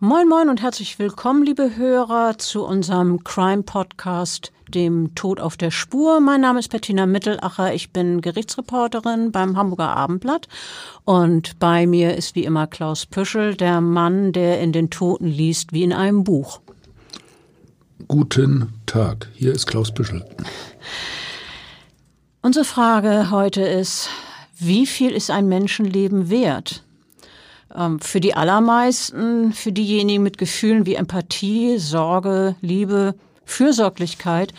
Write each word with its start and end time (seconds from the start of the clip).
Moin 0.00 0.28
Moin 0.28 0.48
und 0.48 0.62
herzlich 0.62 1.00
willkommen, 1.00 1.42
liebe 1.42 1.76
Hörer, 1.76 2.38
zu 2.38 2.64
unserem 2.64 3.24
Crime 3.24 3.64
Podcast, 3.64 4.52
dem 4.68 5.12
Tod 5.16 5.40
auf 5.40 5.56
der 5.56 5.72
Spur. 5.72 6.20
Mein 6.20 6.40
Name 6.40 6.60
ist 6.60 6.68
Bettina 6.68 7.04
Mittelacher, 7.04 7.74
ich 7.74 7.90
bin 7.90 8.20
Gerichtsreporterin 8.20 9.32
beim 9.32 9.56
Hamburger 9.56 9.88
Abendblatt 9.88 10.46
und 11.04 11.58
bei 11.58 11.88
mir 11.88 12.14
ist 12.16 12.36
wie 12.36 12.44
immer 12.44 12.68
Klaus 12.68 13.06
Püschel, 13.06 13.56
der 13.56 13.80
Mann, 13.80 14.30
der 14.30 14.60
in 14.60 14.70
den 14.70 14.88
Toten 14.88 15.26
liest 15.26 15.72
wie 15.72 15.82
in 15.82 15.92
einem 15.92 16.22
Buch. 16.22 16.60
Guten 18.06 18.74
Tag, 18.86 19.28
hier 19.34 19.52
ist 19.52 19.66
Klaus 19.66 19.92
Püschel. 19.92 20.24
Unsere 22.40 22.64
Frage 22.64 23.32
heute 23.32 23.62
ist, 23.62 24.10
wie 24.60 24.86
viel 24.86 25.10
ist 25.10 25.32
ein 25.32 25.48
Menschenleben 25.48 26.30
wert? 26.30 26.84
Ähm, 27.74 28.00
für 28.00 28.20
die 28.20 28.34
allermeisten, 28.34 29.52
für 29.52 29.72
diejenigen 29.72 30.22
mit 30.22 30.38
Gefühlen 30.38 30.86
wie 30.86 30.94
Empathie, 30.94 31.78
Sorge, 31.78 32.56
Liebe, 32.60 33.14
Fürsorglichkeit, 33.44 34.54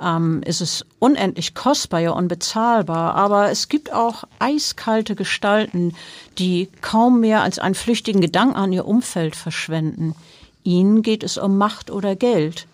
ähm, 0.00 0.42
ist 0.44 0.60
es 0.60 0.84
unendlich 0.98 1.54
kostbar, 1.54 2.00
ja 2.00 2.10
unbezahlbar. 2.12 3.14
Aber 3.14 3.50
es 3.50 3.68
gibt 3.68 3.92
auch 3.92 4.24
eiskalte 4.38 5.14
Gestalten, 5.14 5.94
die 6.38 6.68
kaum 6.80 7.20
mehr 7.20 7.42
als 7.42 7.58
einen 7.58 7.74
flüchtigen 7.74 8.20
Gedanken 8.20 8.56
an 8.56 8.72
ihr 8.72 8.86
Umfeld 8.86 9.36
verschwenden. 9.36 10.14
Ihnen 10.62 11.02
geht 11.02 11.22
es 11.22 11.38
um 11.38 11.58
Macht 11.58 11.90
oder 11.90 12.16
Geld. 12.16 12.66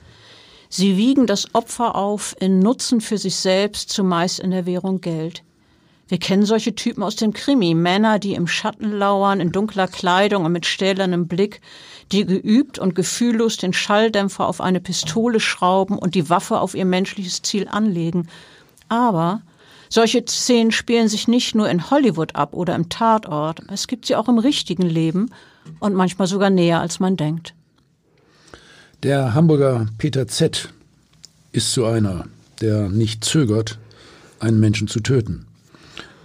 Sie 0.68 0.96
wiegen 0.96 1.26
das 1.26 1.54
Opfer 1.54 1.94
auf 1.94 2.34
in 2.40 2.58
Nutzen 2.58 3.00
für 3.00 3.18
sich 3.18 3.36
selbst, 3.36 3.90
zumeist 3.90 4.40
in 4.40 4.50
der 4.50 4.66
Währung 4.66 5.00
Geld. 5.00 5.42
Wir 6.08 6.18
kennen 6.18 6.46
solche 6.46 6.74
Typen 6.74 7.02
aus 7.02 7.16
dem 7.16 7.32
Krimi. 7.32 7.74
Männer, 7.74 8.18
die 8.18 8.34
im 8.34 8.46
Schatten 8.46 8.92
lauern, 8.92 9.40
in 9.40 9.50
dunkler 9.50 9.88
Kleidung 9.88 10.44
und 10.44 10.52
mit 10.52 10.64
stählernem 10.64 11.26
Blick, 11.26 11.60
die 12.12 12.24
geübt 12.24 12.78
und 12.78 12.94
gefühllos 12.94 13.56
den 13.56 13.72
Schalldämpfer 13.72 14.46
auf 14.46 14.60
eine 14.60 14.80
Pistole 14.80 15.40
schrauben 15.40 15.98
und 15.98 16.14
die 16.14 16.30
Waffe 16.30 16.60
auf 16.60 16.74
ihr 16.74 16.84
menschliches 16.84 17.42
Ziel 17.42 17.66
anlegen. 17.68 18.28
Aber 18.88 19.42
solche 19.88 20.24
Szenen 20.26 20.70
spielen 20.70 21.08
sich 21.08 21.26
nicht 21.26 21.56
nur 21.56 21.68
in 21.68 21.90
Hollywood 21.90 22.36
ab 22.36 22.54
oder 22.54 22.76
im 22.76 22.88
Tatort. 22.88 23.62
Es 23.68 23.88
gibt 23.88 24.06
sie 24.06 24.14
auch 24.14 24.28
im 24.28 24.38
richtigen 24.38 24.82
Leben 24.82 25.30
und 25.80 25.94
manchmal 25.94 26.28
sogar 26.28 26.50
näher, 26.50 26.80
als 26.80 27.00
man 27.00 27.16
denkt. 27.16 27.54
Der 29.02 29.34
Hamburger 29.34 29.86
Peter 29.98 30.28
Z. 30.28 30.68
ist 31.50 31.72
so 31.72 31.84
einer, 31.84 32.26
der 32.60 32.88
nicht 32.88 33.24
zögert, 33.24 33.78
einen 34.38 34.60
Menschen 34.60 34.86
zu 34.86 35.00
töten. 35.00 35.46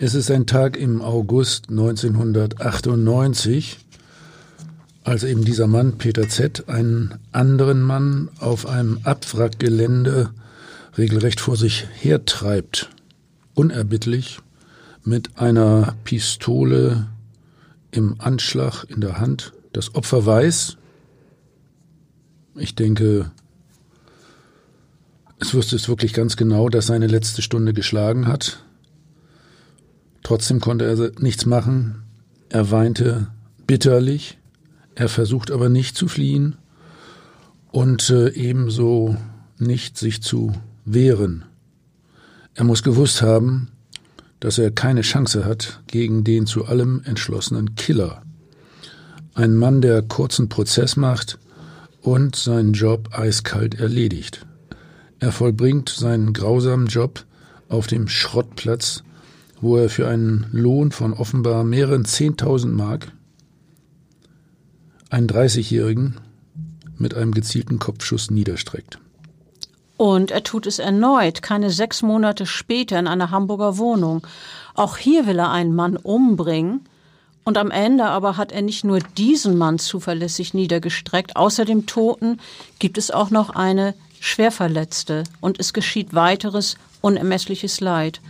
Es 0.04 0.16
ist 0.16 0.32
ein 0.32 0.48
Tag 0.48 0.78
im 0.78 1.00
August 1.00 1.70
1998, 1.70 3.78
als 5.04 5.24
eben 5.24 5.46
dieser 5.46 5.68
Mann, 5.68 6.00
Peter 6.00 6.28
Z., 6.28 6.68
einen 6.68 7.20
anderen 7.32 7.84
Mann 7.84 8.30
auf 8.40 8.66
einem 8.66 8.98
Abwrackgelände 9.04 10.32
regelrecht 10.98 11.40
vor 11.40 11.56
sich 11.56 11.86
hertreibt, 11.94 12.90
unerbittlich, 13.54 14.40
mit 15.04 15.38
einer 15.38 15.94
Pistole 16.04 17.06
im 17.92 18.16
Anschlag 18.18 18.86
in 18.86 19.02
der 19.02 19.20
Hand. 19.20 19.54
Das 19.72 19.94
Opfer 19.94 20.26
weiß, 20.26 20.78
ich 22.56 22.74
denke, 22.74 23.30
es 25.38 25.54
wusste 25.54 25.76
es 25.76 25.88
wirklich 25.88 26.14
ganz 26.14 26.38
genau, 26.38 26.70
dass 26.70 26.88
seine 26.88 27.06
letzte 27.06 27.44
Stunde 27.44 27.74
geschlagen 27.74 28.28
hat. 28.28 28.64
Trotzdem 30.24 30.60
konnte 30.60 30.86
er 30.86 31.12
nichts 31.22 31.46
machen. 31.46 32.04
Er 32.50 32.72
weinte 32.72 33.28
bitterlich. 33.68 34.38
Er 34.96 35.10
versucht 35.10 35.52
aber 35.52 35.70
nicht 35.70 35.96
zu 35.96 36.08
fliehen 36.08 36.58
und 37.72 38.10
äh, 38.10 38.30
ebenso 38.30 39.16
nicht 39.58 39.98
sich 39.98 40.22
zu 40.22 40.54
wehren. 40.86 41.46
Er 42.54 42.66
muss 42.66 42.84
gewusst 42.84 43.22
haben, 43.22 43.70
dass 44.42 44.58
er 44.58 44.72
keine 44.72 45.02
Chance 45.02 45.46
hat 45.46 45.82
gegen 45.88 46.24
den 46.24 46.46
zu 46.46 46.66
allem 46.66 47.02
entschlossenen 47.06 47.76
Killer. 47.76 48.24
Ein 49.34 49.56
Mann, 49.56 49.82
der 49.82 50.02
kurzen 50.02 50.50
Prozess 50.50 50.98
macht 50.98 51.40
und 52.02 52.36
seinen 52.36 52.74
Job 52.74 53.10
eiskalt 53.14 53.80
erledigt. 53.80 54.46
Er 55.20 55.32
vollbringt 55.32 55.90
seinen 55.90 56.34
grausamen 56.34 56.88
Job 56.88 57.24
auf 57.70 57.88
dem 57.88 58.08
Schrottplatz 58.10 59.04
wo 59.62 59.78
er 59.78 59.90
für 59.90 60.08
einen 60.08 60.48
Lohn 60.52 60.92
von 60.92 61.14
offenbar 61.14 61.64
mehreren 61.64 62.06
Zehntausend 62.06 62.76
Mark 62.76 63.12
einen 65.10 65.28
30-Jährigen 65.28 66.18
mit 66.98 67.14
einem 67.14 67.34
gezielten 67.34 67.80
Kopfschuss 67.80 68.32
niederstreckt. 68.32 69.00
Und 69.98 70.32
er 70.32 70.44
tut 70.44 70.66
es 70.66 70.80
erneut, 70.80 71.44
keine 71.44 71.70
sechs 71.70 72.02
Monate 72.02 72.48
später 72.48 72.98
in 72.98 73.08
einer 73.08 73.30
Hamburger 73.30 73.78
Wohnung. 73.78 74.26
Auch 74.74 74.98
hier 74.98 75.28
will 75.28 75.38
er 75.38 75.52
einen 75.52 75.76
Mann 75.76 75.96
umbringen. 75.96 76.82
Und 77.44 77.58
am 77.58 77.70
Ende 77.72 78.06
aber 78.06 78.38
hat 78.38 78.52
er 78.52 78.62
nicht 78.62 78.84
nur 78.84 79.00
diesen 79.18 79.58
Mann 79.58 79.80
zuverlässig 79.80 80.54
niedergestreckt, 80.54 81.36
außer 81.36 81.66
dem 81.66 81.86
Toten 81.86 82.40
gibt 82.80 82.98
es 82.98 83.12
auch 83.12 83.30
noch 83.32 83.52
eine 83.52 83.94
Schwerverletzte 84.20 85.24
und 85.40 85.60
es 85.60 85.74
geschieht 85.74 86.14
weiteres 86.14 86.78
unermessliches 87.02 87.80
Leid. 87.80 88.22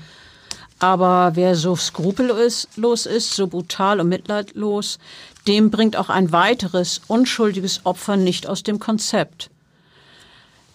Aber 0.82 1.34
wer 1.36 1.56
so 1.56 1.76
skrupellos 1.76 2.66
ist, 3.06 3.36
so 3.36 3.46
brutal 3.46 4.00
und 4.00 4.10
mitleidlos, 4.10 4.98
dem 5.48 5.70
bringt 5.70 5.96
auch 5.96 6.10
ein 6.10 6.32
weiteres 6.32 7.02
unschuldiges 7.08 7.86
Opfer 7.86 8.18
nicht 8.18 8.48
aus 8.48 8.64
dem 8.64 8.80
Konzept. 8.80 9.52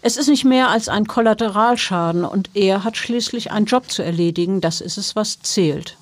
Es 0.03 0.17
ist 0.17 0.29
nicht 0.29 0.45
mehr 0.45 0.71
als 0.71 0.89
ein 0.89 1.09
Kollateralschaden 1.09 2.25
und 2.25 2.51
er 2.55 2.85
hat 2.85 2.97
schließlich 2.97 3.51
einen 3.51 3.67
Job 3.67 3.91
zu 3.91 4.05
erledigen, 4.05 4.61
das 4.61 4.81
ist 4.81 4.97
es, 4.97 5.17
was 5.17 5.41
zählt. 5.41 5.97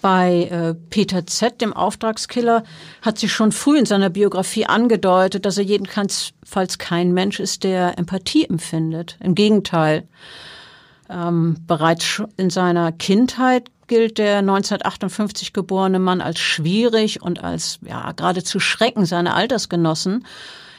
Bei 0.00 0.44
äh, 0.44 0.74
Peter 0.90 1.26
Z., 1.26 1.60
dem 1.60 1.72
Auftragskiller, 1.72 2.62
hat 3.02 3.18
sich 3.18 3.32
schon 3.32 3.50
früh 3.50 3.76
in 3.76 3.86
seiner 3.86 4.10
Biografie 4.10 4.66
angedeutet, 4.66 5.44
dass 5.44 5.58
er 5.58 5.64
jedenfalls 5.64 6.78
kein 6.78 7.12
Mensch 7.12 7.40
ist, 7.40 7.64
der 7.64 7.98
Empathie 7.98 8.44
empfindet. 8.44 9.16
Im 9.18 9.34
Gegenteil. 9.34 10.06
Ähm, 11.10 11.56
bereits 11.66 12.22
in 12.36 12.50
seiner 12.50 12.92
Kindheit 12.92 13.70
gilt 13.86 14.18
der 14.18 14.38
1958 14.38 15.52
geborene 15.52 15.98
Mann 15.98 16.20
als 16.20 16.38
schwierig 16.38 17.22
und 17.22 17.42
als 17.42 17.78
ja, 17.82 18.12
geradezu 18.12 18.60
Schrecken 18.60 19.06
seiner 19.06 19.34
Altersgenossen. 19.34 20.26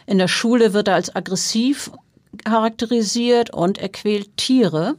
In 0.06 0.18
der 0.20 0.28
Schule 0.28 0.74
wird 0.74 0.88
er 0.88 0.96
als 0.96 1.16
aggressiv 1.16 1.92
charakterisiert 2.44 3.52
und 3.52 3.78
er 3.80 3.90
quält 3.90 4.38
Tiere. 4.38 4.96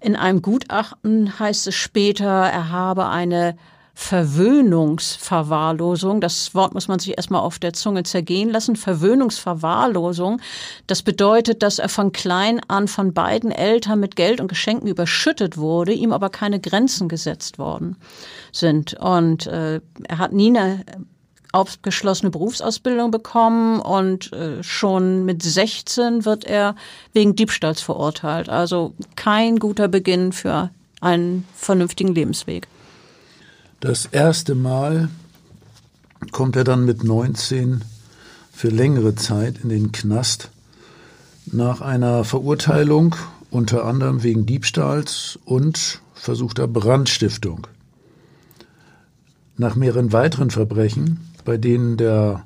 In 0.00 0.16
einem 0.16 0.42
Gutachten 0.42 1.38
heißt 1.38 1.66
es 1.68 1.74
später, 1.74 2.26
er 2.26 2.70
habe 2.70 3.08
eine 3.08 3.56
Verwöhnungsverwahrlosung. 4.00 6.20
Das 6.20 6.54
Wort 6.54 6.72
muss 6.72 6.86
man 6.86 7.00
sich 7.00 7.16
erstmal 7.16 7.40
auf 7.40 7.58
der 7.58 7.72
Zunge 7.72 8.04
zergehen 8.04 8.48
lassen. 8.48 8.76
Verwöhnungsverwahrlosung. 8.76 10.40
Das 10.86 11.02
bedeutet, 11.02 11.64
dass 11.64 11.80
er 11.80 11.88
von 11.88 12.12
klein 12.12 12.60
an 12.68 12.86
von 12.86 13.12
beiden 13.12 13.50
Eltern 13.50 13.98
mit 13.98 14.14
Geld 14.14 14.40
und 14.40 14.46
Geschenken 14.46 14.86
überschüttet 14.88 15.58
wurde, 15.58 15.92
ihm 15.92 16.12
aber 16.12 16.30
keine 16.30 16.60
Grenzen 16.60 17.08
gesetzt 17.08 17.58
worden 17.58 17.96
sind. 18.52 18.94
Und 18.94 19.48
äh, 19.48 19.80
er 20.04 20.18
hat 20.18 20.32
nie 20.32 20.56
eine 20.56 20.84
abgeschlossene 21.50 22.30
Berufsausbildung 22.30 23.10
bekommen 23.10 23.80
und 23.80 24.32
äh, 24.32 24.62
schon 24.62 25.24
mit 25.24 25.42
16 25.42 26.24
wird 26.24 26.44
er 26.44 26.76
wegen 27.14 27.34
Diebstahls 27.34 27.80
verurteilt. 27.80 28.48
Also 28.48 28.94
kein 29.16 29.58
guter 29.58 29.88
Beginn 29.88 30.32
für 30.32 30.70
einen 31.00 31.48
vernünftigen 31.56 32.14
Lebensweg. 32.14 32.68
Das 33.80 34.06
erste 34.06 34.56
Mal 34.56 35.08
kommt 36.32 36.56
er 36.56 36.64
dann 36.64 36.84
mit 36.84 37.04
19 37.04 37.82
für 38.52 38.70
längere 38.70 39.14
Zeit 39.14 39.58
in 39.62 39.68
den 39.68 39.92
Knast 39.92 40.50
nach 41.46 41.80
einer 41.80 42.24
Verurteilung 42.24 43.14
unter 43.50 43.84
anderem 43.84 44.24
wegen 44.24 44.46
Diebstahls 44.46 45.38
und 45.44 46.02
versuchter 46.12 46.66
Brandstiftung. 46.66 47.68
Nach 49.56 49.76
mehreren 49.76 50.12
weiteren 50.12 50.50
Verbrechen, 50.50 51.30
bei 51.44 51.56
denen 51.56 51.96
der 51.96 52.44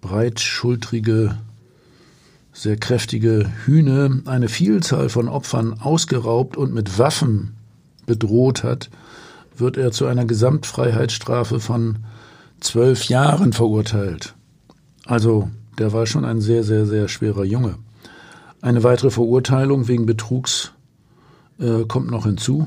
breitschultrige, 0.00 1.36
sehr 2.52 2.76
kräftige 2.76 3.50
Hühne 3.64 4.22
eine 4.26 4.48
Vielzahl 4.48 5.08
von 5.08 5.28
Opfern 5.28 5.80
ausgeraubt 5.80 6.56
und 6.56 6.72
mit 6.72 7.00
Waffen 7.00 7.56
bedroht 8.06 8.62
hat, 8.62 8.90
wird 9.60 9.76
er 9.76 9.92
zu 9.92 10.06
einer 10.06 10.24
Gesamtfreiheitsstrafe 10.24 11.60
von 11.60 11.98
zwölf 12.60 13.04
Jahren 13.04 13.52
verurteilt. 13.52 14.34
Also, 15.06 15.50
der 15.78 15.92
war 15.92 16.06
schon 16.06 16.24
ein 16.24 16.40
sehr, 16.40 16.64
sehr, 16.64 16.86
sehr 16.86 17.08
schwerer 17.08 17.44
Junge. 17.44 17.76
Eine 18.60 18.82
weitere 18.82 19.10
Verurteilung 19.10 19.88
wegen 19.88 20.06
Betrugs 20.06 20.72
äh, 21.60 21.84
kommt 21.86 22.10
noch 22.10 22.24
hinzu. 22.24 22.66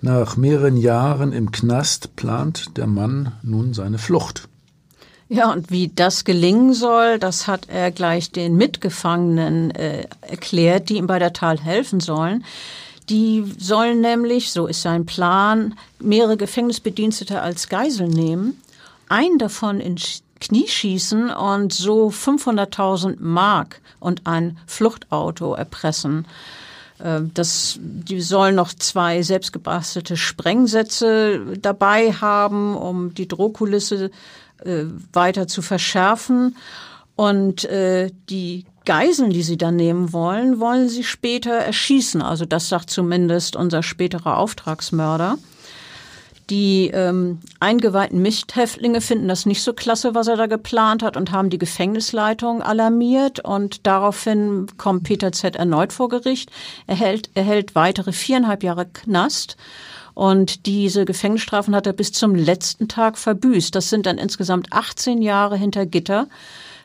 Nach 0.00 0.36
mehreren 0.36 0.76
Jahren 0.76 1.32
im 1.32 1.50
Knast 1.50 2.16
plant 2.16 2.76
der 2.76 2.86
Mann 2.86 3.32
nun 3.42 3.74
seine 3.74 3.98
Flucht. 3.98 4.48
Ja, 5.28 5.52
und 5.52 5.70
wie 5.70 5.88
das 5.94 6.24
gelingen 6.24 6.72
soll, 6.72 7.18
das 7.18 7.46
hat 7.46 7.68
er 7.68 7.90
gleich 7.90 8.30
den 8.32 8.56
Mitgefangenen 8.56 9.70
äh, 9.72 10.06
erklärt, 10.22 10.88
die 10.88 10.96
ihm 10.96 11.06
bei 11.06 11.18
der 11.18 11.34
Tat 11.34 11.62
helfen 11.62 12.00
sollen. 12.00 12.44
Die 13.08 13.44
sollen 13.58 14.00
nämlich, 14.00 14.52
so 14.52 14.66
ist 14.66 14.82
sein 14.82 15.06
Plan, 15.06 15.74
mehrere 15.98 16.36
Gefängnisbedienstete 16.36 17.40
als 17.40 17.68
Geisel 17.68 18.08
nehmen, 18.08 18.60
einen 19.08 19.38
davon 19.38 19.80
ins 19.80 20.22
Knie 20.40 20.68
schießen 20.68 21.30
und 21.30 21.72
so 21.72 22.08
500.000 22.08 23.16
Mark 23.18 23.80
und 23.98 24.26
ein 24.26 24.58
Fluchtauto 24.66 25.54
erpressen. 25.54 26.26
Ähm, 27.02 27.30
das, 27.34 27.78
die 27.80 28.20
sollen 28.20 28.54
noch 28.54 28.72
zwei 28.72 29.22
selbstgebastelte 29.22 30.16
Sprengsätze 30.16 31.56
dabei 31.60 32.12
haben, 32.12 32.76
um 32.76 33.14
die 33.14 33.28
Drohkulisse 33.28 34.10
äh, 34.64 34.84
weiter 35.12 35.48
zu 35.48 35.62
verschärfen. 35.62 36.56
Und 37.16 37.64
äh, 37.64 38.10
die 38.28 38.64
Geiseln, 38.88 39.28
die 39.28 39.42
sie 39.42 39.58
dann 39.58 39.76
nehmen 39.76 40.14
wollen, 40.14 40.60
wollen 40.60 40.88
sie 40.88 41.04
später 41.04 41.52
erschießen. 41.52 42.22
Also 42.22 42.46
das 42.46 42.70
sagt 42.70 42.88
zumindest 42.88 43.54
unser 43.54 43.82
späterer 43.82 44.38
Auftragsmörder. 44.38 45.36
Die 46.48 46.90
ähm, 46.94 47.38
eingeweihten 47.60 48.22
Mithäftlinge 48.22 49.02
finden 49.02 49.28
das 49.28 49.44
nicht 49.44 49.62
so 49.62 49.74
klasse, 49.74 50.14
was 50.14 50.28
er 50.28 50.38
da 50.38 50.46
geplant 50.46 51.02
hat 51.02 51.18
und 51.18 51.32
haben 51.32 51.50
die 51.50 51.58
Gefängnisleitung 51.58 52.62
alarmiert 52.62 53.40
und 53.40 53.86
daraufhin 53.86 54.68
kommt 54.78 55.02
Peter 55.02 55.32
Z. 55.32 55.56
erneut 55.56 55.92
vor 55.92 56.08
Gericht, 56.08 56.50
er 56.86 56.96
hält, 56.96 57.28
er 57.34 57.42
hält 57.42 57.74
weitere 57.74 58.12
viereinhalb 58.12 58.62
Jahre 58.62 58.86
Knast 58.86 59.58
und 60.14 60.64
diese 60.64 61.04
Gefängnisstrafen 61.04 61.76
hat 61.76 61.86
er 61.86 61.92
bis 61.92 62.12
zum 62.12 62.34
letzten 62.34 62.88
Tag 62.88 63.18
verbüßt. 63.18 63.74
Das 63.74 63.90
sind 63.90 64.06
dann 64.06 64.16
insgesamt 64.16 64.72
18 64.72 65.20
Jahre 65.20 65.58
hinter 65.58 65.84
Gitter, 65.84 66.26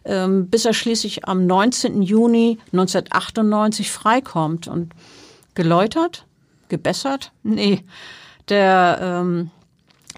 bis 0.04 0.66
er 0.66 0.74
schließlich 0.74 1.28
am 1.28 1.46
19. 1.46 2.02
Juni 2.02 2.60
1998 2.72 3.92
freikommt 3.92 4.68
und 4.68 4.94
geläutert, 5.56 6.26
gebessert? 6.70 7.32
Nee, 7.44 7.84
der 8.50 9.00
ähm, 9.02 9.52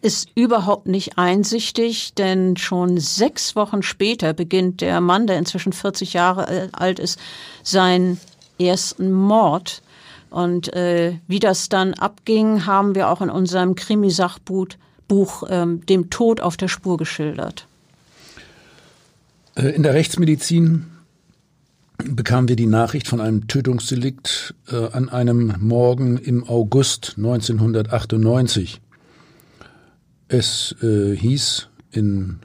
ist 0.01 0.29
überhaupt 0.35 0.87
nicht 0.87 1.17
einsichtig, 1.17 2.13
denn 2.15 2.57
schon 2.57 2.97
sechs 2.97 3.55
Wochen 3.55 3.83
später 3.83 4.33
beginnt 4.33 4.81
der 4.81 5.01
Mann, 5.01 5.27
der 5.27 5.37
inzwischen 5.37 5.73
40 5.73 6.13
Jahre 6.13 6.69
alt 6.73 6.99
ist, 6.99 7.19
seinen 7.63 8.19
ersten 8.59 9.11
Mord. 9.11 9.81
Und 10.29 10.73
äh, 10.73 11.19
wie 11.27 11.39
das 11.39 11.69
dann 11.69 11.93
abging, 11.93 12.65
haben 12.65 12.95
wir 12.95 13.09
auch 13.09 13.21
in 13.21 13.29
unserem 13.29 13.75
Krimisachbuch 13.75 14.67
Buch, 15.07 15.43
ähm, 15.49 15.85
dem 15.85 16.09
Tod 16.09 16.41
auf 16.41 16.57
der 16.57 16.67
Spur 16.67 16.97
geschildert. 16.97 17.67
Äh, 19.55 19.69
in 19.69 19.83
der 19.83 19.93
Rechtsmedizin 19.93 20.85
bekamen 22.03 22.49
wir 22.49 22.55
die 22.55 22.67
Nachricht 22.67 23.07
von 23.07 23.21
einem 23.21 23.47
Tötungsdelikt 23.47 24.53
äh, 24.69 24.75
an 24.91 25.09
einem 25.09 25.55
Morgen 25.59 26.17
im 26.17 26.43
August 26.47 27.13
1998. 27.17 28.81
Es 30.27 30.75
äh, 30.81 31.15
hieß 31.15 31.69
in 31.91 32.39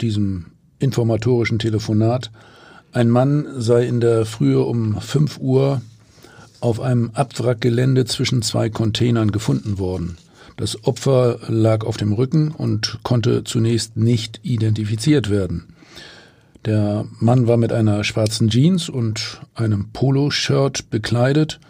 diesem 0.00 0.46
informatorischen 0.78 1.58
Telefonat, 1.58 2.30
ein 2.92 3.10
Mann 3.10 3.46
sei 3.58 3.86
in 3.86 4.00
der 4.00 4.24
Frühe 4.24 4.62
um 4.62 5.00
5 5.00 5.38
Uhr 5.38 5.82
auf 6.60 6.80
einem 6.80 7.10
Abwrackgelände 7.12 8.04
zwischen 8.04 8.40
zwei 8.42 8.70
Containern 8.70 9.32
gefunden 9.32 9.78
worden. 9.78 10.16
Das 10.56 10.84
Opfer 10.84 11.40
lag 11.48 11.84
auf 11.84 11.96
dem 11.96 12.12
Rücken 12.12 12.52
und 12.52 13.00
konnte 13.02 13.42
zunächst 13.42 13.96
nicht 13.96 14.40
identifiziert 14.44 15.28
werden. 15.28 15.73
Der 16.64 17.04
Mann 17.18 17.46
war 17.46 17.56
mit 17.58 17.72
einer 17.72 18.04
schwarzen 18.04 18.48
Jeans 18.48 18.88
und 18.88 19.40
einem 19.54 19.90
Poloshirt 19.92 20.88
bekleidet 20.90 21.60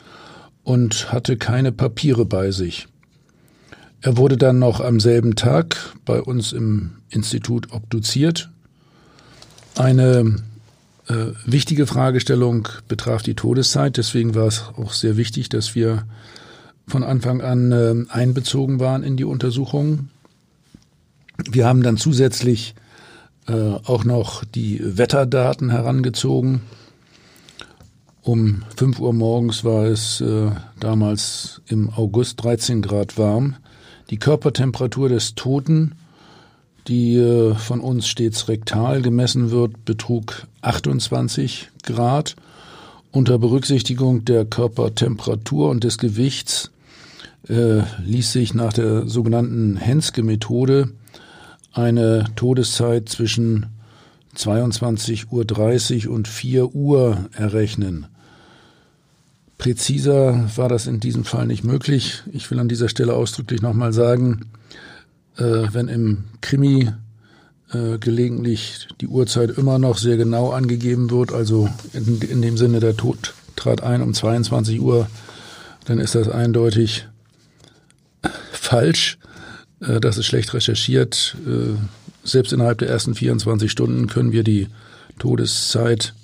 und 0.63 1.13
hatte 1.13 1.37
keine 1.37 1.73
Papiere 1.73 2.25
bei 2.25 2.53
sich. 2.53 2.87
Er 4.03 4.17
wurde 4.17 4.37
dann 4.37 4.59
noch 4.59 4.81
am 4.81 5.01
selben 5.01 5.35
Tag 5.35 5.77
bei 6.05 6.21
uns 6.21 6.53
im 6.53 6.93
Institut 7.09 7.73
obduziert. 7.73 8.51
Eine 9.77 10.37
äh, 11.09 11.33
wichtige 11.45 11.87
Fragestellung 11.87 12.69
betraf 12.87 13.23
die 13.23 13.35
Todeszeit. 13.35 13.97
Deswegen 13.97 14.35
war 14.35 14.47
es 14.47 14.65
auch 14.77 14.93
sehr 14.93 15.17
wichtig, 15.17 15.49
dass 15.49 15.75
wir 15.75 16.07
von 16.87 17.03
Anfang 17.03 17.41
an 17.41 17.73
äh, 17.73 17.95
einbezogen 18.11 18.79
waren 18.79 19.03
in 19.03 19.17
die 19.17 19.25
Untersuchung. 19.25 20.11
Wir 21.51 21.67
haben 21.67 21.83
dann 21.83 21.97
zusätzlich 21.97 22.75
auch 23.47 24.05
noch 24.05 24.45
die 24.45 24.81
Wetterdaten 24.83 25.71
herangezogen. 25.71 26.63
Um 28.25 28.63
5 28.77 29.01
Uhr 29.01 29.13
morgens 29.13 29.65
war 29.65 29.85
es 29.85 30.23
äh, 30.23 30.51
damals 30.81 31.61
im 31.67 31.91
August 31.91 32.43
13 32.43 32.81
Grad 32.81 33.19
warm. 33.19 33.57
Die 34.09 34.17
Körpertemperatur 34.17 35.11
des 35.11 35.35
Toten, 35.35 35.93
die 36.89 37.17
äh, 37.17 37.55
von 37.55 37.81
uns 37.81 38.09
stets 38.09 38.49
rektal 38.49 39.03
gemessen 39.03 39.51
wird, 39.51 39.85
betrug 39.85 40.47
28 40.63 41.71
Grad. 41.83 42.35
Unter 43.11 43.39
Berücksichtigung 43.39 44.25
der 44.25 44.47
Körpertemperatur 44.47 45.69
und 45.69 45.85
des 45.85 45.99
Gewichts 45.99 46.71
äh, 47.51 47.83
ließ 48.07 48.33
sich 48.33 48.55
nach 48.55 48.73
der 48.73 49.07
sogenannten 49.07 49.77
Henske-Methode 49.77 50.89
eine 51.75 52.25
Todeszeit 52.37 53.09
zwischen 53.09 53.67
22.30 54.37 56.07
Uhr 56.07 56.15
und 56.15 56.29
4 56.29 56.75
Uhr 56.75 57.29
errechnen. 57.33 58.07
Präziser 59.59 60.51
war 60.57 60.69
das 60.69 60.87
in 60.87 61.01
diesem 61.01 61.25
Fall 61.25 61.47
nicht 61.47 61.65
möglich. 61.65 62.23
Ich 62.33 62.51
will 62.51 62.59
an 62.59 62.69
dieser 62.69 62.89
Stelle 62.89 63.15
ausdrücklich 63.15 63.63
nochmal 63.63 63.93
sagen, 63.93 64.51
äh, 65.37 65.69
wenn 65.73 65.89
im 65.89 66.25
Krimi 66.41 66.91
äh, 67.73 67.99
gelegentlich 67.99 68.89
die 69.01 69.07
Uhrzeit 69.07 69.51
immer 69.51 69.79
noch 69.79 69.99
sehr 69.99 70.17
genau 70.17 70.51
angegeben 70.51 71.11
wird, 71.11 71.33
also 71.33 71.69
in, 71.93 72.21
in 72.21 72.43
dem 72.43 72.57
Sinne 72.57 72.81
der 72.81 72.97
Tod 72.97 73.35
trat 73.57 73.83
ein 73.83 74.03
um 74.03 74.13
22 74.13 74.81
Uhr, 74.81 75.09
dann 75.85 75.99
ist 75.99 76.15
das 76.15 76.29
eindeutig 76.29 77.07
falsch. 78.53 79.19
Äh, 79.87 80.01
das 80.01 80.19
ist 80.19 80.27
schlecht 80.27 80.55
recherchiert. 80.55 81.37
Äh, 81.47 81.77
selbst 82.25 82.53
innerhalb 82.53 82.79
der 82.79 82.89
ersten 82.89 83.15
24 83.15 83.71
Stunden 83.71 84.07
können 84.07 84.33
wir 84.33 84.45
die 84.45 84.69
Todeszeit 85.19 86.15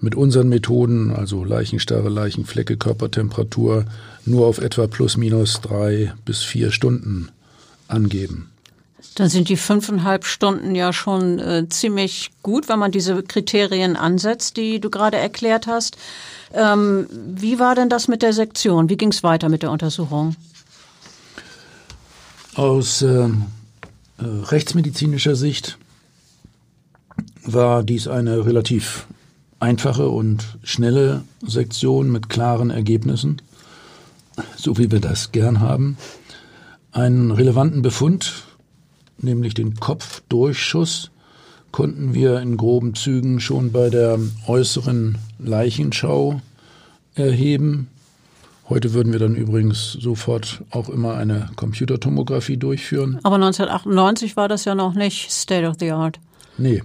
mit 0.00 0.14
unseren 0.14 0.48
Methoden, 0.48 1.12
also 1.12 1.44
Leichenstarre, 1.44 2.08
Leichenflecke, 2.08 2.76
Körpertemperatur, 2.76 3.86
nur 4.26 4.46
auf 4.46 4.58
etwa 4.58 4.86
plus 4.86 5.16
minus 5.16 5.60
drei 5.60 6.12
bis 6.24 6.42
vier 6.42 6.70
Stunden 6.70 7.30
angeben. 7.88 8.50
Dann 9.16 9.28
sind 9.28 9.48
die 9.48 9.56
fünfeinhalb 9.56 10.24
Stunden 10.24 10.74
ja 10.74 10.92
schon 10.92 11.38
äh, 11.38 11.68
ziemlich 11.68 12.30
gut, 12.42 12.68
wenn 12.68 12.78
man 12.78 12.90
diese 12.90 13.22
Kriterien 13.22 13.96
ansetzt, 13.96 14.56
die 14.56 14.80
du 14.80 14.90
gerade 14.90 15.16
erklärt 15.16 15.66
hast. 15.66 15.96
Ähm, 16.52 17.06
wie 17.10 17.58
war 17.58 17.74
denn 17.74 17.88
das 17.88 18.08
mit 18.08 18.22
der 18.22 18.32
Sektion? 18.32 18.88
Wie 18.88 18.96
ging 18.96 19.10
es 19.10 19.22
weiter 19.22 19.48
mit 19.48 19.62
der 19.62 19.70
Untersuchung? 19.70 20.34
Aus 22.54 23.02
äh, 23.02 23.24
äh, 23.24 23.30
rechtsmedizinischer 24.18 25.34
Sicht 25.34 25.76
war 27.44 27.82
dies 27.82 28.06
eine 28.06 28.46
relativ 28.46 29.06
einfache 29.58 30.08
und 30.08 30.58
schnelle 30.62 31.24
Sektion 31.44 32.12
mit 32.12 32.28
klaren 32.28 32.70
Ergebnissen, 32.70 33.42
so 34.56 34.78
wie 34.78 34.90
wir 34.92 35.00
das 35.00 35.32
gern 35.32 35.58
haben. 35.58 35.96
Einen 36.92 37.32
relevanten 37.32 37.82
Befund, 37.82 38.44
nämlich 39.18 39.54
den 39.54 39.74
Kopfdurchschuss, 39.74 41.10
konnten 41.72 42.14
wir 42.14 42.38
in 42.38 42.56
groben 42.56 42.94
Zügen 42.94 43.40
schon 43.40 43.72
bei 43.72 43.90
der 43.90 44.20
äußeren 44.46 45.18
Leichenschau 45.40 46.40
erheben. 47.16 47.88
Heute 48.68 48.94
würden 48.94 49.12
wir 49.12 49.18
dann 49.18 49.34
übrigens 49.34 49.92
sofort 49.92 50.62
auch 50.70 50.88
immer 50.88 51.14
eine 51.16 51.50
Computertomographie 51.56 52.56
durchführen. 52.56 53.18
Aber 53.22 53.34
1998 53.34 54.36
war 54.36 54.48
das 54.48 54.64
ja 54.64 54.74
noch 54.74 54.94
nicht 54.94 55.30
State 55.30 55.68
of 55.68 55.76
the 55.78 55.90
Art. 55.90 56.18
Nee. 56.56 56.82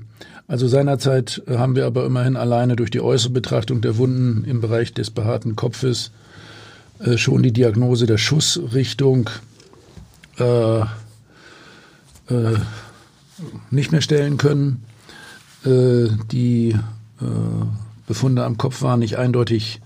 Also 0.48 0.68
seinerzeit 0.68 1.44
haben 1.48 1.76
wir 1.76 1.86
aber 1.86 2.06
immerhin 2.06 2.36
alleine 2.36 2.76
durch 2.76 2.90
die 2.90 3.02
äußere 3.02 3.32
Betrachtung 3.32 3.82
der 3.82 3.98
Wunden 3.98 4.44
im 4.46 4.62
Bereich 4.62 4.94
des 4.94 5.12
behaarten 5.12 5.56
Kopfes 5.56 6.12
äh, 7.00 7.18
schon 7.18 7.44
die 7.44 7.54
Diagnose 7.54 8.08
der 8.08 8.18
Schussrichtung 8.18 9.30
äh, 10.38 10.80
äh, 10.80 10.86
nicht 13.70 13.92
mehr 13.92 14.02
stellen 14.02 14.38
können. 14.38 14.84
Äh, 15.66 16.08
die 16.32 16.70
äh, 17.22 17.26
Befunde 18.08 18.44
am 18.44 18.58
Kopf 18.58 18.82
waren 18.82 19.00
nicht 19.00 19.18
eindeutig 19.18 19.82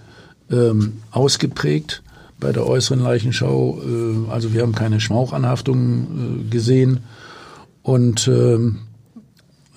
ähm, 0.54 1.02
ausgeprägt 1.12 2.04
bei 2.40 2.52
der 2.52 2.68
äußeren 2.68 3.00
Leichenschau. 3.00 3.82
Äh, 3.82 4.32
also 4.32 4.54
wir 4.54 4.62
haben 4.62 4.76
keine 4.76 5.00
Schmauchanhaftungen 5.00 6.46
äh, 6.48 6.50
gesehen 6.50 7.00
und 7.82 8.28
ähm, 8.28 8.80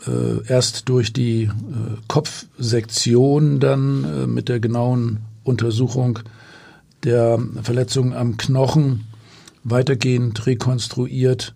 äh, 0.06 0.46
erst 0.46 0.88
durch 0.88 1.12
die 1.12 1.44
äh, 1.44 1.50
Kopfsektion 2.08 3.60
dann 3.60 4.04
äh, 4.04 4.26
mit 4.26 4.48
der 4.48 4.60
genauen 4.60 5.20
Untersuchung 5.44 6.20
der 7.04 7.38
Verletzungen 7.62 8.12
am 8.12 8.36
Knochen 8.36 9.04
weitergehend 9.64 10.46
rekonstruiert, 10.46 11.54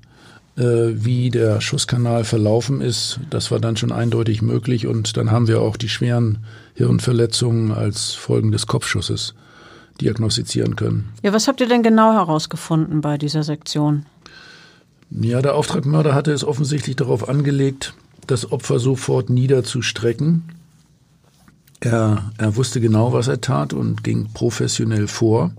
wie 0.60 1.30
der 1.30 1.60
Schusskanal 1.60 2.24
verlaufen 2.24 2.80
ist. 2.80 3.20
Das 3.30 3.50
war 3.50 3.60
dann 3.60 3.76
schon 3.76 3.92
eindeutig 3.92 4.42
möglich 4.42 4.86
und 4.86 5.16
dann 5.16 5.30
haben 5.30 5.48
wir 5.48 5.62
auch 5.62 5.76
die 5.76 5.88
schweren 5.88 6.38
Hirnverletzungen 6.74 7.72
als 7.72 8.12
Folgen 8.12 8.52
des 8.52 8.66
Kopfschusses 8.66 9.34
diagnostizieren 10.00 10.76
können. 10.76 11.08
Ja, 11.22 11.32
was 11.32 11.48
habt 11.48 11.60
ihr 11.60 11.68
denn 11.68 11.82
genau 11.82 12.12
herausgefunden 12.12 13.00
bei 13.00 13.18
dieser 13.18 13.42
Sektion? 13.42 14.06
Ja, 15.10 15.42
der 15.42 15.54
Auftragmörder 15.54 16.14
hatte 16.14 16.32
es 16.32 16.44
offensichtlich 16.44 16.96
darauf 16.96 17.28
angelegt, 17.28 17.94
das 18.26 18.52
Opfer 18.52 18.78
sofort 18.78 19.28
niederzustrecken. 19.28 20.44
Er, 21.80 22.30
er 22.38 22.56
wusste 22.56 22.80
genau, 22.80 23.12
was 23.12 23.28
er 23.28 23.40
tat 23.40 23.72
und 23.72 24.04
ging 24.04 24.28
professionell 24.32 25.08
vor. 25.08 25.50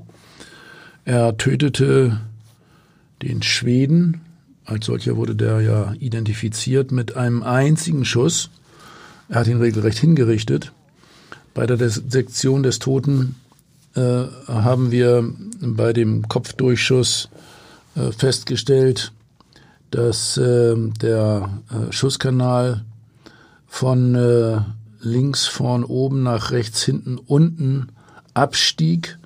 Er 1.03 1.35
tötete 1.37 2.21
den 3.21 3.41
Schweden, 3.41 4.21
als 4.71 4.85
solcher 4.85 5.17
wurde 5.17 5.35
der 5.35 5.61
ja 5.61 5.93
identifiziert, 5.99 6.91
mit 6.91 7.15
einem 7.17 7.43
einzigen 7.43 8.05
Schuss. 8.05 8.49
Er 9.29 9.41
hat 9.41 9.47
ihn 9.47 9.59
regelrecht 9.59 9.99
hingerichtet. 9.99 10.71
Bei 11.53 11.67
der 11.67 11.77
Sektion 11.89 12.63
des 12.63 12.79
Toten 12.79 13.35
äh, 13.95 14.23
haben 14.47 14.91
wir 14.91 15.29
bei 15.59 15.91
dem 15.91 16.27
Kopfdurchschuss 16.27 17.29
äh, 17.95 18.11
festgestellt, 18.13 19.11
dass 19.91 20.37
äh, 20.37 20.75
der 21.01 21.49
äh, 21.69 21.91
Schusskanal 21.91 22.85
von 23.67 24.15
äh, 24.15 24.61
links 25.01 25.47
vorn 25.47 25.83
oben 25.83 26.23
nach 26.23 26.51
rechts 26.51 26.83
hinten 26.83 27.17
unten 27.17 27.89
abstieg 28.33 29.17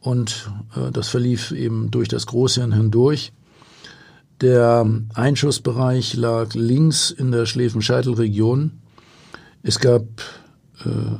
und 0.00 0.50
äh, 0.74 0.90
das 0.90 1.08
verlief 1.08 1.50
eben 1.50 1.90
durch 1.90 2.08
das 2.08 2.26
Großhirn 2.26 2.72
hindurch. 2.72 3.32
Der 4.40 4.86
Einschussbereich 5.14 6.14
lag 6.14 6.54
links 6.54 7.10
in 7.10 7.30
der 7.30 7.44
Schläfenscheitelregion. 7.44 8.80
Es 9.62 9.80
gab 9.80 10.02
äh, 10.84 11.16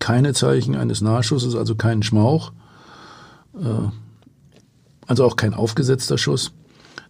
keine 0.00 0.34
Zeichen 0.34 0.74
eines 0.74 1.00
Nahschusses, 1.00 1.54
also 1.54 1.76
keinen 1.76 2.02
Schmauch, 2.02 2.52
äh, 3.54 3.88
also 5.06 5.24
auch 5.24 5.36
kein 5.36 5.54
aufgesetzter 5.54 6.18
Schuss. 6.18 6.52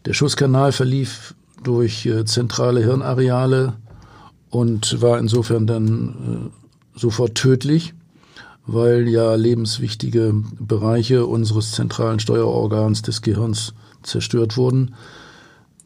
Der 0.04 0.12
Schusskanal 0.12 0.72
verlief 0.72 1.34
durch 1.62 2.04
äh, 2.04 2.26
zentrale 2.26 2.80
Hirnareale 2.80 3.74
und 4.50 5.00
war 5.00 5.18
insofern 5.18 5.66
dann 5.66 6.52
äh, 6.94 6.98
sofort 7.00 7.34
tödlich, 7.34 7.94
weil 8.66 9.08
ja 9.08 9.34
lebenswichtige 9.34 10.34
Bereiche 10.60 11.24
unseres 11.24 11.72
zentralen 11.72 12.20
Steuerorgans 12.20 13.00
des 13.00 13.22
Gehirns 13.22 13.72
zerstört 14.02 14.58
wurden. 14.58 14.94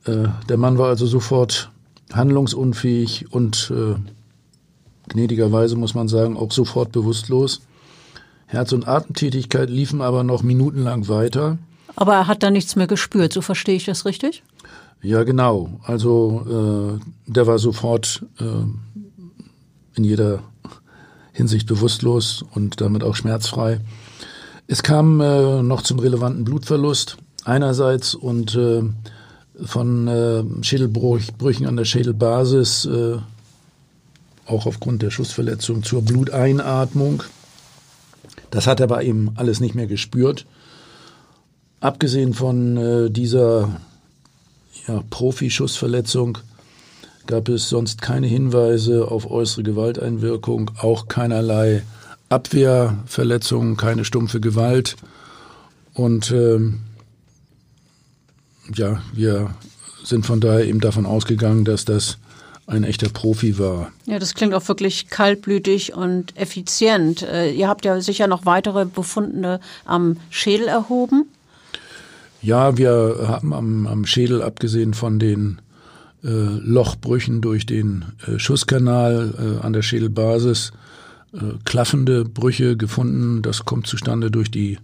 Äh, 0.04 0.28
der 0.48 0.56
Mann 0.56 0.78
war 0.78 0.88
also 0.88 1.06
sofort 1.06 1.70
handlungsunfähig 2.12 3.32
und 3.32 3.72
äh, 3.74 3.94
gnädigerweise 5.08 5.76
muss 5.76 5.94
man 5.94 6.08
sagen 6.08 6.36
auch 6.36 6.52
sofort 6.52 6.92
bewusstlos. 6.92 7.60
Herz- 8.46 8.72
und 8.72 8.88
Atemtätigkeit 8.88 9.70
liefen 9.70 10.00
aber 10.00 10.24
noch 10.24 10.42
minutenlang 10.42 11.08
weiter. 11.08 11.58
Aber 11.96 12.14
er 12.14 12.26
hat 12.26 12.42
da 12.42 12.50
nichts 12.50 12.76
mehr 12.76 12.86
gespürt, 12.86 13.32
so 13.32 13.42
verstehe 13.42 13.76
ich 13.76 13.84
das 13.84 14.04
richtig? 14.04 14.42
Ja, 15.02 15.22
genau. 15.22 15.80
Also 15.84 16.98
äh, 16.98 17.30
der 17.30 17.46
war 17.46 17.58
sofort 17.58 18.24
äh, 18.38 18.44
in 19.94 20.04
jeder 20.04 20.40
Hinsicht 21.32 21.66
bewusstlos 21.66 22.44
und 22.54 22.80
damit 22.80 23.02
auch 23.02 23.14
schmerzfrei. 23.14 23.80
Es 24.66 24.82
kam 24.82 25.20
äh, 25.20 25.62
noch 25.62 25.82
zum 25.82 25.98
relevanten 25.98 26.44
Blutverlust 26.44 27.16
einerseits 27.44 28.14
und 28.14 28.54
äh, 28.56 28.82
von 29.64 30.08
äh, 30.08 30.42
Schädelbrüchen 30.62 31.66
an 31.66 31.76
der 31.76 31.84
Schädelbasis, 31.84 32.86
äh, 32.86 33.18
auch 34.46 34.66
aufgrund 34.66 35.02
der 35.02 35.10
Schussverletzung 35.10 35.82
zur 35.82 36.02
Bluteinatmung. 36.02 37.22
Das 38.50 38.66
hat 38.66 38.80
er 38.80 38.84
aber 38.84 39.02
eben 39.02 39.30
alles 39.36 39.60
nicht 39.60 39.74
mehr 39.74 39.86
gespürt. 39.86 40.46
Abgesehen 41.80 42.34
von 42.34 42.76
äh, 42.76 43.10
dieser 43.10 43.80
ja, 44.86 45.02
Profischussverletzung 45.10 46.38
gab 47.26 47.48
es 47.48 47.68
sonst 47.68 48.02
keine 48.02 48.26
Hinweise 48.26 49.08
auf 49.08 49.30
äußere 49.30 49.62
Gewalteinwirkung, 49.62 50.72
auch 50.78 51.08
keinerlei 51.08 51.82
Abwehrverletzungen, 52.28 53.76
keine 53.76 54.04
stumpfe 54.04 54.40
Gewalt. 54.40 54.96
Und 55.94 56.30
ähm, 56.32 56.80
ja, 58.74 59.02
wir 59.12 59.54
sind 60.04 60.26
von 60.26 60.40
daher 60.40 60.64
eben 60.64 60.80
davon 60.80 61.06
ausgegangen, 61.06 61.64
dass 61.64 61.84
das 61.84 62.18
ein 62.66 62.84
echter 62.84 63.08
Profi 63.08 63.58
war. 63.58 63.90
Ja, 64.06 64.18
das 64.18 64.34
klingt 64.34 64.54
auch 64.54 64.66
wirklich 64.68 65.08
kaltblütig 65.08 65.94
und 65.94 66.36
effizient. 66.36 67.22
Äh, 67.22 67.52
ihr 67.52 67.68
habt 67.68 67.84
ja 67.84 68.00
sicher 68.00 68.26
noch 68.26 68.46
weitere 68.46 68.86
Befunde 68.86 69.60
am 69.84 70.16
Schädel 70.30 70.68
erhoben. 70.68 71.26
Ja, 72.42 72.78
wir 72.78 73.26
haben 73.26 73.52
am, 73.52 73.86
am 73.86 74.06
Schädel, 74.06 74.40
abgesehen 74.40 74.94
von 74.94 75.18
den 75.18 75.60
äh, 76.24 76.28
Lochbrüchen 76.28 77.40
durch 77.40 77.66
den 77.66 78.04
äh, 78.26 78.38
Schusskanal 78.38 79.58
äh, 79.60 79.64
an 79.64 79.72
der 79.72 79.82
Schädelbasis, 79.82 80.72
äh, 81.32 81.38
klaffende 81.64 82.24
Brüche 82.24 82.76
gefunden. 82.76 83.42
Das 83.42 83.64
kommt 83.64 83.86
zustande 83.86 84.30
durch 84.30 84.50
die 84.50 84.78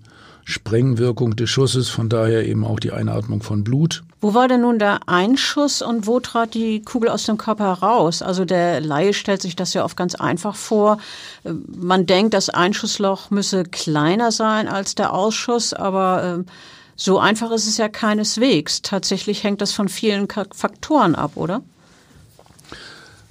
Sprengwirkung 0.49 1.35
des 1.35 1.51
Schusses, 1.51 1.89
von 1.89 2.09
daher 2.09 2.47
eben 2.47 2.65
auch 2.65 2.79
die 2.79 2.93
Einatmung 2.93 3.43
von 3.43 3.65
Blut. 3.65 4.05
Wo 4.21 4.33
war 4.33 4.47
denn 4.47 4.61
nun 4.61 4.79
der 4.79 5.09
Einschuss 5.09 5.83
und 5.83 6.07
wo 6.07 6.21
trat 6.21 6.55
die 6.55 6.83
Kugel 6.83 7.11
aus 7.11 7.25
dem 7.25 7.37
Körper 7.37 7.65
heraus? 7.65 8.23
Also 8.23 8.45
der 8.45 8.81
Laie 8.81 9.13
stellt 9.13 9.43
sich 9.43 9.57
das 9.57 9.75
ja 9.75 9.85
oft 9.85 9.97
ganz 9.97 10.15
einfach 10.15 10.55
vor. 10.55 10.99
Äh, 11.43 11.53
man 11.77 12.07
denkt, 12.07 12.33
das 12.33 12.49
Einschussloch 12.49 13.31
müsse 13.31 13.65
kleiner 13.65 14.31
sein 14.31 14.69
als 14.69 14.95
der 14.95 15.13
Ausschuss, 15.13 15.75
aber 15.75 16.39
äh, 16.39 16.51
so 16.95 17.19
einfach 17.19 17.51
ist 17.51 17.67
es 17.67 17.77
ja 17.77 17.89
keineswegs. 17.89 18.83
Tatsächlich 18.83 19.43
hängt 19.43 19.61
das 19.61 19.73
von 19.73 19.89
vielen 19.89 20.29
Faktoren 20.31 21.17
ab, 21.17 21.33
oder? 21.35 21.63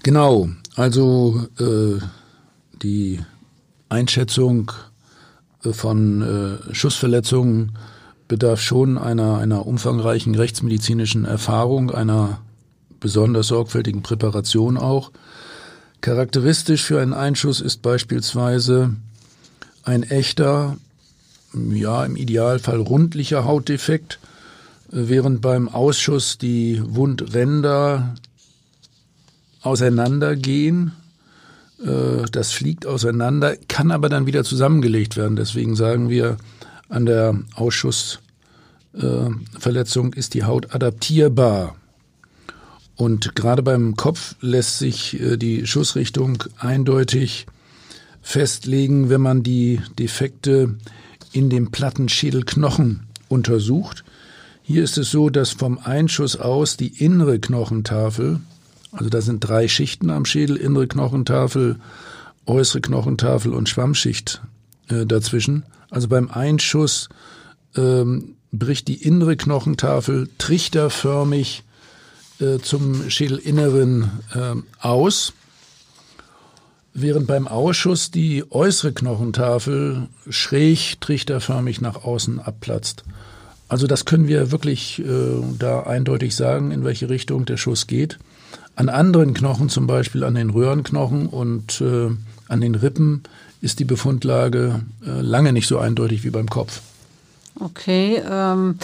Genau. 0.04 0.50
Also 0.76 1.48
äh, 1.60 1.98
die 2.74 3.22
Einschätzung 3.88 4.74
von 5.74 6.22
äh, 6.70 6.74
Schussverletzungen 6.74 7.74
bedarf 8.28 8.60
schon 8.60 8.98
einer, 8.98 9.38
einer 9.38 9.68
umfangreichen 9.68 10.36
rechtsmedizinischen 10.36 11.26
Erfahrung, 11.26 11.92
einer 11.92 12.40
besonders 13.00 13.48
sorgfältigen 13.48 14.02
Präparation 14.02 14.78
auch. 14.78 15.12
Charakteristisch 16.02 16.84
für 16.84 17.02
einen 17.02 17.14
Einschuss 17.14 17.62
ist 17.62 17.82
beispielsweise 17.82 18.96
ein 19.84 20.04
echter 20.04 20.78
ja, 21.72 22.06
im 22.06 22.16
Idealfall 22.16 22.80
rundlicher 22.80 23.46
Hautdefekt, 23.46 24.20
äh, 24.92 25.08
während 25.08 25.42
beim 25.42 25.70
Ausschuss 25.70 26.38
die 26.38 26.82
Wundränder 26.84 28.16
auseinandergehen. 29.62 30.92
Äh, 32.26 32.32
das 32.32 32.52
fliegt 32.52 32.86
auseinander, 32.86 33.56
kann 33.68 33.92
aber 33.92 34.10
dann 34.10 34.26
wieder 34.26 34.44
zusammengelegt 34.44 35.16
werden. 35.18 35.36
Deswegen 35.36 35.76
sagen 35.76 36.10
wir, 36.10 36.38
an 36.90 37.06
der 37.06 37.40
Ausschussverletzung 37.56 40.14
ist 40.14 40.34
die 40.34 40.44
Haut 40.44 40.74
adaptierbar. 40.74 41.76
Und 42.96 43.36
gerade 43.36 43.62
beim 43.62 43.96
Kopf 43.96 44.36
lässt 44.42 44.80
sich 44.80 45.20
äh, 45.20 45.38
die 45.38 45.68
Schussrichtung 45.68 46.44
eindeutig 46.58 47.46
festlegen, 48.22 49.10
wenn 49.10 49.22
man 49.22 49.44
die 49.44 49.82
Defekte 50.00 50.76
in 51.32 51.50
dem 51.50 51.72
platten 51.72 52.10
Schädelknochen 52.10 53.08
untersucht. 53.28 54.04
Hier 54.64 54.84
ist 54.84 54.98
es 54.98 55.12
so, 55.12 55.30
dass 55.30 55.52
vom 55.52 55.78
Einschuss 55.78 56.38
aus 56.38 56.78
die 56.78 57.04
innere 57.04 57.40
Knochentafel, 57.40 58.40
also 58.92 59.10
da 59.10 59.22
sind 59.22 59.42
drei 59.42 59.68
Schichten 59.68 60.10
am 60.10 60.26
Schädel, 60.26 60.56
innere 60.56 60.88
Knochentafel, 60.88 61.76
äußere 62.46 62.82
Knochentafel 62.82 63.54
und 63.54 63.70
Schwammschicht 63.70 64.42
äh, 64.90 65.06
dazwischen. 65.06 65.64
Also 65.90 66.08
beim 66.08 66.30
Einschuss 66.30 67.10
ähm, 67.76 68.36
bricht 68.52 68.88
die 68.88 69.02
innere 69.02 69.36
Knochentafel 69.36 70.30
trichterförmig 70.38 71.64
äh, 72.40 72.60
zum 72.60 73.10
Schädelinneren 73.10 74.12
äh, 74.34 74.56
aus, 74.80 75.34
während 76.94 77.28
beim 77.28 77.48
Ausschuss 77.48 78.12
die 78.12 78.44
äußere 78.50 78.94
Knochentafel 78.94 80.08
schräg 80.30 81.00
trichterförmig 81.02 81.82
nach 81.82 82.04
außen 82.04 82.40
abplatzt. 82.40 83.04
Also 83.68 83.88
das 83.88 84.06
können 84.06 84.28
wir 84.28 84.52
wirklich 84.52 85.00
äh, 85.00 85.42
da 85.58 85.84
eindeutig 85.84 86.36
sagen, 86.36 86.72
in 86.72 86.84
welche 86.84 87.10
Richtung 87.10 87.46
der 87.46 87.58
Schuss 87.58 87.88
geht. 87.88 88.20
An 88.76 88.90
anderen 88.90 89.34
Knochen, 89.34 89.70
zum 89.70 89.88
Beispiel 89.88 90.24
an 90.24 90.36
den 90.36 90.50
Röhrenknochen 90.50 91.28
und 91.28 91.82
äh, 91.82 92.10
an 92.48 92.62
den 92.62 92.76
Rippen, 92.76 93.24
ist 93.62 93.80
die 93.80 93.86
Befundlage 93.86 94.82
äh, 95.06 95.22
lange 95.22 95.54
nicht 95.54 95.68
so 95.68 95.80
eindeutig 95.80 96.24
wie 96.24 96.30
beim 96.30 96.50
Kopf. 96.50 96.82
Okay, 97.60 98.22
ähm, 98.30 98.78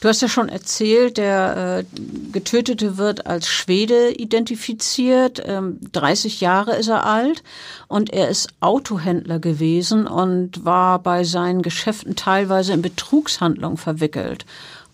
du 0.00 0.08
hast 0.08 0.20
ja 0.20 0.28
schon 0.28 0.48
erzählt, 0.48 1.16
der 1.16 1.84
äh, 1.86 2.00
Getötete 2.32 2.98
wird 2.98 3.26
als 3.26 3.48
Schwede 3.48 4.10
identifiziert. 4.10 5.40
Ähm, 5.46 5.78
30 5.92 6.40
Jahre 6.40 6.76
ist 6.76 6.88
er 6.88 7.06
alt 7.06 7.44
und 7.86 8.12
er 8.12 8.28
ist 8.28 8.48
Autohändler 8.60 9.38
gewesen 9.38 10.06
und 10.06 10.64
war 10.64 10.98
bei 10.98 11.22
seinen 11.22 11.62
Geschäften 11.62 12.16
teilweise 12.16 12.72
in 12.72 12.82
Betrugshandlungen 12.82 13.78
verwickelt. 13.78 14.44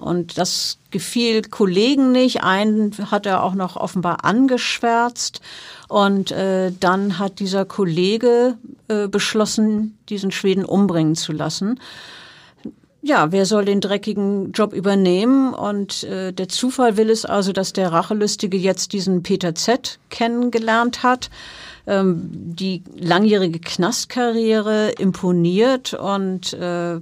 Und 0.02 0.36
das 0.36 0.78
gefiel 0.90 1.42
Kollegen 1.42 2.12
nicht. 2.12 2.42
Einen 2.42 2.92
hat 3.10 3.24
er 3.26 3.42
auch 3.42 3.54
noch 3.54 3.76
offenbar 3.76 4.24
angeschwärzt. 4.24 5.40
Und 5.88 6.32
äh, 6.32 6.72
dann 6.78 7.18
hat 7.18 7.38
dieser 7.38 7.64
Kollege 7.64 8.58
äh, 8.88 9.08
beschlossen, 9.08 9.96
diesen 10.08 10.32
Schweden 10.32 10.64
umbringen 10.64 11.14
zu 11.14 11.32
lassen 11.32 11.78
ja, 13.02 13.32
wer 13.32 13.46
soll 13.46 13.64
den 13.64 13.80
dreckigen 13.80 14.52
Job 14.52 14.72
übernehmen? 14.72 15.52
Und 15.52 16.04
äh, 16.04 16.32
der 16.32 16.48
Zufall 16.48 16.96
will 16.96 17.10
es 17.10 17.24
also, 17.24 17.52
dass 17.52 17.72
der 17.72 17.92
Rachelustige 17.92 18.56
jetzt 18.56 18.92
diesen 18.92 19.24
Peter 19.24 19.54
Z 19.56 19.98
kennengelernt 20.08 21.02
hat. 21.02 21.28
Ähm, 21.88 22.30
die 22.32 22.84
langjährige 22.96 23.58
Knastkarriere 23.58 24.90
imponiert 24.98 25.94
und 25.94 26.52
äh, 26.52 27.00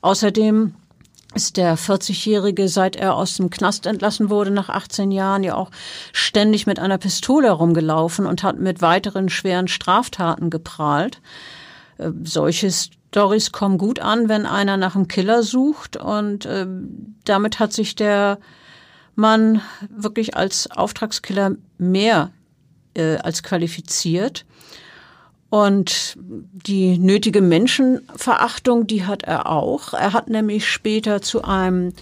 außerdem 0.00 0.74
ist 1.34 1.56
der 1.56 1.76
40-Jährige, 1.76 2.68
seit 2.68 2.96
er 2.96 3.14
aus 3.14 3.36
dem 3.36 3.50
Knast 3.50 3.86
entlassen 3.86 4.30
wurde, 4.30 4.50
nach 4.50 4.68
18 4.68 5.10
Jahren 5.10 5.42
ja 5.42 5.54
auch 5.54 5.70
ständig 6.12 6.66
mit 6.66 6.78
einer 6.78 6.98
Pistole 6.98 7.48
herumgelaufen 7.48 8.26
und 8.26 8.42
hat 8.42 8.58
mit 8.58 8.82
weiteren 8.82 9.28
schweren 9.28 9.68
Straftaten 9.68 10.50
geprahlt. 10.50 11.20
Äh, 11.98 12.10
solches 12.22 12.90
Stories 13.08 13.52
kommen 13.52 13.78
gut 13.78 14.00
an, 14.00 14.28
wenn 14.28 14.44
einer 14.44 14.76
nach 14.76 14.96
einem 14.96 15.06
Killer 15.06 15.42
sucht 15.42 15.96
und 15.96 16.46
äh, 16.46 16.66
damit 17.24 17.60
hat 17.60 17.72
sich 17.72 17.94
der 17.94 18.38
Mann 19.14 19.60
wirklich 19.88 20.36
als 20.36 20.68
Auftragskiller 20.70 21.52
mehr 21.78 22.32
äh, 22.94 23.16
als 23.18 23.42
qualifiziert. 23.42 24.44
Und 25.54 26.16
die 26.66 26.98
nötige 26.98 27.40
Menschenverachtung, 27.40 28.88
die 28.88 29.06
hat 29.06 29.22
er 29.22 29.48
auch. 29.48 29.94
Er 29.94 30.12
hat 30.12 30.28
nämlich 30.28 30.68
später 30.68 31.22
zu 31.22 31.44
einem 31.44 31.92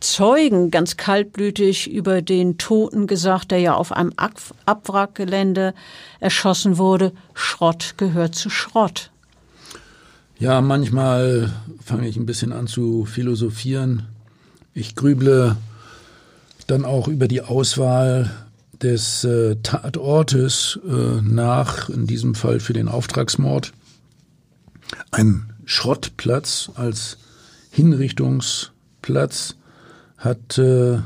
Zeugen 0.00 0.72
ganz 0.72 0.96
kaltblütig 0.96 1.88
über 1.88 2.22
den 2.22 2.58
Toten 2.58 3.06
gesagt, 3.06 3.52
der 3.52 3.60
ja 3.60 3.74
auf 3.74 3.92
einem 3.92 4.12
Abwrackgelände 4.66 5.74
erschossen 6.18 6.76
wurde, 6.76 7.12
Schrott 7.34 7.94
gehört 7.98 8.34
zu 8.34 8.50
Schrott. 8.50 9.12
Ja, 10.40 10.60
manchmal 10.60 11.52
fange 11.84 12.08
ich 12.08 12.16
ein 12.16 12.26
bisschen 12.26 12.52
an 12.52 12.66
zu 12.66 13.04
philosophieren. 13.04 14.06
Ich 14.74 14.96
grüble 14.96 15.54
dann 16.66 16.84
auch 16.84 17.06
über 17.06 17.28
die 17.28 17.42
Auswahl 17.42 18.47
des 18.82 19.24
äh, 19.24 19.56
Tatortes 19.62 20.78
äh, 20.86 21.22
nach, 21.22 21.88
in 21.88 22.06
diesem 22.06 22.34
Fall 22.34 22.60
für 22.60 22.72
den 22.72 22.88
Auftragsmord. 22.88 23.72
Ein 25.10 25.52
Schrottplatz 25.64 26.70
als 26.74 27.18
Hinrichtungsplatz 27.70 29.56
hat 30.16 30.58
äh, 30.58 30.98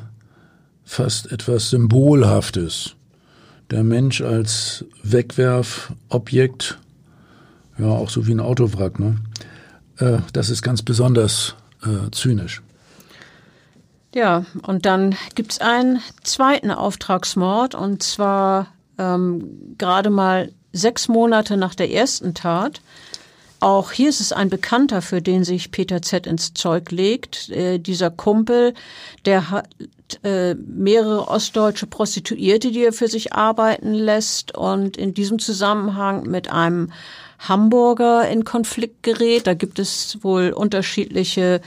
fast 0.85 1.32
etwas 1.32 1.70
Symbolhaftes. 1.70 2.94
Der 3.70 3.82
Mensch 3.82 4.20
als 4.20 4.85
Wegwerfobjekt 5.02 6.78
ja, 7.78 7.87
auch 7.87 8.11
so 8.11 8.26
wie 8.26 8.32
ein 8.32 8.40
Autowrack. 8.40 8.98
Ne? 8.98 9.16
Äh, 9.98 10.18
das 10.32 10.50
ist 10.50 10.62
ganz 10.62 10.82
besonders 10.82 11.54
äh, 11.85 12.11
zynisch. 12.11 12.62
Ja, 14.14 14.44
und 14.66 14.85
dann 14.85 15.16
gibt 15.35 15.53
es 15.53 15.61
einen 15.61 16.03
zweiten 16.22 16.70
Auftragsmord 16.70 17.75
und 17.75 18.03
zwar 18.03 18.68
ähm, 18.98 19.77
gerade 19.79 20.11
mal 20.11 20.53
sechs 20.72 21.09
Monate 21.09 21.57
nach 21.57 21.75
der 21.75 21.90
ersten 21.90 22.35
Tat. 22.35 22.81
Auch 23.61 23.92
hier 23.92 24.09
ist 24.09 24.20
es 24.20 24.33
ein 24.33 24.51
Bekannter, 24.51 25.03
für 25.03 25.22
den 25.22 25.44
sich 25.44 25.70
Peter 25.70 26.03
Z. 26.03 26.27
ins 26.27 26.53
Zeug 26.53 26.90
legt. 26.90 27.48
Äh, 27.51 27.79
dieser 27.79 28.11
Kumpel, 28.11 28.75
der 29.25 29.51
hat 29.51 29.68
äh, 30.25 30.55
mehrere 30.55 31.29
ostdeutsche 31.29 31.87
Prostituierte, 31.87 32.72
die 32.72 32.85
er 32.85 32.92
für 32.92 33.09
sich 33.09 33.33
arbeiten 33.33 33.94
lässt 33.94 34.57
und 34.57 34.96
in 34.96 35.14
diesem 35.14 35.38
Zusammenhang 35.38 36.25
mit 36.25 36.51
einem 36.51 36.92
Hamburger 37.38 38.29
in 38.29 38.44
Konflikt 38.44 39.05
gerät. 39.05 39.46
Da 39.46 39.55
gibt 39.55 39.79
es 39.79 40.18
wohl 40.22 40.51
unterschiedliche 40.51 41.61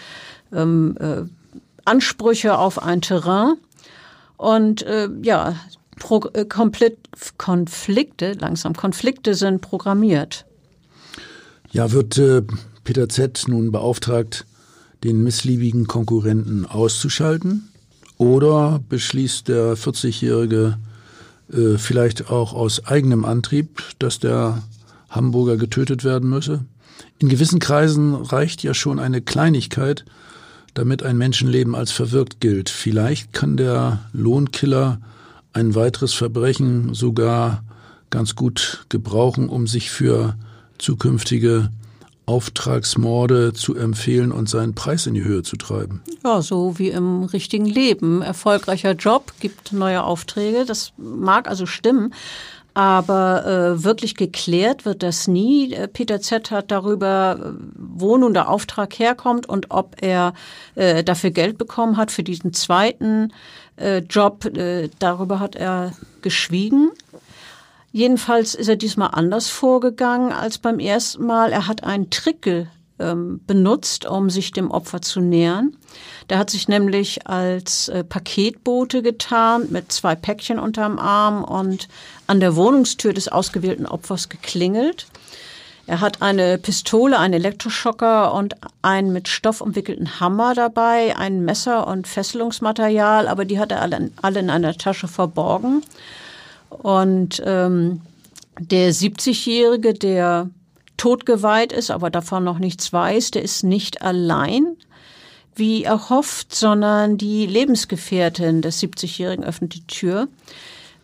ähm, 0.54 0.98
äh, 1.00 1.24
Ansprüche 1.86 2.58
auf 2.58 2.82
ein 2.82 3.02
Terrain. 3.02 3.56
Und 4.38 4.82
äh, 4.84 5.08
ja, 5.22 5.56
Pro 5.98 6.26
äh, 6.34 6.46
komplett 6.46 6.98
Konflikte, 7.38 8.34
langsam 8.34 8.74
Konflikte 8.74 9.34
sind 9.34 9.62
programmiert. 9.62 10.46
Ja, 11.72 11.92
wird 11.92 12.18
äh, 12.18 12.42
Peter 12.84 13.08
Z. 13.10 13.46
nun 13.48 13.72
beauftragt, 13.72 14.46
den 15.04 15.24
missliebigen 15.24 15.88
Konkurrenten 15.88 16.66
auszuschalten? 16.66 17.70
Oder 18.18 18.82
beschließt 18.90 19.48
der 19.48 19.76
40-Jährige 19.76 20.78
äh, 21.52 21.78
vielleicht 21.78 22.30
auch 22.30 22.54
aus 22.54 22.86
eigenem 22.86 23.26
Antrieb, 23.26 23.84
dass 24.00 24.20
der 24.20 24.64
Hamburger 25.10 25.58
getötet 25.58 26.04
werden 26.04 26.30
müsse. 26.30 26.66
In 27.20 27.30
gewissen 27.30 27.60
Kreisen 27.60 28.14
reicht 28.16 28.64
ja 28.64 28.74
schon 28.74 29.00
eine 29.00 29.22
Kleinigkeit, 29.22 30.06
damit 30.76 31.02
ein 31.02 31.18
Menschenleben 31.18 31.74
als 31.74 31.92
verwirkt 31.92 32.40
gilt. 32.40 32.70
Vielleicht 32.70 33.34
kann 33.34 33.58
der 33.58 34.02
Lohnkiller 34.14 35.00
ein 35.54 35.74
weiteres 35.74 36.14
Verbrechen 36.14 36.94
sogar 36.94 37.64
ganz 38.12 38.36
gut 38.36 38.86
gebrauchen, 38.90 39.50
um 39.50 39.66
sich 39.66 39.90
für 39.90 40.36
zukünftige 40.78 41.70
Auftragsmorde 42.26 43.54
zu 43.54 43.76
empfehlen 43.76 44.32
und 44.32 44.50
seinen 44.50 44.74
Preis 44.76 45.06
in 45.06 45.14
die 45.14 45.24
Höhe 45.24 45.44
zu 45.44 45.58
treiben. 45.58 46.02
Ja, 46.24 46.42
so 46.42 46.78
wie 46.78 46.90
im 46.90 47.24
richtigen 47.24 47.66
Leben. 47.66 48.22
Erfolgreicher 48.22 48.94
Job 48.94 49.32
gibt 49.40 49.74
neue 49.74 50.04
Aufträge. 50.04 50.66
Das 50.66 50.92
mag 50.98 51.48
also 51.48 51.66
stimmen. 51.66 52.14
Aber 52.76 53.46
äh, 53.46 53.84
wirklich 53.86 54.16
geklärt 54.16 54.84
wird 54.84 55.02
das 55.02 55.30
nie. 55.30 55.74
Äh, 55.74 55.88
Peter 55.88 56.20
Z. 56.20 56.52
hat 56.52 56.72
darüber, 56.72 57.40
äh, 57.40 57.52
wo 57.74 58.18
nun 58.18 58.34
der 58.34 58.50
Auftrag 58.50 59.00
herkommt 59.00 59.48
und 59.48 59.72
ob 59.72 59.96
er 60.02 60.34
äh, 60.76 61.02
dafür 61.02 61.32
Geld 61.32 61.58
bekommen 61.58 61.96
hat 61.96 62.12
für 62.12 62.22
diesen 62.22 62.52
zweiten 62.52 63.32
äh, 63.78 64.00
Job. 64.00 64.44
Äh, 64.46 64.90
darüber 65.00 65.40
hat 65.40 65.56
er 65.56 65.94
geschwiegen. 66.22 66.92
Jedenfalls 67.94 68.56
ist 68.56 68.68
er 68.68 68.76
diesmal 68.76 69.12
anders 69.14 69.48
vorgegangen 69.48 70.34
als 70.34 70.58
beim 70.58 70.80
ersten 70.80 71.26
Mal. 71.26 71.54
Er 71.54 71.68
hat 71.68 71.86
einen 71.86 72.10
Trick 72.10 72.68
ähm, 73.00 73.42
benutzt, 73.46 74.06
um 74.06 74.30
sich 74.30 74.52
dem 74.52 74.72
Opfer 74.72 75.02
zu 75.02 75.20
nähern. 75.20 75.76
Der 76.30 76.38
hat 76.38 76.50
sich 76.50 76.68
nämlich 76.68 77.28
als 77.28 77.90
äh, 77.90 78.04
Paketbote 78.04 79.02
getarnt 79.02 79.72
mit 79.72 79.92
zwei 79.92 80.16
Päckchen 80.16 80.60
unterm 80.60 81.00
Arm 81.00 81.44
und 81.44 81.88
an 82.28 82.40
der 82.40 82.56
Wohnungstür 82.56 83.14
des 83.14 83.28
ausgewählten 83.28 83.86
Opfers 83.86 84.30
geklingelt. 84.30 85.08
Er 85.88 86.02
hat 86.02 86.22
eine 86.22 86.58
Pistole, 86.58 87.20
einen 87.20 87.36
Elektroschocker 87.36 88.34
und 88.34 88.56
einen 88.82 89.14
mit 89.14 89.28
Stoff 89.28 89.62
umwickelten 89.62 90.20
Hammer 90.20 90.56
dabei, 90.56 91.16
ein 91.16 91.46
Messer 91.46 91.86
und 91.86 92.08
Fesselungsmaterial, 92.08 93.28
aber 93.28 93.46
die 93.46 93.60
hat 93.60 93.72
er 93.72 93.82
alle, 93.82 94.10
alle 94.22 94.40
in 94.40 94.50
einer 94.50 94.76
Tasche 94.76 95.08
verborgen. 95.08 95.84
Und 96.70 97.42
ähm, 97.46 98.02
der 98.60 98.92
70-Jährige, 98.94 99.94
der 99.94 100.50
totgeweiht 100.98 101.72
ist, 101.72 101.92
aber 101.92 102.10
davon 102.10 102.44
noch 102.44 102.58
nichts 102.58 102.92
weiß, 102.92 103.32
der 103.32 103.44
ist 103.44 103.64
nicht 103.64 104.02
allein, 104.02 104.78
wie 105.56 105.84
erhofft, 105.84 106.56
sondern 106.56 107.18
die 107.18 107.46
Lebensgefährtin 107.46 108.62
des 108.62 108.82
70-Jährigen 108.82 109.44
öffnet 109.44 109.76
die 109.76 109.88
Tür. 109.88 110.28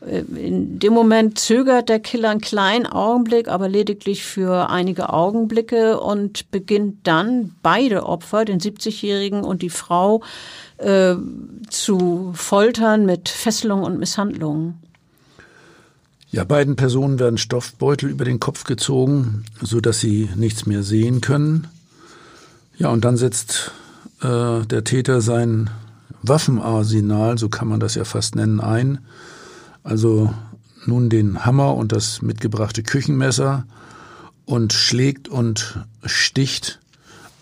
Äh, 0.01 0.19
in 0.35 0.79
dem 0.79 0.93
Moment 0.93 1.39
zögert 1.39 1.89
der 1.89 1.99
Killer 1.99 2.29
einen 2.29 2.41
kleinen 2.41 2.85
Augenblick, 2.85 3.47
aber 3.47 3.69
lediglich 3.69 4.23
für 4.23 4.69
einige 4.69 5.13
Augenblicke 5.13 5.99
und 5.99 6.51
beginnt 6.51 7.07
dann 7.07 7.55
beide 7.61 8.05
Opfer, 8.05 8.45
den 8.45 8.59
70-Jährigen 8.59 9.43
und 9.43 9.61
die 9.61 9.69
Frau, 9.69 10.21
äh, 10.77 11.15
zu 11.69 12.31
foltern 12.33 13.05
mit 13.05 13.29
Fesselung 13.29 13.83
und 13.83 13.99
Misshandlungen. 13.99 14.79
Ja, 16.31 16.45
beiden 16.45 16.77
Personen 16.77 17.19
werden 17.19 17.37
Stoffbeutel 17.37 18.09
über 18.09 18.23
den 18.23 18.39
Kopf 18.39 18.63
gezogen, 18.63 19.43
so 19.61 19.81
dass 19.81 19.99
sie 19.99 20.29
nichts 20.35 20.65
mehr 20.65 20.81
sehen 20.81 21.19
können. 21.19 21.67
Ja, 22.77 22.89
und 22.89 23.03
dann 23.03 23.17
setzt 23.17 23.71
äh, 24.21 24.65
der 24.65 24.83
Täter 24.85 25.19
sein 25.19 25.69
Waffenarsenal, 26.23 27.37
so 27.37 27.49
kann 27.49 27.67
man 27.67 27.81
das 27.81 27.95
ja 27.95 28.05
fast 28.05 28.35
nennen, 28.35 28.61
ein. 28.61 28.99
Also 29.83 30.33
nun 30.85 31.09
den 31.09 31.45
Hammer 31.45 31.75
und 31.75 31.91
das 31.91 32.21
mitgebrachte 32.21 32.83
Küchenmesser 32.83 33.65
und 34.45 34.73
schlägt 34.73 35.27
und 35.29 35.79
sticht 36.05 36.79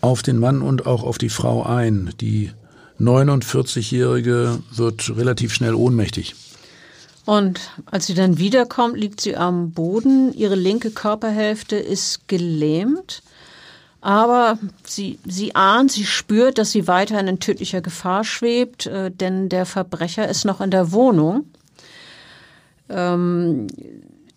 auf 0.01 0.21
den 0.21 0.39
Mann 0.39 0.61
und 0.61 0.85
auch 0.85 1.03
auf 1.03 1.17
die 1.17 1.29
Frau 1.29 1.63
ein. 1.63 2.13
Die 2.21 2.51
49-Jährige 2.99 4.59
wird 4.71 5.15
relativ 5.15 5.53
schnell 5.53 5.73
ohnmächtig. 5.73 6.35
Und 7.25 7.59
als 7.85 8.07
sie 8.07 8.15
dann 8.15 8.39
wiederkommt, 8.39 8.97
liegt 8.97 9.21
sie 9.21 9.35
am 9.35 9.71
Boden. 9.71 10.33
Ihre 10.33 10.55
linke 10.55 10.91
Körperhälfte 10.91 11.75
ist 11.75 12.27
gelähmt. 12.27 13.21
Aber 14.01 14.57
sie, 14.83 15.19
sie 15.25 15.55
ahnt, 15.55 15.91
sie 15.91 16.05
spürt, 16.05 16.57
dass 16.57 16.71
sie 16.71 16.87
weiter 16.87 17.19
in 17.19 17.39
tödlicher 17.39 17.81
Gefahr 17.81 18.23
schwebt, 18.23 18.85
äh, 18.85 19.11
denn 19.11 19.49
der 19.49 19.65
Verbrecher 19.65 20.27
ist 20.27 20.45
noch 20.45 20.61
in 20.61 20.71
der 20.71 20.91
Wohnung. 20.93 21.45
Ähm, 22.89 23.67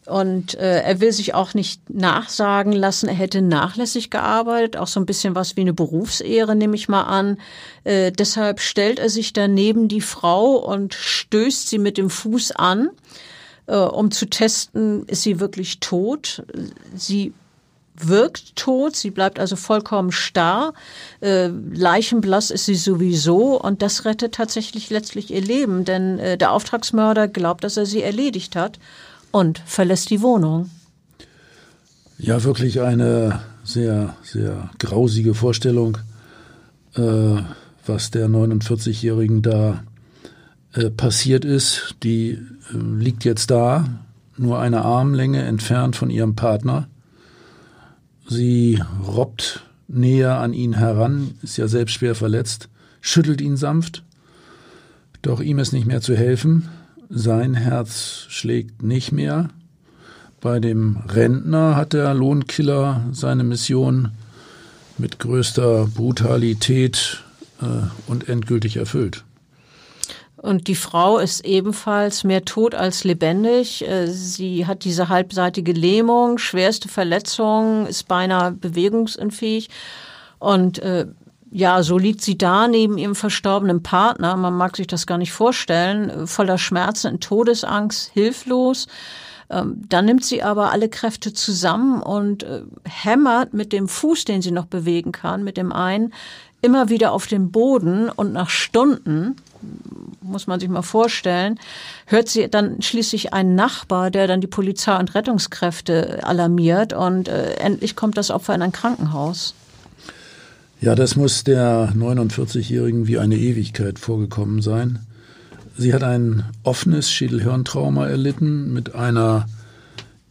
und 0.06 0.54
äh, 0.54 0.80
er 0.80 1.00
will 1.00 1.12
sich 1.12 1.34
auch 1.34 1.54
nicht 1.54 1.88
nachsagen 1.88 2.72
lassen, 2.72 3.08
er 3.08 3.14
hätte 3.14 3.40
nachlässig 3.40 4.10
gearbeitet, 4.10 4.76
auch 4.76 4.88
so 4.88 4.98
ein 4.98 5.06
bisschen 5.06 5.36
was 5.36 5.56
wie 5.56 5.60
eine 5.60 5.72
Berufsehre, 5.72 6.56
nehme 6.56 6.74
ich 6.74 6.88
mal 6.88 7.02
an. 7.02 7.38
Äh, 7.84 8.10
deshalb 8.10 8.60
stellt 8.60 8.98
er 8.98 9.08
sich 9.08 9.32
dann 9.32 9.54
neben 9.54 9.86
die 9.86 10.00
Frau 10.00 10.56
und 10.56 10.94
stößt 10.94 11.68
sie 11.68 11.78
mit 11.78 11.98
dem 11.98 12.10
Fuß 12.10 12.50
an, 12.52 12.90
äh, 13.66 13.76
um 13.76 14.10
zu 14.10 14.26
testen, 14.26 15.06
ist 15.06 15.22
sie 15.22 15.38
wirklich 15.38 15.78
tot. 15.78 16.42
Sie 16.96 17.32
wirkt 17.94 18.56
tot, 18.56 18.96
sie 18.96 19.10
bleibt 19.10 19.38
also 19.38 19.56
vollkommen 19.56 20.12
starr, 20.12 20.72
äh, 21.20 21.48
leichenblass 21.48 22.50
ist 22.50 22.66
sie 22.66 22.74
sowieso 22.74 23.60
und 23.60 23.82
das 23.82 24.04
rettet 24.04 24.34
tatsächlich 24.34 24.90
letztlich 24.90 25.30
ihr 25.30 25.42
Leben, 25.42 25.84
denn 25.84 26.18
äh, 26.18 26.38
der 26.38 26.52
Auftragsmörder 26.52 27.28
glaubt, 27.28 27.64
dass 27.64 27.76
er 27.76 27.86
sie 27.86 28.02
erledigt 28.02 28.56
hat 28.56 28.78
und 29.30 29.60
verlässt 29.66 30.10
die 30.10 30.22
Wohnung. 30.22 30.70
Ja, 32.18 32.44
wirklich 32.44 32.80
eine 32.80 33.42
sehr, 33.64 34.16
sehr 34.22 34.70
grausige 34.78 35.34
Vorstellung, 35.34 35.98
äh, 36.94 37.42
was 37.84 38.10
der 38.10 38.28
49-Jährigen 38.28 39.42
da 39.42 39.82
äh, 40.72 40.90
passiert 40.90 41.44
ist. 41.44 41.96
Die 42.02 42.30
äh, 42.30 42.38
liegt 42.76 43.24
jetzt 43.24 43.50
da, 43.50 43.86
nur 44.36 44.58
eine 44.58 44.82
Armlänge 44.84 45.42
entfernt 45.42 45.96
von 45.96 46.10
ihrem 46.10 46.34
Partner. 46.34 46.88
Sie 48.32 48.82
robbt 49.06 49.60
näher 49.88 50.38
an 50.38 50.54
ihn 50.54 50.72
heran, 50.72 51.34
ist 51.42 51.58
ja 51.58 51.68
selbst 51.68 51.92
schwer 51.92 52.14
verletzt, 52.14 52.70
schüttelt 53.02 53.42
ihn 53.42 53.58
sanft, 53.58 54.04
doch 55.20 55.40
ihm 55.42 55.58
ist 55.58 55.72
nicht 55.72 55.86
mehr 55.86 56.00
zu 56.00 56.16
helfen. 56.16 56.70
Sein 57.10 57.52
Herz 57.52 58.24
schlägt 58.30 58.82
nicht 58.82 59.12
mehr. 59.12 59.50
Bei 60.40 60.60
dem 60.60 60.96
Rentner 61.08 61.76
hat 61.76 61.92
der 61.92 62.14
Lohnkiller 62.14 63.04
seine 63.12 63.44
Mission 63.44 64.12
mit 64.96 65.18
größter 65.18 65.88
Brutalität 65.94 67.22
äh, 67.60 67.66
und 68.06 68.30
endgültig 68.30 68.78
erfüllt. 68.78 69.24
Und 70.42 70.66
die 70.66 70.74
Frau 70.74 71.18
ist 71.18 71.44
ebenfalls 71.44 72.24
mehr 72.24 72.44
tot 72.44 72.74
als 72.74 73.04
lebendig. 73.04 73.88
Äh, 73.88 74.08
sie 74.08 74.66
hat 74.66 74.84
diese 74.84 75.08
halbseitige 75.08 75.72
Lähmung, 75.72 76.36
schwerste 76.38 76.88
Verletzung, 76.88 77.86
ist 77.86 78.08
beinahe 78.08 78.50
bewegungsunfähig. 78.50 79.70
Und 80.40 80.80
äh, 80.80 81.06
ja, 81.52 81.82
so 81.84 81.96
liegt 81.96 82.22
sie 82.22 82.36
da 82.36 82.66
neben 82.66 82.98
ihrem 82.98 83.14
verstorbenen 83.14 83.84
Partner. 83.84 84.36
Man 84.36 84.54
mag 84.54 84.76
sich 84.76 84.88
das 84.88 85.06
gar 85.06 85.18
nicht 85.18 85.32
vorstellen, 85.32 86.26
voller 86.26 86.58
Schmerzen 86.58 87.12
und 87.12 87.22
Todesangst, 87.22 88.10
hilflos. 88.12 88.88
Ähm, 89.48 89.82
dann 89.88 90.06
nimmt 90.06 90.24
sie 90.24 90.42
aber 90.42 90.72
alle 90.72 90.88
Kräfte 90.88 91.32
zusammen 91.32 92.02
und 92.02 92.42
äh, 92.42 92.62
hämmert 92.84 93.54
mit 93.54 93.72
dem 93.72 93.86
Fuß, 93.86 94.24
den 94.24 94.42
sie 94.42 94.50
noch 94.50 94.66
bewegen 94.66 95.12
kann, 95.12 95.44
mit 95.44 95.56
dem 95.56 95.72
einen, 95.72 96.12
immer 96.62 96.88
wieder 96.88 97.12
auf 97.12 97.26
den 97.26 97.52
Boden 97.52 98.08
und 98.08 98.32
nach 98.32 98.48
Stunden, 98.48 99.36
muss 100.20 100.46
man 100.46 100.60
sich 100.60 100.68
mal 100.68 100.82
vorstellen, 100.82 101.58
hört 102.06 102.28
sie 102.28 102.48
dann 102.48 102.80
schließlich 102.82 103.32
einen 103.32 103.54
Nachbar, 103.54 104.10
der 104.10 104.26
dann 104.26 104.40
die 104.40 104.46
Polizei 104.46 104.96
und 104.98 105.14
Rettungskräfte 105.14 106.20
alarmiert 106.24 106.92
und 106.92 107.28
äh, 107.28 107.54
endlich 107.54 107.96
kommt 107.96 108.16
das 108.16 108.30
Opfer 108.30 108.54
in 108.54 108.62
ein 108.62 108.72
Krankenhaus. 108.72 109.54
Ja, 110.80 110.94
das 110.96 111.14
muss 111.14 111.44
der 111.44 111.92
49-Jährigen 111.96 113.06
wie 113.06 113.18
eine 113.18 113.36
Ewigkeit 113.36 113.98
vorgekommen 113.98 114.62
sein. 114.62 114.98
Sie 115.76 115.94
hat 115.94 116.02
ein 116.02 116.44
offenes 116.64 117.10
Schädelhirntrauma 117.10 118.08
erlitten 118.08 118.72
mit 118.72 118.94
einer 118.94 119.46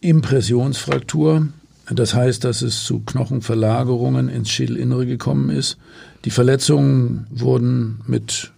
Impressionsfraktur. 0.02 1.48
Das 1.90 2.14
heißt, 2.14 2.44
dass 2.44 2.62
es 2.62 2.84
zu 2.84 3.00
Knochenverlagerungen 3.00 4.30
ins 4.30 4.50
Schädelinnere 4.50 5.06
gekommen 5.06 5.50
ist. 5.50 5.78
Die 6.26 6.32
Verletzungen 6.32 7.28
wurden 7.30 8.02
mit 8.06 8.52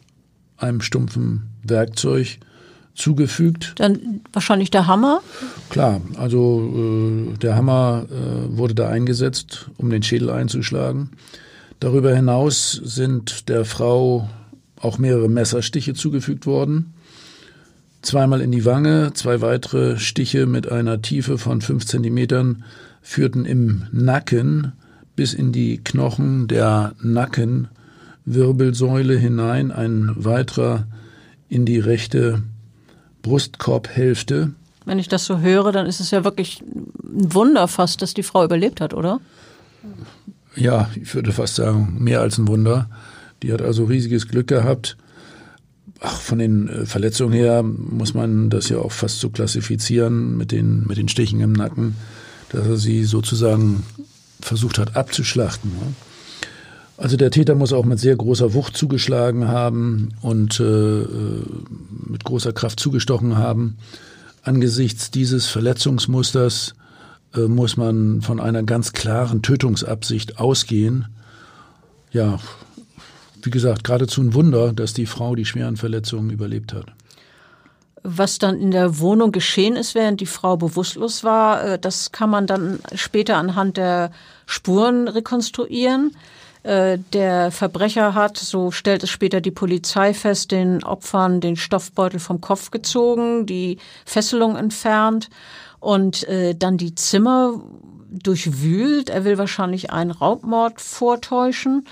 einem 0.63 0.81
stumpfen 0.81 1.43
Werkzeug 1.63 2.39
zugefügt. 2.95 3.73
Dann 3.77 4.21
wahrscheinlich 4.31 4.71
der 4.71 4.87
Hammer? 4.87 5.21
Klar, 5.69 6.01
also 6.17 7.27
äh, 7.33 7.37
der 7.37 7.55
Hammer 7.55 8.05
äh, 8.09 8.57
wurde 8.57 8.75
da 8.75 8.89
eingesetzt, 8.89 9.69
um 9.77 9.89
den 9.89 10.03
Schädel 10.03 10.29
einzuschlagen. 10.29 11.11
Darüber 11.79 12.15
hinaus 12.15 12.79
sind 12.83 13.49
der 13.49 13.65
Frau 13.65 14.29
auch 14.79 14.97
mehrere 14.97 15.29
Messerstiche 15.29 15.93
zugefügt 15.93 16.45
worden. 16.45 16.93
Zweimal 18.01 18.41
in 18.41 18.51
die 18.51 18.65
Wange, 18.65 19.13
zwei 19.13 19.41
weitere 19.41 19.97
Stiche 19.97 20.45
mit 20.45 20.71
einer 20.71 21.01
Tiefe 21.01 21.37
von 21.37 21.61
fünf 21.61 21.85
Zentimetern 21.85 22.63
führten 23.01 23.45
im 23.45 23.83
Nacken 23.91 24.73
bis 25.15 25.33
in 25.33 25.51
die 25.51 25.77
Knochen 25.83 26.47
der 26.47 26.95
Nackenwirbelsäule 28.25 29.17
hinein, 29.17 29.71
ein 29.71 30.11
weiterer 30.15 30.85
in 31.49 31.65
die 31.65 31.79
rechte 31.79 32.43
Brustkorbhälfte. 33.21 34.53
Wenn 34.85 34.99
ich 34.99 35.07
das 35.07 35.25
so 35.25 35.39
höre, 35.39 35.71
dann 35.71 35.85
ist 35.85 35.99
es 35.99 36.11
ja 36.11 36.23
wirklich 36.23 36.61
ein 36.61 37.33
Wunder 37.33 37.67
fast, 37.67 38.01
dass 38.01 38.13
die 38.13 38.23
Frau 38.23 38.43
überlebt 38.43 38.81
hat, 38.81 38.93
oder? 38.93 39.19
ja, 40.55 40.89
ich 41.01 41.13
würde 41.15 41.31
fast 41.31 41.55
sagen, 41.55 41.97
mehr 41.99 42.21
als 42.21 42.37
ein 42.37 42.47
Wunder. 42.47 42.89
Die 43.41 43.51
hat 43.51 43.61
also 43.61 43.85
riesiges 43.85 44.27
Glück 44.27 44.47
gehabt. 44.47 44.97
Ach, 45.99 46.19
von 46.19 46.39
den 46.39 46.67
äh, 46.67 46.85
Verletzungen 46.85 47.33
her 47.33 47.63
muss 47.63 48.13
man 48.13 48.49
das 48.49 48.69
ja 48.69 48.77
auch 48.77 48.91
fast 48.91 49.19
so 49.19 49.29
klassifizieren 49.29 50.37
mit 50.37 50.51
den, 50.51 50.85
mit 50.87 50.97
den 50.97 51.09
Stichen 51.09 51.39
im 51.39 51.53
Nacken, 51.53 51.95
dass 52.49 52.67
er 52.67 52.77
sie 52.77 53.03
sozusagen 53.03 53.83
versucht 54.41 54.77
hat 54.77 54.95
abzuschlachten. 54.95 55.71
Ne? 55.71 55.93
Also 56.97 57.17
der 57.17 57.31
Täter 57.31 57.55
muss 57.55 57.73
auch 57.73 57.85
mit 57.85 57.99
sehr 57.99 58.15
großer 58.15 58.53
Wucht 58.53 58.77
zugeschlagen 58.77 59.47
haben 59.47 60.13
und 60.21 60.59
äh, 60.59 61.01
äh 61.01 61.43
mit 62.05 62.23
großer 62.23 62.53
Kraft 62.53 62.79
zugestochen 62.79 63.37
haben. 63.37 63.77
Angesichts 64.43 65.09
dieses 65.09 65.47
Verletzungsmusters 65.47 66.75
äh, 67.33 67.41
muss 67.41 67.77
man 67.77 68.21
von 68.21 68.39
einer 68.39 68.61
ganz 68.63 68.93
klaren 68.93 69.41
Tötungsabsicht 69.41 70.37
ausgehen. 70.37 71.07
Ja, 72.11 72.39
wie 73.41 73.49
gesagt, 73.49 73.83
geradezu 73.83 74.21
ein 74.21 74.33
Wunder, 74.33 74.73
dass 74.73 74.93
die 74.93 75.05
Frau 75.07 75.35
die 75.35 75.45
schweren 75.45 75.77
Verletzungen 75.77 76.29
überlebt 76.29 76.73
hat. 76.73 76.85
Was 78.03 78.37
dann 78.37 78.59
in 78.59 78.71
der 78.71 78.99
Wohnung 78.99 79.31
geschehen 79.31 79.75
ist, 79.75 79.95
während 79.95 80.19
die 80.19 80.25
Frau 80.25 80.57
bewusstlos 80.57 81.23
war, 81.23 81.63
äh, 81.63 81.79
das 81.79 82.11
kann 82.11 82.29
man 82.29 82.47
dann 82.47 82.79
später 82.93 83.37
anhand 83.37 83.77
der 83.77 84.11
Spuren 84.45 85.07
rekonstruieren. 85.07 86.11
Äh, 86.63 86.97
der 87.11 87.51
Verbrecher 87.51 88.13
hat, 88.15 88.37
so 88.37 88.71
stellt 88.71 89.03
es 89.03 89.09
später 89.09 89.41
die 89.41 89.51
Polizei 89.51 90.13
fest, 90.13 90.51
den 90.51 90.83
Opfern 90.83 91.41
den 91.41 91.57
Stoffbeutel 91.57 92.19
vom 92.19 92.39
Kopf 92.39 92.71
gezogen, 92.71 93.45
die 93.45 93.77
Fesselung 94.05 94.55
entfernt 94.55 95.29
und 95.81 96.27
äh, 96.29 96.55
dann 96.55 96.77
die 96.77 96.95
Zimmer 96.95 97.61
durchwühlt. 98.09 99.09
Er 99.09 99.25
will 99.25 99.37
wahrscheinlich 99.37 99.91
einen 99.91 100.11
Raubmord 100.11 100.79
vortäuschen. 100.79 101.85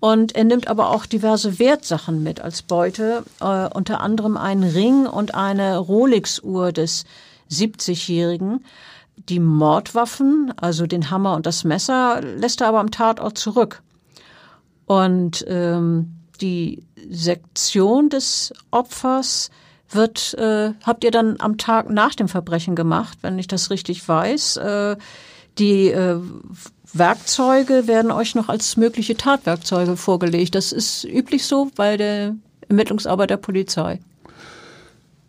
Und 0.00 0.34
er 0.34 0.44
nimmt 0.44 0.66
aber 0.66 0.88
auch 0.88 1.04
diverse 1.04 1.58
Wertsachen 1.58 2.22
mit 2.22 2.40
als 2.40 2.62
Beute, 2.62 3.22
äh, 3.40 3.68
unter 3.68 4.00
anderem 4.00 4.38
einen 4.38 4.64
Ring 4.64 5.06
und 5.06 5.34
eine 5.34 5.76
Rolex-Uhr 5.76 6.72
des 6.72 7.04
70-Jährigen. 7.50 8.64
Die 9.28 9.40
Mordwaffen, 9.40 10.54
also 10.56 10.86
den 10.86 11.10
Hammer 11.10 11.36
und 11.36 11.44
das 11.44 11.64
Messer, 11.64 12.22
lässt 12.22 12.62
er 12.62 12.68
aber 12.68 12.80
am 12.80 12.90
Tatort 12.90 13.36
zurück. 13.36 13.82
Und 14.90 15.44
ähm, 15.46 16.16
die 16.40 16.82
Sektion 17.08 18.08
des 18.08 18.52
Opfers 18.72 19.50
wird, 19.88 20.34
äh, 20.34 20.72
habt 20.82 21.04
ihr 21.04 21.12
dann 21.12 21.36
am 21.38 21.58
Tag 21.58 21.88
nach 21.90 22.16
dem 22.16 22.26
Verbrechen 22.26 22.74
gemacht, 22.74 23.18
wenn 23.22 23.38
ich 23.38 23.46
das 23.46 23.70
richtig 23.70 24.08
weiß. 24.08 24.56
Äh, 24.56 24.96
die 25.58 25.92
äh, 25.92 26.16
Werkzeuge 26.92 27.86
werden 27.86 28.10
euch 28.10 28.34
noch 28.34 28.48
als 28.48 28.76
mögliche 28.76 29.16
Tatwerkzeuge 29.16 29.96
vorgelegt. 29.96 30.56
Das 30.56 30.72
ist 30.72 31.04
üblich 31.04 31.46
so 31.46 31.70
bei 31.76 31.96
der 31.96 32.34
Ermittlungsarbeit 32.68 33.30
der 33.30 33.36
Polizei. 33.36 34.00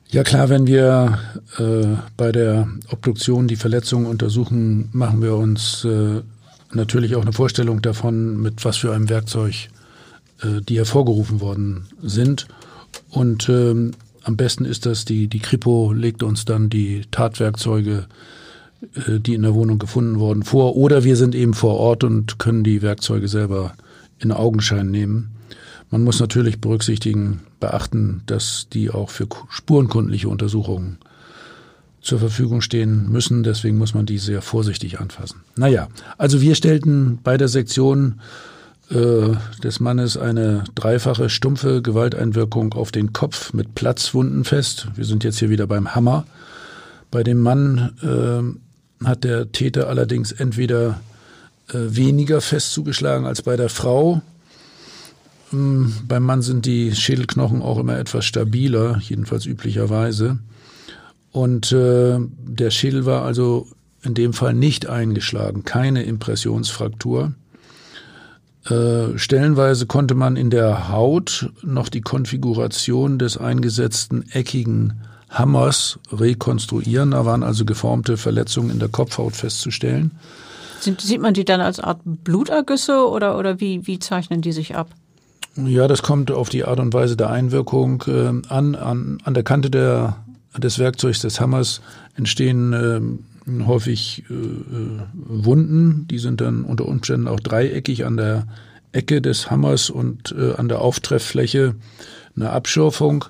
Ja 0.07 0.23
klar, 0.23 0.49
wenn 0.49 0.65
wir 0.65 1.19
äh, 1.59 1.97
bei 2.17 2.31
der 2.31 2.67
Obduktion 2.89 3.47
die 3.47 3.57
Verletzungen 3.57 4.07
untersuchen, 4.07 4.89
machen 4.91 5.21
wir 5.21 5.35
uns 5.35 5.85
äh, 5.85 6.23
natürlich 6.73 7.15
auch 7.15 7.21
eine 7.21 7.33
Vorstellung 7.33 7.81
davon, 7.81 8.41
mit 8.41 8.63
was 8.65 8.77
für 8.77 8.93
einem 8.93 9.09
Werkzeug 9.09 9.69
äh, 10.41 10.61
die 10.61 10.77
hervorgerufen 10.77 11.41
worden 11.41 11.87
sind. 12.01 12.47
Und 13.09 13.49
ähm, 13.49 13.91
am 14.23 14.37
besten 14.37 14.65
ist 14.65 14.85
das, 14.85 15.05
die, 15.05 15.27
die 15.27 15.39
Kripo 15.39 15.93
legt 15.93 16.23
uns 16.23 16.45
dann 16.45 16.69
die 16.69 17.03
Tatwerkzeuge 17.11 18.07
äh, 18.95 19.19
die 19.19 19.35
in 19.35 19.43
der 19.43 19.53
Wohnung 19.53 19.79
gefunden 19.79 20.19
wurden, 20.19 20.43
vor. 20.43 20.75
Oder 20.75 21.03
wir 21.03 21.15
sind 21.15 21.35
eben 21.35 21.53
vor 21.53 21.77
Ort 21.77 22.03
und 22.03 22.39
können 22.39 22.63
die 22.63 22.81
Werkzeuge 22.81 23.27
selber 23.27 23.73
in 24.19 24.31
Augenschein 24.31 24.89
nehmen. 24.89 25.31
Man 25.89 26.03
muss 26.03 26.19
natürlich 26.19 26.61
berücksichtigen, 26.61 27.41
beachten, 27.59 28.23
dass 28.25 28.67
die 28.71 28.89
auch 28.89 29.09
für 29.09 29.27
spurenkundliche 29.49 30.29
Untersuchungen 30.29 30.97
zur 32.01 32.19
Verfügung 32.19 32.61
stehen 32.61 33.09
müssen. 33.11 33.43
Deswegen 33.43 33.77
muss 33.77 33.93
man 33.93 34.05
die 34.05 34.17
sehr 34.17 34.41
vorsichtig 34.41 34.99
anfassen. 34.99 35.41
Naja, 35.55 35.87
also 36.17 36.41
wir 36.41 36.55
stellten 36.55 37.19
bei 37.23 37.37
der 37.37 37.47
Sektion 37.47 38.19
äh, 38.89 39.35
des 39.63 39.79
Mannes 39.79 40.17
eine 40.17 40.63
dreifache 40.75 41.29
stumpfe 41.29 41.81
Gewalteinwirkung 41.81 42.73
auf 42.73 42.91
den 42.91 43.13
Kopf 43.13 43.53
mit 43.53 43.75
Platzwunden 43.75 44.43
fest. 44.43 44.87
Wir 44.95 45.05
sind 45.05 45.23
jetzt 45.23 45.39
hier 45.39 45.49
wieder 45.49 45.67
beim 45.67 45.95
Hammer. 45.95 46.25
Bei 47.11 47.23
dem 47.23 47.39
Mann 47.39 47.93
äh, 48.01 49.05
hat 49.05 49.23
der 49.23 49.51
Täter 49.51 49.87
allerdings 49.87 50.31
entweder 50.31 50.99
äh, 51.69 51.75
weniger 51.75 52.41
fest 52.41 52.73
zugeschlagen 52.73 53.25
als 53.25 53.41
bei 53.41 53.55
der 53.55 53.69
Frau. 53.69 54.21
Ähm, 55.53 55.93
beim 56.07 56.23
Mann 56.23 56.41
sind 56.41 56.65
die 56.65 56.95
Schädelknochen 56.95 57.61
auch 57.61 57.77
immer 57.77 57.97
etwas 57.97 58.25
stabiler, 58.25 58.99
jedenfalls 59.01 59.45
üblicherweise. 59.45 60.39
Und 61.31 61.71
äh, 61.71 62.17
der 62.19 62.71
Schädel 62.71 63.05
war 63.05 63.23
also 63.23 63.67
in 64.03 64.13
dem 64.13 64.33
Fall 64.33 64.53
nicht 64.53 64.87
eingeschlagen, 64.87 65.63
keine 65.63 66.03
Impressionsfraktur. 66.03 67.33
Äh, 68.69 69.17
stellenweise 69.17 69.85
konnte 69.85 70.13
man 70.13 70.35
in 70.35 70.49
der 70.49 70.89
Haut 70.89 71.49
noch 71.63 71.89
die 71.89 72.01
Konfiguration 72.01 73.17
des 73.17 73.37
eingesetzten 73.37 74.29
eckigen 74.31 75.01
Hammers 75.29 75.99
rekonstruieren. 76.11 77.11
Da 77.11 77.25
waren 77.25 77.43
also 77.43 77.65
geformte 77.65 78.17
Verletzungen 78.17 78.69
in 78.69 78.79
der 78.79 78.89
Kopfhaut 78.89 79.35
festzustellen. 79.35 80.11
Sieht 80.79 81.21
man 81.21 81.33
die 81.33 81.45
dann 81.45 81.61
als 81.61 81.79
Art 81.79 82.01
Blutergüsse 82.03 83.07
oder, 83.07 83.37
oder 83.37 83.59
wie, 83.59 83.85
wie 83.87 83.99
zeichnen 83.99 84.41
die 84.41 84.51
sich 84.51 84.75
ab? 84.75 84.89
Ja, 85.55 85.87
das 85.87 86.01
kommt 86.01 86.31
auf 86.31 86.49
die 86.49 86.63
Art 86.63 86.79
und 86.79 86.93
Weise 86.93 87.17
der 87.17 87.29
Einwirkung 87.29 88.03
äh, 88.07 88.27
an. 88.49 88.75
an. 88.75 89.17
An 89.23 89.33
der 89.33 89.43
Kante 89.43 89.69
der, 89.69 90.17
des 90.57 90.79
Werkzeugs 90.79 91.21
des 91.21 91.39
Hammers 91.39 91.81
entstehen 92.15 92.73
äh, 92.73 93.65
häufig 93.65 94.23
äh, 94.29 94.33
Wunden. 95.13 96.07
Die 96.09 96.19
sind 96.19 96.41
dann 96.41 96.63
unter 96.63 96.85
Umständen 96.85 97.27
auch 97.27 97.39
dreieckig 97.39 98.05
an 98.05 98.17
der 98.17 98.47
Ecke 98.91 99.21
des 99.21 99.49
Hammers 99.49 99.89
und 99.89 100.35
äh, 100.37 100.53
an 100.55 100.67
der 100.67 100.81
Auftrefffläche 100.81 101.75
eine 102.35 102.49
Abschürfung 102.49 103.25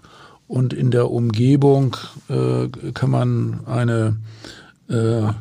und 0.48 0.74
in 0.74 0.92
der 0.92 1.12
Umgebung 1.12 1.96
äh, 2.30 2.68
kann 2.94 3.10
man 3.10 3.66
eine 3.66 4.18
äh, 4.90 5.32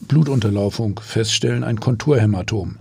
Blutunterlaufung 0.00 1.00
feststellen, 1.00 1.64
ein 1.64 1.80
Konturhämatom. 1.80 2.78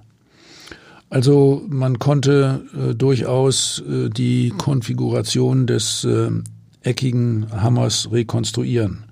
Also 1.09 1.63
man 1.67 1.99
konnte 1.99 2.63
äh, 2.73 2.93
durchaus 2.93 3.81
äh, 3.87 4.09
die 4.09 4.53
Konfiguration 4.57 5.65
des 5.65 6.03
äh, 6.03 6.29
eckigen 6.87 7.47
Hammers 7.51 8.09
rekonstruieren. 8.11 9.03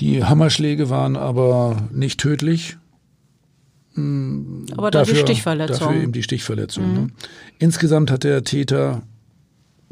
Die 0.00 0.24
Hammerschläge 0.24 0.90
waren 0.90 1.16
aber 1.16 1.76
nicht 1.92 2.20
tödlich. 2.20 2.76
Hm, 3.94 4.66
aber 4.76 4.90
dafür, 4.90 5.14
die 5.14 5.20
Stichverletzung. 5.20 5.78
Dafür 5.78 6.02
eben 6.02 6.12
die 6.12 6.22
Stichverletzung. 6.22 6.88
Mhm. 6.88 6.94
Ne? 6.94 7.08
Insgesamt 7.58 8.10
hat 8.10 8.24
der 8.24 8.44
Täter 8.44 9.02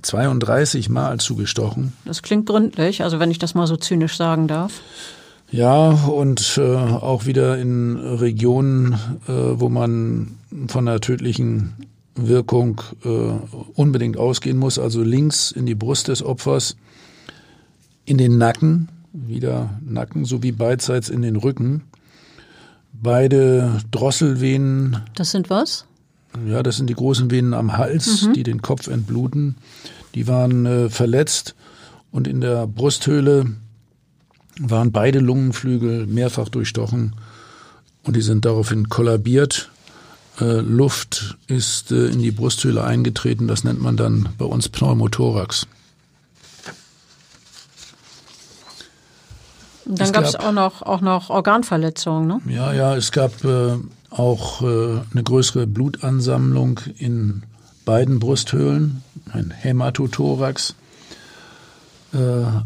32 0.03 0.89
Mal 0.89 1.19
zugestochen. 1.19 1.93
Das 2.05 2.23
klingt 2.23 2.47
gründlich, 2.47 3.03
also 3.03 3.19
wenn 3.19 3.31
ich 3.31 3.39
das 3.39 3.55
mal 3.55 3.67
so 3.67 3.77
zynisch 3.77 4.17
sagen 4.17 4.47
darf. 4.47 4.81
Ja, 5.51 5.91
und 5.91 6.59
äh, 6.59 6.75
auch 6.75 7.27
wieder 7.27 7.59
in 7.59 7.97
Regionen, 7.97 8.95
äh, 9.29 9.33
wo 9.33 9.69
man 9.69 10.39
von 10.67 10.89
einer 10.89 11.01
tödlichen 11.01 11.75
Wirkung 12.17 12.81
äh, 13.05 13.09
unbedingt 13.75 14.17
ausgehen 14.17 14.57
muss, 14.57 14.79
also 14.79 15.03
links 15.03 15.53
in 15.53 15.67
die 15.67 15.75
Brust 15.75 16.09
des 16.09 16.23
Opfers, 16.23 16.77
in 18.05 18.19
den 18.19 18.39
Nacken, 18.39 18.89
wieder 19.13 19.79
Nacken, 19.85 20.25
sowie 20.25 20.53
beidseits 20.53 21.09
in 21.09 21.23
den 21.23 21.37
Rücken. 21.37 21.83
Beide 22.93 23.79
Drosselvenen. 23.91 25.03
Das 25.15 25.31
sind 25.31 25.51
was? 25.51 25.85
Ja, 26.47 26.63
das 26.63 26.77
sind 26.77 26.89
die 26.89 26.95
großen 26.95 27.31
Venen 27.31 27.55
am 27.55 27.77
Hals, 27.77 28.23
mhm. 28.23 28.33
die 28.35 28.43
den 28.43 28.63
Kopf 28.63 28.89
entbluten. 28.89 29.57
Die 30.15 30.27
waren 30.27 30.67
äh, 30.67 30.91
verletzt 30.91 31.55
und 32.11 32.27
in 32.27 32.41
der 32.41 32.67
Brusthöhle 32.67 33.47
waren 34.59 34.93
beide 34.93 35.19
Lungenflügel 35.19 36.07
mehrfach 36.07 36.49
durchstochen 36.49 37.15
und 38.05 38.17
die 38.17 38.23
sind 38.23 38.45
daraufhin 38.45 38.89
kollabiert. 38.89 39.71
Äh, 40.41 40.61
Luft 40.61 41.37
ist 41.47 41.93
äh, 41.93 42.07
in 42.09 42.21
die 42.21 42.31
Brusthöhle 42.31 42.85
eingetreten, 42.85 43.49
das 43.49 43.65
nennt 43.65 43.81
man 43.81 43.97
dann 43.97 44.29
bei 44.39 44.45
uns 44.45 44.69
Pneumothorax. 44.69 45.67
dann 49.87 50.13
gab 50.13 50.25
es 50.25 50.35
auch 50.35 50.53
noch, 50.53 50.83
auch 50.83 51.01
noch 51.01 51.31
Organverletzungen, 51.31 52.27
ne? 52.27 52.41
Ja, 52.49 52.73
ja, 52.73 52.97
es 52.97 53.13
gab 53.13 53.45
äh, 53.45 53.77
auch 54.11 54.63
äh, 54.63 55.01
eine 55.13 55.23
größere 55.23 55.67
Blutansammlung 55.67 56.81
in 56.99 57.45
beiden 57.85 58.19
Brusthöhlen, 58.19 59.03
ein 59.33 59.53
Hämatothorax. 59.53 60.75
Äh, 62.13 62.19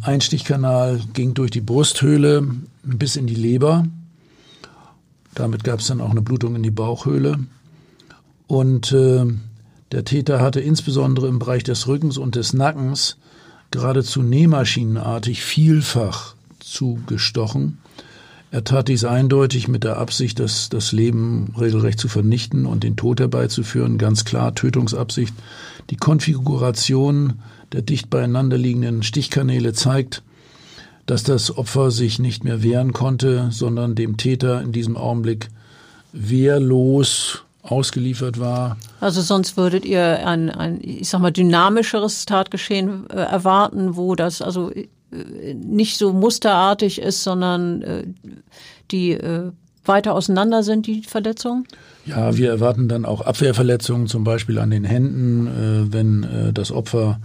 Einstichkanal 0.03 1.01
ging 1.13 1.35
durch 1.35 1.51
die 1.51 1.61
Brusthöhle 1.61 2.49
bis 2.83 3.17
in 3.17 3.27
die 3.27 3.35
Leber. 3.35 3.85
Damit 5.35 5.63
gab 5.63 5.81
es 5.81 5.87
dann 5.87 6.01
auch 6.01 6.11
eine 6.11 6.23
Blutung 6.23 6.57
in 6.57 6.63
die 6.63 6.71
Bauchhöhle. 6.71 7.39
Und 8.51 8.91
äh, 8.91 9.27
der 9.93 10.05
Täter 10.05 10.41
hatte 10.41 10.59
insbesondere 10.59 11.29
im 11.29 11.39
Bereich 11.39 11.63
des 11.63 11.87
Rückens 11.87 12.19
und 12.19 12.35
des 12.35 12.53
Nackens 12.53 13.17
geradezu 13.71 14.23
nähmaschinenartig 14.23 15.45
vielfach 15.45 16.35
zugestochen. 16.59 17.79
Er 18.51 18.65
tat 18.65 18.89
dies 18.89 19.05
eindeutig 19.05 19.69
mit 19.69 19.85
der 19.85 19.99
Absicht, 19.99 20.41
das, 20.41 20.69
das 20.69 20.91
Leben 20.91 21.55
regelrecht 21.61 22.01
zu 22.01 22.09
vernichten 22.09 22.67
und 22.67 22.83
den 22.83 22.97
Tod 22.97 23.21
herbeizuführen. 23.21 23.99
Ganz 23.99 24.25
klar 24.25 24.53
Tötungsabsicht. 24.53 25.33
Die 25.91 25.97
Konfiguration 25.97 27.35
der 27.71 27.83
dicht 27.83 28.11
beieinander 28.11 28.59
liegenden 28.59 29.05
Stichkanäle 29.05 29.75
zeigt, 29.75 30.25
dass 31.07 31.23
das 31.23 31.57
Opfer 31.57 31.93
sich 31.93 32.19
nicht 32.19 32.43
mehr 32.43 32.65
wehren 32.65 32.93
konnte, 32.93 33.47
sondern 33.53 33.95
dem 33.95 34.17
Täter 34.17 34.61
in 34.61 34.73
diesem 34.73 34.97
Augenblick 34.97 35.51
wehrlos 36.13 37.45
ausgeliefert 37.63 38.41
war. 38.41 38.77
Also 39.01 39.21
sonst 39.21 39.57
würdet 39.57 39.85
ihr 39.85 40.27
ein, 40.27 40.51
ein 40.51 40.81
ich 40.83 41.09
sag 41.09 41.21
mal, 41.21 41.31
dynamischeres 41.31 42.27
Tatgeschehen 42.27 43.09
äh, 43.11 43.17
erwarten, 43.17 43.97
wo 43.97 44.15
das 44.15 44.41
also 44.41 44.71
äh, 44.71 44.87
nicht 45.55 45.99
so 45.99 46.13
musterartig 46.13 47.01
ist, 47.01 47.23
sondern 47.23 47.83
äh, 47.83 48.05
die 48.91 49.13
äh, 49.13 49.51
weiter 49.85 50.15
auseinander 50.15 50.63
sind, 50.63 50.87
die 50.87 51.03
Verletzungen? 51.03 51.67
Ja, 52.07 52.37
wir 52.37 52.51
erwarten 52.51 52.89
dann 52.89 53.05
auch 53.05 53.21
Abwehrverletzungen, 53.21 54.07
zum 54.07 54.25
Beispiel 54.25 54.59
an 54.59 54.71
den 54.71 54.85
Händen, 54.85 55.47
äh, 55.47 55.93
wenn 55.93 56.25
äh, 56.25 56.53
das 56.53 56.73
Opfer 56.73 57.21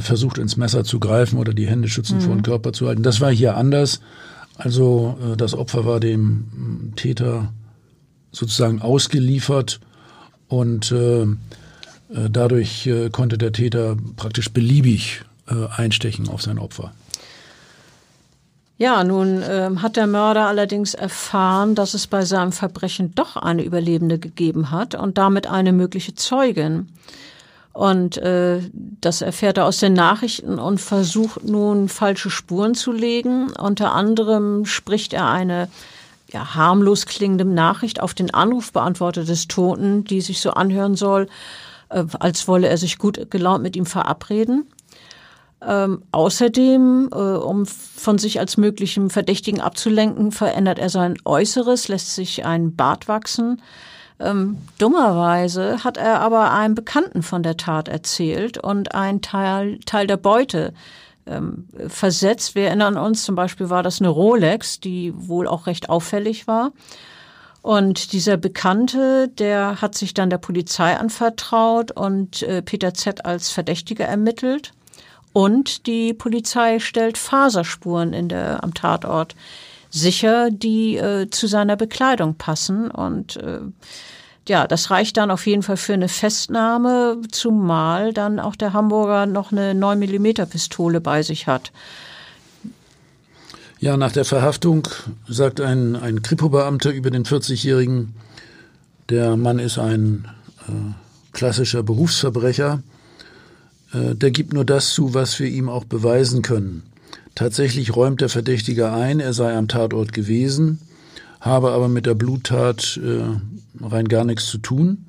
versucht, 0.00 0.38
ins 0.38 0.56
Messer 0.56 0.82
zu 0.82 0.98
greifen 0.98 1.38
oder 1.38 1.54
die 1.54 1.68
Hände 1.68 1.86
schützend 1.86 2.20
mhm. 2.20 2.24
vor 2.24 2.34
den 2.34 2.42
Körper 2.42 2.72
zu 2.72 2.88
halten. 2.88 3.04
Das 3.04 3.20
war 3.20 3.30
hier 3.30 3.56
anders. 3.56 4.00
Also 4.56 5.16
das 5.36 5.54
Opfer 5.54 5.84
war 5.84 6.00
dem 6.00 6.94
Täter 6.96 7.52
sozusagen 8.38 8.80
ausgeliefert 8.80 9.80
und 10.48 10.92
äh, 10.92 11.22
äh, 11.22 11.26
dadurch 12.30 12.86
äh, 12.86 13.10
konnte 13.10 13.36
der 13.36 13.52
Täter 13.52 13.96
praktisch 14.16 14.52
beliebig 14.52 15.22
äh, 15.48 15.66
einstechen 15.76 16.28
auf 16.28 16.42
sein 16.42 16.58
Opfer. 16.58 16.92
Ja, 18.76 19.02
nun 19.02 19.42
äh, 19.42 19.70
hat 19.82 19.96
der 19.96 20.06
Mörder 20.06 20.46
allerdings 20.46 20.94
erfahren, 20.94 21.74
dass 21.74 21.94
es 21.94 22.06
bei 22.06 22.24
seinem 22.24 22.52
Verbrechen 22.52 23.12
doch 23.16 23.36
eine 23.36 23.64
Überlebende 23.64 24.20
gegeben 24.20 24.70
hat 24.70 24.94
und 24.94 25.18
damit 25.18 25.48
eine 25.48 25.72
mögliche 25.72 26.14
Zeugin. 26.14 26.88
Und 27.72 28.18
äh, 28.18 28.60
das 28.72 29.20
erfährt 29.20 29.58
er 29.58 29.66
aus 29.66 29.78
den 29.78 29.94
Nachrichten 29.94 30.60
und 30.60 30.80
versucht 30.80 31.44
nun 31.44 31.88
falsche 31.88 32.30
Spuren 32.30 32.76
zu 32.76 32.92
legen. 32.92 33.50
Unter 33.50 33.92
anderem 33.92 34.64
spricht 34.64 35.12
er 35.12 35.28
eine 35.28 35.68
ja, 36.30 36.54
harmlos 36.54 37.06
klingende 37.06 37.44
Nachricht 37.44 38.00
auf 38.00 38.14
den 38.14 38.32
Anrufbeantworter 38.32 39.24
des 39.24 39.48
Toten, 39.48 40.04
die 40.04 40.20
sich 40.20 40.40
so 40.40 40.50
anhören 40.50 40.94
soll, 40.94 41.28
äh, 41.88 42.04
als 42.18 42.48
wolle 42.48 42.68
er 42.68 42.76
sich 42.76 42.98
gut 42.98 43.30
gelaunt 43.30 43.62
mit 43.62 43.76
ihm 43.76 43.86
verabreden. 43.86 44.66
Ähm, 45.60 46.02
außerdem, 46.12 47.08
äh, 47.12 47.16
um 47.16 47.66
von 47.66 48.18
sich 48.18 48.38
als 48.38 48.56
möglichem 48.56 49.10
Verdächtigen 49.10 49.60
abzulenken, 49.60 50.30
verändert 50.30 50.78
er 50.78 50.88
sein 50.88 51.16
Äußeres, 51.24 51.88
lässt 51.88 52.14
sich 52.14 52.44
ein 52.44 52.76
Bart 52.76 53.08
wachsen. 53.08 53.60
Ähm, 54.20 54.58
dummerweise 54.78 55.82
hat 55.82 55.96
er 55.96 56.20
aber 56.20 56.52
einem 56.52 56.74
Bekannten 56.74 57.22
von 57.22 57.42
der 57.42 57.56
Tat 57.56 57.88
erzählt 57.88 58.58
und 58.58 58.94
ein 58.94 59.20
Teil, 59.20 59.78
Teil 59.84 60.06
der 60.06 60.16
Beute 60.16 60.74
ähm, 61.28 61.68
versetzt. 61.88 62.54
Wir 62.54 62.68
erinnern 62.68 62.96
uns, 62.96 63.24
zum 63.24 63.34
Beispiel 63.34 63.70
war 63.70 63.82
das 63.82 64.00
eine 64.00 64.08
Rolex, 64.08 64.80
die 64.80 65.12
wohl 65.14 65.46
auch 65.46 65.66
recht 65.66 65.90
auffällig 65.90 66.46
war. 66.46 66.72
Und 67.62 68.12
dieser 68.12 68.36
Bekannte, 68.36 69.28
der 69.28 69.80
hat 69.82 69.94
sich 69.94 70.14
dann 70.14 70.30
der 70.30 70.38
Polizei 70.38 70.96
anvertraut 70.96 71.90
und 71.90 72.42
äh, 72.42 72.62
Peter 72.62 72.94
Z. 72.94 73.24
als 73.26 73.50
Verdächtiger 73.50 74.04
ermittelt. 74.04 74.72
Und 75.32 75.86
die 75.86 76.14
Polizei 76.14 76.78
stellt 76.78 77.18
Faserspuren 77.18 78.12
in 78.12 78.28
der, 78.28 78.64
am 78.64 78.74
Tatort 78.74 79.34
sicher, 79.90 80.50
die 80.50 80.96
äh, 80.96 81.28
zu 81.30 81.46
seiner 81.46 81.76
Bekleidung 81.76 82.36
passen. 82.36 82.90
Und 82.90 83.36
äh, 83.36 83.60
ja, 84.48 84.66
das 84.66 84.90
reicht 84.90 85.16
dann 85.16 85.30
auf 85.30 85.46
jeden 85.46 85.62
Fall 85.62 85.76
für 85.76 85.94
eine 85.94 86.08
Festnahme, 86.08 87.20
zumal 87.30 88.12
dann 88.12 88.40
auch 88.40 88.56
der 88.56 88.72
Hamburger 88.72 89.26
noch 89.26 89.52
eine 89.52 89.74
9 89.74 89.98
mm 89.98 90.26
Pistole 90.50 91.00
bei 91.00 91.22
sich 91.22 91.46
hat. 91.46 91.72
Ja, 93.80 93.96
nach 93.96 94.12
der 94.12 94.24
Verhaftung 94.24 94.88
sagt 95.28 95.60
ein, 95.60 95.94
ein 95.94 96.22
Kripo-Beamter 96.22 96.90
über 96.90 97.10
den 97.10 97.24
40-Jährigen, 97.24 98.14
der 99.08 99.36
Mann 99.36 99.58
ist 99.58 99.78
ein 99.78 100.26
äh, 100.66 100.72
klassischer 101.32 101.82
Berufsverbrecher. 101.82 102.82
Äh, 103.92 104.14
der 104.16 104.30
gibt 104.32 104.52
nur 104.52 104.64
das 104.64 104.92
zu, 104.92 105.14
was 105.14 105.38
wir 105.38 105.46
ihm 105.46 105.68
auch 105.68 105.84
beweisen 105.84 106.42
können. 106.42 106.82
Tatsächlich 107.34 107.94
räumt 107.94 108.20
der 108.20 108.28
Verdächtige 108.28 108.90
ein, 108.90 109.20
er 109.20 109.32
sei 109.32 109.56
am 109.56 109.68
Tatort 109.68 110.12
gewesen, 110.12 110.80
habe 111.48 111.72
aber 111.72 111.88
mit 111.88 112.06
der 112.06 112.14
Bluttat 112.14 113.00
äh, 113.02 113.84
rein 113.84 114.08
gar 114.08 114.24
nichts 114.24 114.46
zu 114.46 114.58
tun, 114.58 115.06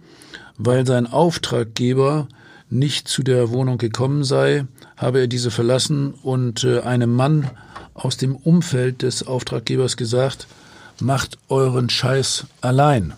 weil 0.58 0.86
sein 0.88 1.08
Auftraggeber 1.08 2.28
nicht 2.70 3.08
zu 3.08 3.24
der 3.24 3.50
Wohnung 3.50 3.78
gekommen 3.78 4.24
sei, 4.24 4.66
habe 4.96 5.22
er 5.22 5.28
diese 5.28 5.52
verlassen 5.52 6.14
und 6.14 6.64
äh, 6.64 6.82
einem 6.82 7.16
Mann 7.16 7.50
aus 7.94 8.18
dem 8.18 8.36
Umfeld 8.36 9.02
des 9.02 9.26
Auftraggebers 9.26 9.98
gesagt, 9.98 10.48
macht 11.02 11.38
euren 11.50 11.90
Scheiß 11.90 12.46
allein. 12.62 13.14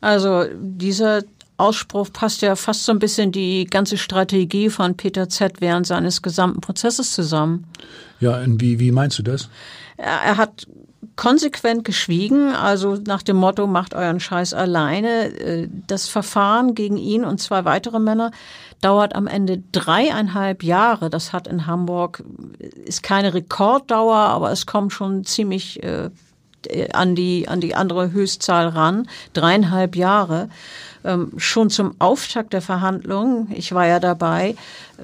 Also 0.00 0.44
dieser 0.60 1.22
Ausspruch 1.56 2.12
passt 2.12 2.42
ja 2.42 2.54
fast 2.54 2.84
so 2.84 2.92
ein 2.92 2.98
bisschen 2.98 3.32
die 3.32 3.64
ganze 3.64 3.96
Strategie 3.96 4.68
von 4.68 4.96
Peter 4.96 5.28
Z. 5.28 5.60
während 5.60 5.86
seines 5.86 6.20
gesamten 6.20 6.60
Prozesses 6.60 7.12
zusammen. 7.12 7.64
Ja, 8.20 8.40
wie, 8.46 8.78
wie 8.78 8.92
meinst 8.92 9.18
du 9.18 9.22
das? 9.22 9.48
Er, 9.96 10.20
er 10.24 10.36
hat 10.36 10.66
konsequent 11.16 11.84
geschwiegen, 11.84 12.54
also 12.54 12.96
nach 13.06 13.22
dem 13.22 13.36
Motto, 13.36 13.66
macht 13.66 13.94
euren 13.94 14.20
Scheiß 14.20 14.54
alleine. 14.54 15.26
Äh, 15.38 15.68
das 15.86 16.08
Verfahren 16.08 16.74
gegen 16.74 16.96
ihn 16.96 17.24
und 17.24 17.40
zwei 17.40 17.64
weitere 17.64 17.98
Männer 17.98 18.30
dauert 18.80 19.14
am 19.14 19.26
Ende 19.26 19.62
dreieinhalb 19.72 20.62
Jahre. 20.62 21.10
Das 21.10 21.32
hat 21.32 21.46
in 21.46 21.66
Hamburg, 21.66 22.22
ist 22.84 23.02
keine 23.02 23.34
Rekorddauer, 23.34 24.16
aber 24.16 24.50
es 24.50 24.66
kommt 24.66 24.92
schon 24.92 25.24
ziemlich 25.24 25.82
äh, 25.82 26.10
an 26.92 27.14
die, 27.14 27.48
an 27.48 27.60
die 27.60 27.74
andere 27.74 28.12
Höchstzahl 28.12 28.68
ran. 28.68 29.08
Dreieinhalb 29.32 29.96
Jahre. 29.96 30.48
Ähm, 31.06 31.32
schon 31.36 31.70
zum 31.70 31.94
Auftakt 32.00 32.52
der 32.52 32.60
Verhandlungen, 32.60 33.52
ich 33.54 33.72
war 33.72 33.86
ja 33.86 34.00
dabei, 34.00 34.56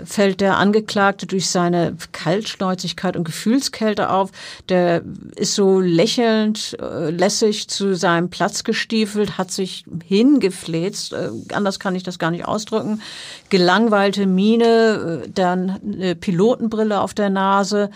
fällt 0.05 0.41
der 0.41 0.57
Angeklagte 0.57 1.27
durch 1.27 1.49
seine 1.49 1.97
Kaltschnäuzigkeit 2.11 3.17
und 3.17 3.23
Gefühlskälte 3.23 4.11
auf. 4.11 4.31
Der 4.69 5.03
ist 5.37 5.55
so 5.55 5.79
lächelnd, 5.79 6.77
äh, 6.81 7.11
lässig 7.11 7.69
zu 7.69 7.95
seinem 7.95 8.31
Platz 8.31 8.65
gestiefelt, 8.65 9.39
hat 9.39 9.53
sich 9.53 9.85
hingefläzt, 10.05 11.13
äh, 11.13 11.31
anders 11.53 11.79
kann 11.79 11.95
ich 11.95 12.03
das 12.03 12.19
gar 12.19 12.33
nicht 12.33 12.47
ausdrücken, 12.47 13.01
gelangweilte 13.49 14.27
Miene, 14.27 15.23
äh, 15.25 15.31
dann 15.33 15.79
eine 15.85 16.17
Pilotenbrille 16.17 17.01
auf 17.01 17.15
der 17.15 17.31
Nase, 17.31 17.91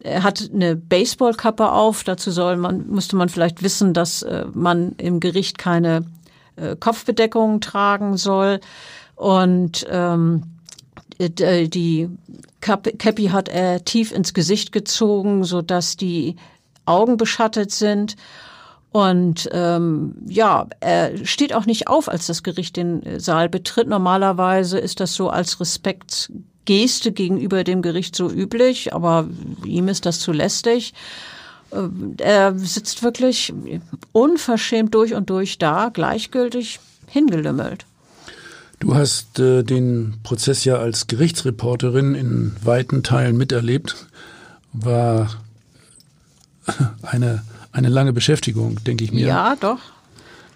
er 0.00 0.22
hat 0.22 0.50
eine 0.52 0.76
Baseballkappe 0.76 1.72
auf. 1.72 2.04
Dazu 2.04 2.30
soll 2.30 2.56
man, 2.56 2.88
müsste 2.88 3.16
man 3.16 3.28
vielleicht 3.28 3.62
wissen, 3.62 3.94
dass 3.94 4.22
äh, 4.22 4.44
man 4.52 4.92
im 4.98 5.20
Gericht 5.20 5.58
keine 5.58 6.04
äh, 6.60 6.76
Kopfbedeckung 6.76 7.60
tragen 7.60 8.16
soll. 8.16 8.60
Und 9.14 9.86
ähm, 9.90 10.42
äh, 11.18 11.68
die 11.68 12.08
Cappy 12.60 13.26
hat 13.26 13.48
er 13.48 13.84
tief 13.84 14.12
ins 14.12 14.34
Gesicht 14.34 14.72
gezogen, 14.72 15.44
so 15.44 15.62
dass 15.62 15.96
die 15.96 16.36
Augen 16.86 17.16
beschattet 17.16 17.70
sind. 17.70 18.16
Und 18.90 19.48
ähm, 19.52 20.14
ja, 20.26 20.66
er 20.80 21.24
steht 21.26 21.54
auch 21.54 21.66
nicht 21.66 21.88
auf, 21.88 22.08
als 22.08 22.26
das 22.26 22.42
Gericht 22.42 22.76
den 22.76 23.20
Saal 23.20 23.48
betritt. 23.48 23.86
Normalerweise 23.86 24.78
ist 24.78 25.00
das 25.00 25.14
so 25.14 25.28
als 25.28 25.60
Respektgeste 25.60 27.12
gegenüber 27.12 27.64
dem 27.64 27.82
Gericht 27.82 28.16
so 28.16 28.30
üblich, 28.30 28.94
aber 28.94 29.28
ihm 29.64 29.88
ist 29.88 30.06
das 30.06 30.20
zu 30.20 30.32
lästig. 30.32 30.94
Äh, 31.70 32.22
er 32.22 32.58
sitzt 32.58 33.02
wirklich 33.02 33.52
unverschämt 34.12 34.94
durch 34.94 35.14
und 35.14 35.30
durch 35.30 35.58
da, 35.58 35.90
gleichgültig 35.92 36.80
hingelümmelt. 37.06 37.84
Du 38.80 38.94
hast 38.94 39.40
äh, 39.40 39.64
den 39.64 40.14
Prozess 40.22 40.64
ja 40.64 40.76
als 40.76 41.08
Gerichtsreporterin 41.08 42.14
in 42.14 42.54
weiten 42.62 43.02
Teilen 43.02 43.36
miterlebt. 43.36 44.06
War 44.72 45.30
eine, 47.02 47.42
eine 47.72 47.88
lange 47.88 48.12
Beschäftigung, 48.12 48.82
denke 48.84 49.04
ich 49.04 49.12
mir. 49.12 49.26
Ja, 49.26 49.56
doch. 49.56 49.78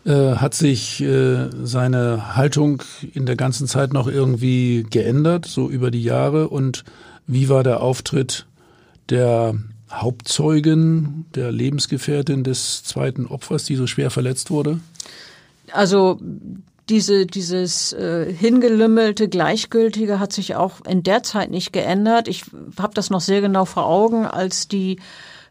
Äh, 0.05 0.37
hat 0.37 0.55
sich 0.55 1.01
äh, 1.01 1.49
seine 1.65 2.37
Haltung 2.37 2.83
in 3.13 3.27
der 3.27 3.37
ganzen 3.37 3.67
Zeit 3.67 3.93
noch 3.93 4.09
irgendwie 4.09 4.85
geändert, 4.89 5.47
so 5.47 5.69
über 5.69 5.91
die 5.91 6.03
Jahre? 6.03 6.49
Und 6.49 6.85
wie 7.27 7.49
war 7.49 7.63
der 7.63 7.81
Auftritt 7.81 8.47
der 9.11 9.55
Hauptzeugin, 9.93 11.27
der 11.35 11.53
Lebensgefährtin 11.53 12.45
des 12.45 12.83
zweiten 12.85 13.27
Opfers, 13.27 13.65
die 13.65 13.77
so 13.77 13.87
schwer 13.87 14.11
verletzt 14.11 14.51
wurde? 14.51 14.81
Also 15.73 16.19
diese, 16.89 17.27
dieses 17.27 17.93
äh, 17.93 18.33
hingelümmelte, 18.33 19.29
gleichgültige 19.29 20.19
hat 20.19 20.33
sich 20.33 20.57
auch 20.57 20.85
in 20.87 21.03
der 21.03 21.23
Zeit 21.23 21.51
nicht 21.51 21.73
geändert. 21.73 22.29
Ich 22.29 22.45
habe 22.79 22.95
das 22.95 23.11
noch 23.11 23.21
sehr 23.21 23.41
genau 23.41 23.65
vor 23.65 23.87
Augen, 23.87 24.27
als 24.27 24.69
die 24.69 24.99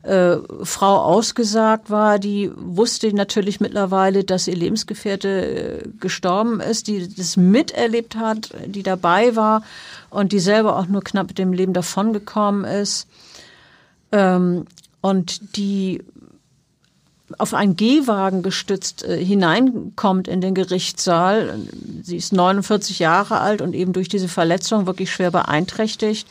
äh, 0.03 0.37
Frau 0.63 0.97
ausgesagt 0.97 1.91
war, 1.91 2.17
die 2.17 2.51
wusste 2.55 3.13
natürlich 3.13 3.59
mittlerweile, 3.59 4.23
dass 4.23 4.47
ihr 4.47 4.55
Lebensgefährte 4.55 5.29
äh, 5.29 5.89
gestorben 5.99 6.59
ist, 6.59 6.87
die 6.87 7.13
das 7.13 7.37
miterlebt 7.37 8.15
hat, 8.15 8.49
die 8.65 8.83
dabei 8.83 9.35
war 9.35 9.63
und 10.09 10.31
die 10.31 10.39
selber 10.39 10.77
auch 10.77 10.87
nur 10.87 11.03
knapp 11.03 11.27
mit 11.27 11.37
dem 11.37 11.53
Leben 11.53 11.73
davongekommen 11.73 12.65
ist. 12.65 13.07
Ähm, 14.11 14.65
und 15.01 15.55
die 15.57 16.03
auf 17.37 17.53
einen 17.53 17.75
Gehwagen 17.75 18.43
gestützt 18.43 19.03
äh, 19.03 19.23
hineinkommt 19.23 20.27
in 20.27 20.41
den 20.41 20.53
Gerichtssaal. 20.53 21.59
Sie 22.03 22.17
ist 22.17 22.33
49 22.33 22.99
Jahre 22.99 23.39
alt 23.39 23.61
und 23.61 23.73
eben 23.73 23.93
durch 23.93 24.09
diese 24.09 24.27
Verletzung 24.27 24.85
wirklich 24.85 25.11
schwer 25.11 25.31
beeinträchtigt. 25.31 26.27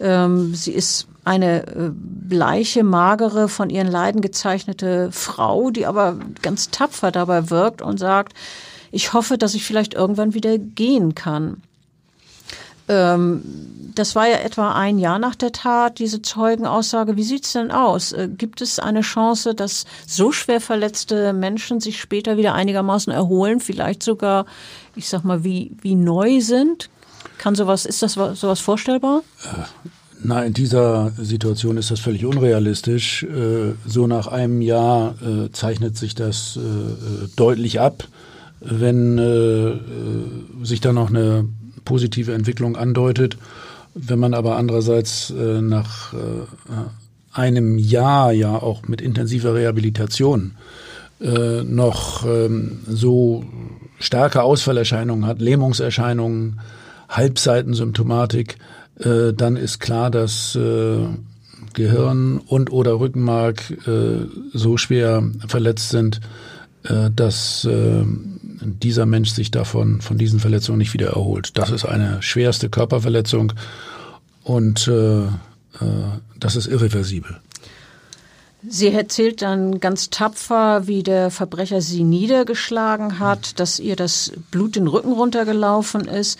Ähm, 0.00 0.54
sie 0.54 0.72
ist 0.72 1.06
eine 1.24 1.66
äh, 1.66 1.90
bleiche, 1.92 2.84
magere, 2.84 3.48
von 3.48 3.70
ihren 3.70 3.90
Leiden 3.90 4.20
gezeichnete 4.20 5.10
Frau, 5.12 5.70
die 5.70 5.86
aber 5.86 6.18
ganz 6.42 6.70
tapfer 6.70 7.10
dabei 7.10 7.50
wirkt 7.50 7.80
und 7.80 7.98
sagt, 7.98 8.34
ich 8.90 9.12
hoffe, 9.12 9.38
dass 9.38 9.54
ich 9.54 9.64
vielleicht 9.64 9.94
irgendwann 9.94 10.34
wieder 10.34 10.58
gehen 10.58 11.14
kann. 11.14 11.62
Ähm, 12.88 13.42
das 13.94 14.16
war 14.16 14.26
ja 14.28 14.38
etwa 14.38 14.72
ein 14.72 14.98
Jahr 14.98 15.18
nach 15.18 15.34
der 15.34 15.52
Tat, 15.52 15.98
diese 15.98 16.20
Zeugenaussage. 16.20 17.16
Wie 17.16 17.22
sieht's 17.22 17.52
denn 17.52 17.70
aus? 17.70 18.12
Äh, 18.12 18.28
gibt 18.28 18.60
es 18.60 18.78
eine 18.78 19.02
Chance, 19.02 19.54
dass 19.54 19.84
so 20.06 20.32
schwer 20.32 20.60
verletzte 20.60 21.32
Menschen 21.32 21.80
sich 21.80 22.00
später 22.00 22.36
wieder 22.36 22.54
einigermaßen 22.54 23.12
erholen, 23.12 23.60
vielleicht 23.60 24.02
sogar, 24.02 24.46
ich 24.96 25.08
sag 25.08 25.24
mal, 25.24 25.44
wie, 25.44 25.72
wie 25.80 25.94
neu 25.94 26.40
sind? 26.40 26.90
Kann 27.38 27.54
sowas, 27.54 27.86
ist 27.86 28.02
das 28.02 28.14
sowas 28.14 28.60
vorstellbar? 28.60 29.22
Äh, 29.44 29.88
na, 30.26 30.44
in 30.44 30.54
dieser 30.54 31.12
Situation 31.18 31.76
ist 31.76 31.90
das 31.90 32.00
völlig 32.00 32.24
unrealistisch. 32.24 33.22
Äh, 33.24 33.74
so 33.86 34.06
nach 34.06 34.26
einem 34.26 34.62
Jahr 34.62 35.14
zeichnet 35.52 35.96
sich 35.96 36.14
das 36.14 36.58
deutlich 37.36 37.80
ab. 37.80 38.08
Wenn 38.60 39.20
sich 40.62 40.80
da 40.80 40.94
noch 40.94 41.10
eine 41.10 41.46
positive 41.84 42.32
Entwicklung 42.32 42.76
andeutet, 42.76 43.36
wenn 43.94 44.18
man 44.18 44.34
aber 44.34 44.56
andererseits 44.56 45.32
nach 45.32 46.12
einem 47.32 47.78
Jahr 47.78 48.32
ja 48.32 48.54
auch 48.54 48.88
mit 48.88 49.00
intensiver 49.00 49.54
Rehabilitation 49.54 50.52
noch 51.20 52.26
ähm, 52.26 52.80
so 52.88 53.44
starke 53.98 54.42
Ausfallerscheinungen 54.42 55.26
hat, 55.26 55.40
Lähmungserscheinungen, 55.40 56.60
Halbseitensymptomatik, 57.08 58.58
äh, 58.98 59.32
dann 59.32 59.56
ist 59.56 59.80
klar, 59.80 60.10
dass 60.10 60.54
äh, 60.56 60.98
Gehirn 61.72 62.38
und 62.38 62.72
oder 62.72 63.00
Rückenmark 63.00 63.70
äh, 63.86 64.26
so 64.52 64.76
schwer 64.76 65.24
verletzt 65.48 65.90
sind, 65.90 66.20
äh, 66.84 67.10
dass 67.14 67.64
äh, 67.64 68.04
dieser 68.64 69.06
Mensch 69.06 69.30
sich 69.30 69.50
davon 69.50 70.00
von 70.00 70.18
diesen 70.18 70.40
Verletzungen 70.40 70.78
nicht 70.78 70.94
wieder 70.94 71.08
erholt. 71.08 71.56
Das 71.58 71.70
ist 71.70 71.84
eine 71.84 72.22
schwerste 72.22 72.68
Körperverletzung 72.68 73.52
und 74.42 74.88
äh, 74.88 75.24
äh, 75.24 75.28
das 76.38 76.56
ist 76.56 76.66
irreversibel. 76.66 77.40
Sie 78.66 78.88
erzählt 78.88 79.42
dann 79.42 79.78
ganz 79.78 80.08
tapfer, 80.08 80.86
wie 80.86 81.02
der 81.02 81.30
Verbrecher 81.30 81.82
sie 81.82 82.02
niedergeschlagen 82.02 83.18
hat, 83.18 83.60
dass 83.60 83.78
ihr 83.78 83.94
das 83.94 84.32
Blut 84.50 84.76
den 84.76 84.88
Rücken 84.88 85.12
runtergelaufen 85.12 86.08
ist 86.08 86.38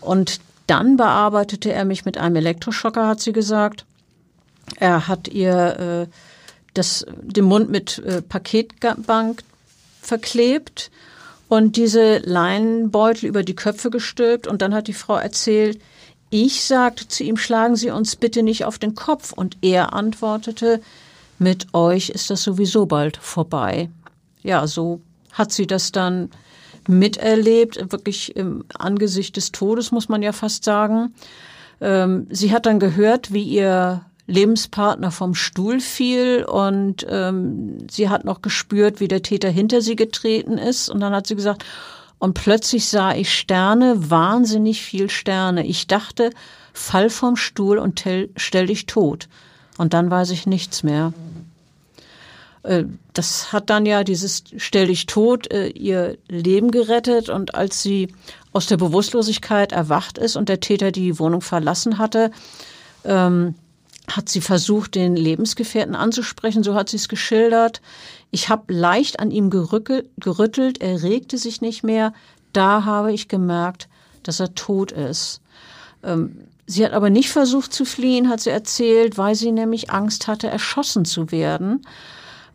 und 0.00 0.40
dann 0.66 0.96
bearbeitete 0.96 1.72
er 1.72 1.84
mich 1.84 2.04
mit 2.04 2.18
einem 2.18 2.36
Elektroschocker, 2.36 3.06
hat 3.06 3.20
sie 3.20 3.32
gesagt. 3.32 3.84
Er 4.76 5.08
hat 5.08 5.28
ihr 5.28 6.06
äh, 6.08 6.14
das, 6.74 7.06
den 7.22 7.44
Mund 7.44 7.70
mit 7.70 7.98
äh, 7.98 8.22
Paketbank 8.22 9.42
verklebt 10.00 10.90
und 11.50 11.74
diese 11.74 12.18
Leinenbeutel 12.18 13.28
über 13.28 13.42
die 13.42 13.56
Köpfe 13.56 13.90
gestülpt. 13.90 14.46
Und 14.46 14.62
dann 14.62 14.72
hat 14.72 14.86
die 14.86 14.92
Frau 14.92 15.16
erzählt, 15.16 15.82
ich 16.30 16.62
sagte 16.62 17.08
zu 17.08 17.24
ihm, 17.24 17.36
schlagen 17.36 17.74
Sie 17.74 17.90
uns 17.90 18.14
bitte 18.14 18.44
nicht 18.44 18.64
auf 18.64 18.78
den 18.78 18.94
Kopf. 18.94 19.32
Und 19.32 19.58
er 19.60 19.92
antwortete, 19.92 20.80
mit 21.40 21.74
euch 21.74 22.08
ist 22.10 22.30
das 22.30 22.44
sowieso 22.44 22.86
bald 22.86 23.16
vorbei. 23.16 23.90
Ja, 24.44 24.68
so 24.68 25.00
hat 25.32 25.50
sie 25.50 25.66
das 25.66 25.90
dann 25.90 26.30
miterlebt, 26.86 27.90
wirklich 27.90 28.36
im 28.36 28.64
Angesicht 28.78 29.36
des 29.36 29.50
Todes, 29.50 29.90
muss 29.90 30.08
man 30.08 30.22
ja 30.22 30.30
fast 30.30 30.62
sagen. 30.62 31.14
Ähm, 31.80 32.28
sie 32.30 32.52
hat 32.52 32.66
dann 32.66 32.78
gehört, 32.78 33.32
wie 33.32 33.42
ihr 33.42 34.04
Lebenspartner 34.30 35.10
vom 35.10 35.34
Stuhl 35.34 35.80
fiel 35.80 36.44
und 36.44 37.04
ähm, 37.08 37.78
sie 37.90 38.08
hat 38.08 38.24
noch 38.24 38.42
gespürt, 38.42 39.00
wie 39.00 39.08
der 39.08 39.22
Täter 39.22 39.50
hinter 39.50 39.82
sie 39.82 39.96
getreten 39.96 40.56
ist. 40.56 40.88
Und 40.88 41.00
dann 41.00 41.12
hat 41.12 41.26
sie 41.26 41.36
gesagt, 41.36 41.64
und 42.18 42.34
plötzlich 42.34 42.88
sah 42.88 43.14
ich 43.14 43.34
Sterne, 43.34 44.10
wahnsinnig 44.10 44.82
viel 44.82 45.10
Sterne. 45.10 45.66
Ich 45.66 45.86
dachte, 45.86 46.30
fall 46.72 47.10
vom 47.10 47.36
Stuhl 47.36 47.78
und 47.78 48.04
stell 48.36 48.66
dich 48.66 48.86
tot. 48.86 49.28
Und 49.78 49.94
dann 49.94 50.10
weiß 50.10 50.30
ich 50.30 50.46
nichts 50.46 50.82
mehr. 50.82 51.12
Äh, 52.62 52.84
das 53.14 53.52
hat 53.52 53.70
dann 53.70 53.86
ja 53.86 54.04
dieses 54.04 54.44
Stell 54.56 54.86
dich 54.86 55.06
tot 55.06 55.50
äh, 55.50 55.68
ihr 55.68 56.18
Leben 56.28 56.70
gerettet 56.70 57.28
und 57.28 57.54
als 57.54 57.82
sie 57.82 58.08
aus 58.52 58.66
der 58.66 58.76
Bewusstlosigkeit 58.76 59.72
erwacht 59.72 60.18
ist 60.18 60.36
und 60.36 60.48
der 60.48 60.60
Täter 60.60 60.92
die 60.92 61.18
Wohnung 61.18 61.40
verlassen 61.40 61.98
hatte, 61.98 62.30
ähm, 63.04 63.54
hat 64.16 64.28
sie 64.28 64.40
versucht, 64.40 64.94
den 64.94 65.16
Lebensgefährten 65.16 65.94
anzusprechen, 65.94 66.62
so 66.62 66.74
hat 66.74 66.88
sie 66.88 66.96
es 66.96 67.08
geschildert. 67.08 67.80
Ich 68.30 68.48
habe 68.48 68.72
leicht 68.72 69.20
an 69.20 69.30
ihm 69.30 69.50
gerüttelt, 69.50 70.80
er 70.80 71.02
regte 71.02 71.38
sich 71.38 71.60
nicht 71.60 71.82
mehr. 71.82 72.12
Da 72.52 72.84
habe 72.84 73.12
ich 73.12 73.28
gemerkt, 73.28 73.88
dass 74.22 74.40
er 74.40 74.54
tot 74.54 74.92
ist. 74.92 75.40
Ähm, 76.02 76.36
sie 76.66 76.84
hat 76.84 76.92
aber 76.92 77.10
nicht 77.10 77.30
versucht 77.30 77.72
zu 77.72 77.84
fliehen, 77.84 78.28
hat 78.28 78.40
sie 78.40 78.50
erzählt, 78.50 79.18
weil 79.18 79.34
sie 79.34 79.52
nämlich 79.52 79.90
Angst 79.90 80.26
hatte, 80.26 80.48
erschossen 80.48 81.04
zu 81.04 81.30
werden. 81.30 81.86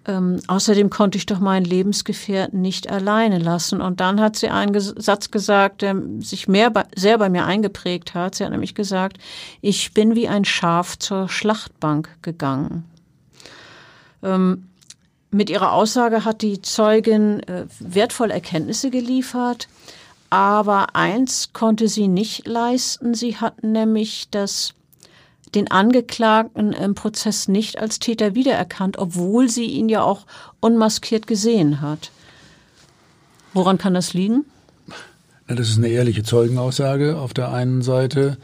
Ähm, 0.08 0.39
außerdem 0.47 0.91
konnte 0.91 1.18
ich 1.18 1.26
doch 1.26 1.39
meinen 1.39 1.66
Lebensgefährten 1.66 2.62
nicht 2.62 2.91
alleine 2.91 3.39
lassen. 3.39 3.82
Und 3.82 3.99
dann 3.99 4.22
hat 4.22 4.36
sie 4.36 4.49
einen 4.49 4.80
Satz 4.80 5.32
gesagt, 5.32 5.82
der 5.82 5.95
sich 6.20 6.47
mehr 6.47 6.70
bei, 6.70 6.86
sehr 6.95 7.18
bei 7.18 7.30
mir 7.30 7.45
eingeprägt 7.45 8.14
hat. 8.14 8.36
Sie 8.36 8.43
hat 8.43 8.51
nämlich 8.51 8.76
gesagt, 8.76 9.18
ich 9.62 9.93
bin 9.93 10.14
wie 10.14 10.28
ein 10.28 10.45
Schaf 10.45 10.99
zur 10.99 11.28
Schlachtbank 11.28 12.10
gegangen. 12.22 12.86
Ähm, 14.22 14.68
mit 15.32 15.49
ihrer 15.49 15.74
Aussage 15.74 16.24
hat 16.24 16.43
die 16.43 16.62
Zeugin 16.62 17.41
äh, 17.41 17.66
wertvolle 17.80 18.34
Erkenntnisse 18.34 18.91
geliefert. 18.91 19.68
Aber 20.30 20.95
eins 20.95 21.51
konnte 21.51 21.88
sie 21.88 22.08
nicht 22.08 22.47
leisten. 22.47 23.16
Sie 23.16 23.38
hat 23.38 23.64
nämlich 23.64 24.30
das 24.30 24.74
den 25.56 25.72
Angeklagten 25.72 26.74
im 26.74 26.95
Prozess 26.95 27.47
nicht 27.47 27.80
als 27.80 27.99
Täter 27.99 28.36
wiedererkannt, 28.36 28.97
obwohl 28.97 29.49
sie 29.49 29.66
ihn 29.66 29.89
ja 29.89 30.03
auch 30.03 30.26
unmaskiert 30.60 31.28
gesehen 31.28 31.82
hat. 31.82 32.12
Woran 33.53 33.78
kann 33.78 33.93
das 33.93 34.14
liegen? 34.14 34.45
Ja, 35.47 35.56
das 35.56 35.70
ist 35.70 35.78
eine 35.78 35.88
ehrliche 35.88 36.24
Zeugenaussage 36.24 37.18
auf 37.18 37.34
der 37.34 37.51
einen 37.53 37.82
Seite. 37.82 38.38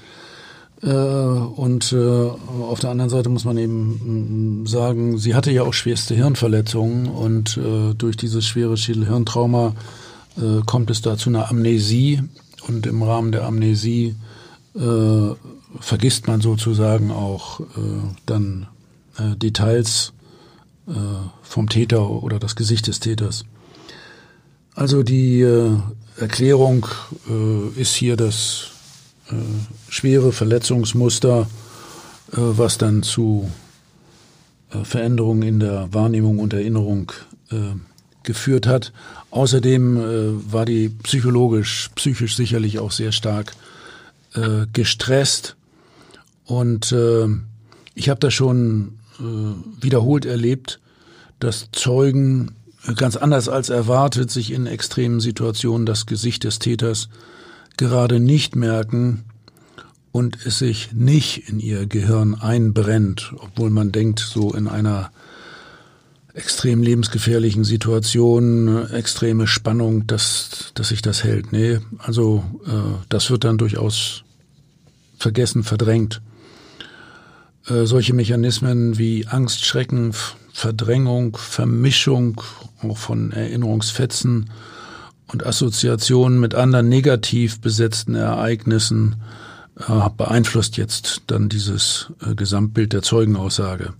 Äh, 0.83 0.87
und 0.87 1.93
äh, 1.93 1.97
auf 1.97 2.79
der 2.79 2.89
anderen 2.89 3.09
Seite 3.09 3.29
muss 3.29 3.45
man 3.45 3.57
eben 3.57 4.61
mm, 4.63 4.67
sagen, 4.67 5.17
sie 5.17 5.35
hatte 5.35 5.51
ja 5.51 5.63
auch 5.63 5.73
schwerste 5.73 6.15
Hirnverletzungen 6.15 7.07
und 7.07 7.57
äh, 7.57 7.93
durch 7.93 8.17
dieses 8.17 8.45
schwere 8.45 8.77
Schädelhirntrauma 8.77 9.75
kommt 10.65 10.89
es 10.89 11.01
da 11.01 11.17
zu 11.17 11.29
einer 11.29 11.49
Amnesie 11.49 12.23
und 12.65 12.87
im 12.87 13.03
Rahmen 13.03 13.33
der 13.33 13.43
Amnesie 13.43 14.15
vergisst 15.79 16.27
man 16.27 16.41
sozusagen 16.41 17.11
auch 17.11 17.61
äh, 17.61 17.63
dann 18.25 18.67
äh, 19.17 19.35
Details 19.35 20.13
äh, 20.87 20.93
vom 21.41 21.69
Täter 21.69 22.09
oder 22.09 22.39
das 22.39 22.55
Gesicht 22.55 22.87
des 22.87 22.99
Täters. 22.99 23.45
Also 24.73 25.03
die 25.03 25.41
äh, 25.41 25.77
Erklärung 26.17 26.87
äh, 27.29 27.79
ist 27.79 27.93
hier 27.93 28.15
das 28.15 28.67
äh, 29.29 29.35
schwere 29.89 30.31
Verletzungsmuster, 30.31 31.47
was 32.33 32.77
dann 32.77 33.03
zu 33.03 33.51
Veränderungen 34.83 35.41
in 35.41 35.59
der 35.59 35.93
Wahrnehmung 35.93 36.39
und 36.39 36.53
Erinnerung 36.53 37.11
geführt 38.23 38.67
hat. 38.67 38.93
Außerdem 39.31 40.45
war 40.49 40.63
die 40.63 40.87
psychologisch, 40.87 41.89
psychisch 41.95 42.37
sicherlich 42.37 42.79
auch 42.79 42.91
sehr 42.91 43.11
stark 43.11 43.51
gestresst 44.71 45.57
und 46.45 46.91
äh, 46.91 47.27
ich 47.93 48.09
habe 48.09 48.19
das 48.19 48.33
schon 48.33 48.99
äh, 49.19 49.83
wiederholt 49.83 50.25
erlebt, 50.25 50.79
dass 51.39 51.69
Zeugen 51.71 52.55
ganz 52.95 53.15
anders 53.15 53.49
als 53.49 53.69
erwartet 53.69 54.31
sich 54.31 54.51
in 54.51 54.65
extremen 54.65 55.19
Situationen 55.19 55.85
das 55.85 56.05
Gesicht 56.05 56.43
des 56.43 56.59
Täters 56.59 57.09
gerade 57.77 58.19
nicht 58.19 58.55
merken 58.55 59.23
und 60.11 60.45
es 60.45 60.59
sich 60.59 60.91
nicht 60.93 61.49
in 61.49 61.59
ihr 61.59 61.85
Gehirn 61.85 62.35
einbrennt, 62.35 63.33
obwohl 63.37 63.69
man 63.69 63.91
denkt, 63.91 64.19
so 64.19 64.53
in 64.53 64.67
einer 64.67 65.11
extrem 66.33 66.81
lebensgefährlichen 66.81 67.63
Situation, 67.63 68.89
extreme 68.91 69.47
Spannung, 69.47 70.07
dass, 70.07 70.71
dass 70.75 70.89
sich 70.89 71.01
das 71.01 71.23
hält. 71.23 71.51
Nee, 71.51 71.79
also 71.97 72.43
äh, 72.65 73.03
das 73.09 73.29
wird 73.29 73.43
dann 73.43 73.57
durchaus 73.57 74.23
vergessen, 75.17 75.63
verdrängt. 75.63 76.21
Äh, 77.67 77.85
solche 77.85 78.13
Mechanismen 78.13 78.97
wie 78.97 79.27
Angst, 79.27 79.65
Schrecken, 79.65 80.13
Verdrängung, 80.53 81.37
Vermischung 81.37 82.41
auch 82.81 82.97
von 82.97 83.31
Erinnerungsfetzen 83.31 84.49
und 85.27 85.45
Assoziationen 85.45 86.39
mit 86.39 86.55
anderen 86.55 86.89
negativ 86.89 87.61
besetzten 87.61 88.15
Ereignissen 88.15 89.15
äh, 89.77 90.09
beeinflusst 90.15 90.77
jetzt 90.77 91.23
dann 91.27 91.49
dieses 91.49 92.11
äh, 92.25 92.35
Gesamtbild 92.35 92.93
der 92.93 93.01
Zeugenaussage. 93.01 93.93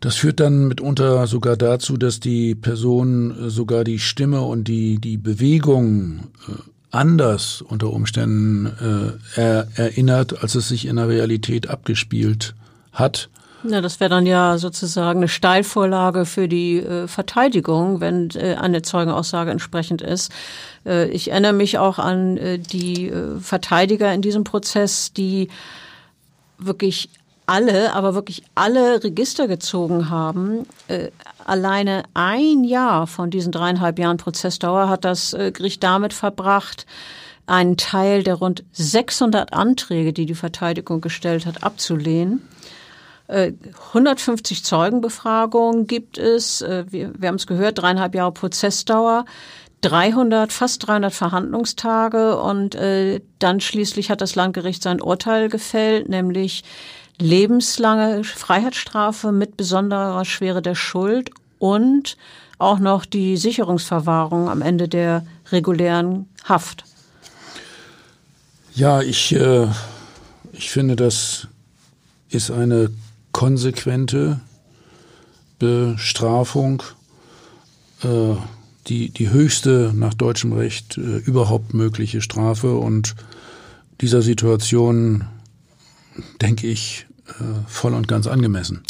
Das 0.00 0.14
führt 0.14 0.38
dann 0.40 0.68
mitunter 0.68 1.26
sogar 1.26 1.56
dazu, 1.56 1.96
dass 1.96 2.20
die 2.20 2.54
Person 2.54 3.46
äh, 3.46 3.50
sogar 3.50 3.84
die 3.84 3.98
Stimme 3.98 4.42
und 4.42 4.68
die, 4.68 4.98
die 4.98 5.18
Bewegung 5.18 6.28
äh, 6.48 6.52
anders 6.90 7.62
unter 7.62 7.92
Umständen 7.92 9.18
äh, 9.36 9.40
er, 9.40 9.68
erinnert, 9.74 10.42
als 10.42 10.54
es 10.54 10.68
sich 10.68 10.86
in 10.86 10.96
der 10.96 11.08
Realität 11.08 11.68
abgespielt 11.68 12.54
hat. 12.92 13.28
Ja, 13.64 13.80
das 13.80 13.98
wäre 13.98 14.10
dann 14.10 14.26
ja 14.26 14.56
sozusagen 14.56 15.18
eine 15.18 15.28
Steilvorlage 15.28 16.24
für 16.26 16.46
die 16.46 16.78
äh, 16.78 17.08
Verteidigung, 17.08 18.00
wenn 18.00 18.30
äh, 18.30 18.54
eine 18.54 18.82
Zeugenaussage 18.82 19.50
entsprechend 19.50 20.00
ist. 20.00 20.32
Äh, 20.86 21.08
ich 21.08 21.32
erinnere 21.32 21.52
mich 21.52 21.78
auch 21.78 21.98
an 21.98 22.36
äh, 22.36 22.58
die 22.58 23.08
äh, 23.08 23.40
Verteidiger 23.40 24.12
in 24.14 24.22
diesem 24.22 24.44
Prozess, 24.44 25.12
die 25.12 25.48
wirklich 26.58 27.10
alle, 27.46 27.94
aber 27.94 28.14
wirklich 28.14 28.44
alle 28.54 29.02
Register 29.02 29.48
gezogen 29.48 30.10
haben. 30.10 30.66
Alleine 31.48 32.02
ein 32.12 32.62
Jahr 32.62 33.06
von 33.06 33.30
diesen 33.30 33.52
dreieinhalb 33.52 33.98
Jahren 33.98 34.18
Prozessdauer 34.18 34.88
hat 34.88 35.04
das 35.04 35.32
äh, 35.32 35.50
Gericht 35.50 35.82
damit 35.82 36.12
verbracht, 36.12 36.84
einen 37.46 37.78
Teil 37.78 38.22
der 38.22 38.34
rund 38.34 38.64
600 38.72 39.54
Anträge, 39.54 40.12
die 40.12 40.26
die 40.26 40.34
Verteidigung 40.34 41.00
gestellt 41.00 41.46
hat, 41.46 41.62
abzulehnen. 41.62 42.46
150 43.28 44.58
äh, 44.58 44.62
Zeugenbefragungen 44.62 45.86
gibt 45.86 46.18
es. 46.18 46.60
Äh, 46.60 46.84
wir, 46.90 47.12
wir 47.18 47.28
haben 47.28 47.36
es 47.36 47.46
gehört, 47.46 47.78
dreieinhalb 47.78 48.14
Jahre 48.14 48.32
Prozessdauer. 48.32 49.24
300, 49.80 50.52
fast 50.52 50.86
300 50.86 51.14
Verhandlungstage 51.14 52.40
und 52.40 52.74
äh, 52.74 53.20
dann 53.38 53.60
schließlich 53.60 54.10
hat 54.10 54.20
das 54.20 54.34
Landgericht 54.34 54.82
sein 54.82 55.00
Urteil 55.00 55.48
gefällt, 55.48 56.08
nämlich 56.08 56.64
lebenslange 57.18 58.24
Freiheitsstrafe 58.24 59.32
mit 59.32 59.56
besonderer 59.56 60.24
Schwere 60.24 60.62
der 60.62 60.74
Schuld 60.74 61.30
und 61.58 62.16
auch 62.58 62.78
noch 62.78 63.04
die 63.04 63.36
Sicherungsverwahrung 63.36 64.48
am 64.48 64.62
Ende 64.62 64.88
der 64.88 65.24
regulären 65.50 66.28
Haft. 66.44 66.84
Ja, 68.74 69.02
ich, 69.02 69.34
äh, 69.34 69.66
ich 70.52 70.70
finde, 70.70 70.96
das 70.96 71.48
ist 72.30 72.50
eine 72.50 72.90
konsequente 73.32 74.40
Bestrafung, 75.58 76.82
äh, 78.02 78.34
die, 78.86 79.10
die 79.10 79.30
höchste 79.30 79.92
nach 79.94 80.14
deutschem 80.14 80.52
Recht 80.52 80.96
äh, 80.96 81.18
überhaupt 81.18 81.74
mögliche 81.74 82.22
Strafe 82.22 82.76
und 82.76 83.14
dieser 84.00 84.22
Situation 84.22 85.24
denke 86.40 86.68
ich, 86.68 87.07
voll 87.66 87.94
und 87.94 88.08
ganz 88.08 88.26
angemessen. 88.26 88.82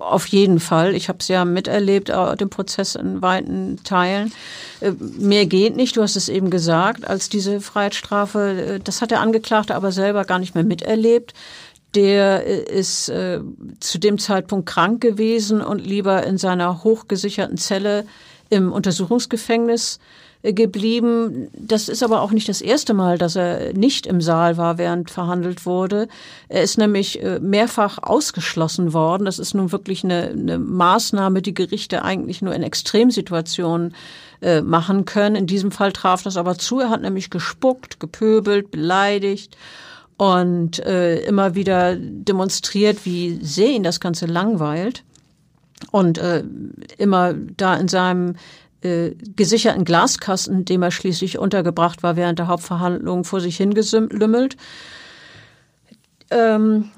Auf 0.00 0.26
jeden 0.26 0.58
Fall. 0.58 0.94
Ich 0.94 1.08
habe 1.08 1.18
es 1.20 1.28
ja 1.28 1.44
miterlebt, 1.44 2.08
äh, 2.08 2.36
den 2.36 2.48
Prozess 2.48 2.94
in 2.94 3.20
weiten 3.20 3.78
Teilen. 3.84 4.32
Äh, 4.80 4.92
mehr 5.18 5.44
geht 5.44 5.76
nicht, 5.76 5.96
du 5.96 6.02
hast 6.02 6.16
es 6.16 6.28
eben 6.28 6.50
gesagt, 6.50 7.06
als 7.06 7.28
diese 7.28 7.60
Freiheitsstrafe. 7.60 8.80
Das 8.82 9.02
hat 9.02 9.10
der 9.10 9.20
Angeklagte 9.20 9.74
aber 9.74 9.92
selber 9.92 10.24
gar 10.24 10.38
nicht 10.38 10.54
mehr 10.54 10.64
miterlebt. 10.64 11.34
Der 11.94 12.46
ist 12.46 13.10
äh, 13.10 13.40
zu 13.80 13.98
dem 13.98 14.18
Zeitpunkt 14.18 14.66
krank 14.66 15.02
gewesen 15.02 15.60
und 15.60 15.78
lieber 15.78 16.24
in 16.24 16.38
seiner 16.38 16.84
hochgesicherten 16.84 17.58
Zelle 17.58 18.06
im 18.48 18.72
Untersuchungsgefängnis 18.72 19.98
geblieben. 20.42 21.48
Das 21.52 21.88
ist 21.88 22.02
aber 22.02 22.20
auch 22.20 22.32
nicht 22.32 22.48
das 22.48 22.60
erste 22.60 22.94
Mal, 22.94 23.16
dass 23.16 23.36
er 23.36 23.72
nicht 23.74 24.06
im 24.06 24.20
Saal 24.20 24.56
war, 24.56 24.76
während 24.76 25.10
verhandelt 25.10 25.66
wurde. 25.66 26.08
Er 26.48 26.62
ist 26.62 26.78
nämlich 26.78 27.22
äh, 27.22 27.38
mehrfach 27.38 27.98
ausgeschlossen 28.02 28.92
worden. 28.92 29.24
Das 29.24 29.38
ist 29.38 29.54
nun 29.54 29.70
wirklich 29.70 30.02
eine, 30.02 30.30
eine 30.30 30.58
Maßnahme, 30.58 31.42
die 31.42 31.54
Gerichte 31.54 32.04
eigentlich 32.04 32.42
nur 32.42 32.54
in 32.54 32.64
Extremsituationen 32.64 33.94
äh, 34.40 34.60
machen 34.62 35.04
können. 35.04 35.36
In 35.36 35.46
diesem 35.46 35.70
Fall 35.70 35.92
traf 35.92 36.24
das 36.24 36.36
aber 36.36 36.58
zu. 36.58 36.80
Er 36.80 36.90
hat 36.90 37.02
nämlich 37.02 37.30
gespuckt, 37.30 38.00
gepöbelt, 38.00 38.72
beleidigt 38.72 39.56
und 40.16 40.84
äh, 40.84 41.20
immer 41.20 41.54
wieder 41.54 41.94
demonstriert, 41.96 43.04
wie 43.04 43.38
sehr 43.42 43.70
ihn 43.70 43.84
das 43.84 44.00
Ganze 44.00 44.26
langweilt. 44.26 45.04
Und 45.90 46.18
äh, 46.18 46.42
immer 46.98 47.34
da 47.34 47.76
in 47.76 47.88
seinem 47.88 48.36
äh, 48.82 49.14
gesicherten 49.36 49.84
Glaskasten, 49.84 50.64
dem 50.64 50.82
er 50.82 50.90
schließlich 50.90 51.38
untergebracht 51.38 52.02
war 52.02 52.16
während 52.16 52.38
der 52.38 52.48
Hauptverhandlungen, 52.48 53.24
vor 53.24 53.40
sich 53.40 53.56
hingelümmelt. 53.56 54.56
Ähm, 56.30 56.90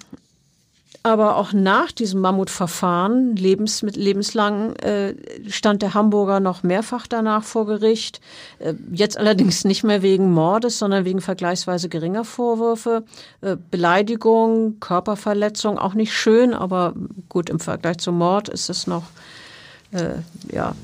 aber 1.07 1.37
auch 1.37 1.53
nach 1.53 1.93
diesem 1.93 2.23
Mammutverfahren, 2.23 3.37
lebens, 3.37 3.83
mit 3.83 3.95
lebenslang, 3.95 4.75
äh, 4.77 5.15
stand 5.51 5.83
der 5.83 5.93
Hamburger 5.93 6.41
noch 6.41 6.63
mehrfach 6.63 7.07
danach 7.07 7.45
vor 7.45 7.67
Gericht. 7.67 8.23
Äh, 8.59 8.73
jetzt 8.91 9.19
allerdings 9.19 9.65
nicht 9.65 9.85
mehr 9.85 10.01
wegen 10.01 10.33
Mordes, 10.33 10.79
sondern 10.79 11.05
wegen 11.05 11.21
vergleichsweise 11.21 11.91
geringer 11.91 12.25
Vorwürfe. 12.25 13.05
Äh, 13.43 13.59
Beleidigung, 13.71 14.81
Körperverletzung, 14.81 15.79
auch 15.79 15.93
nicht 15.93 16.15
schön, 16.15 16.55
aber 16.55 16.95
gut, 17.29 17.51
im 17.51 17.61
Vergleich 17.61 17.99
zum 17.99 18.17
Mord 18.17 18.49
ist 18.49 18.71
es 18.71 18.87
noch 18.87 19.05
äh, 19.95 20.17
ja, 20.53 20.75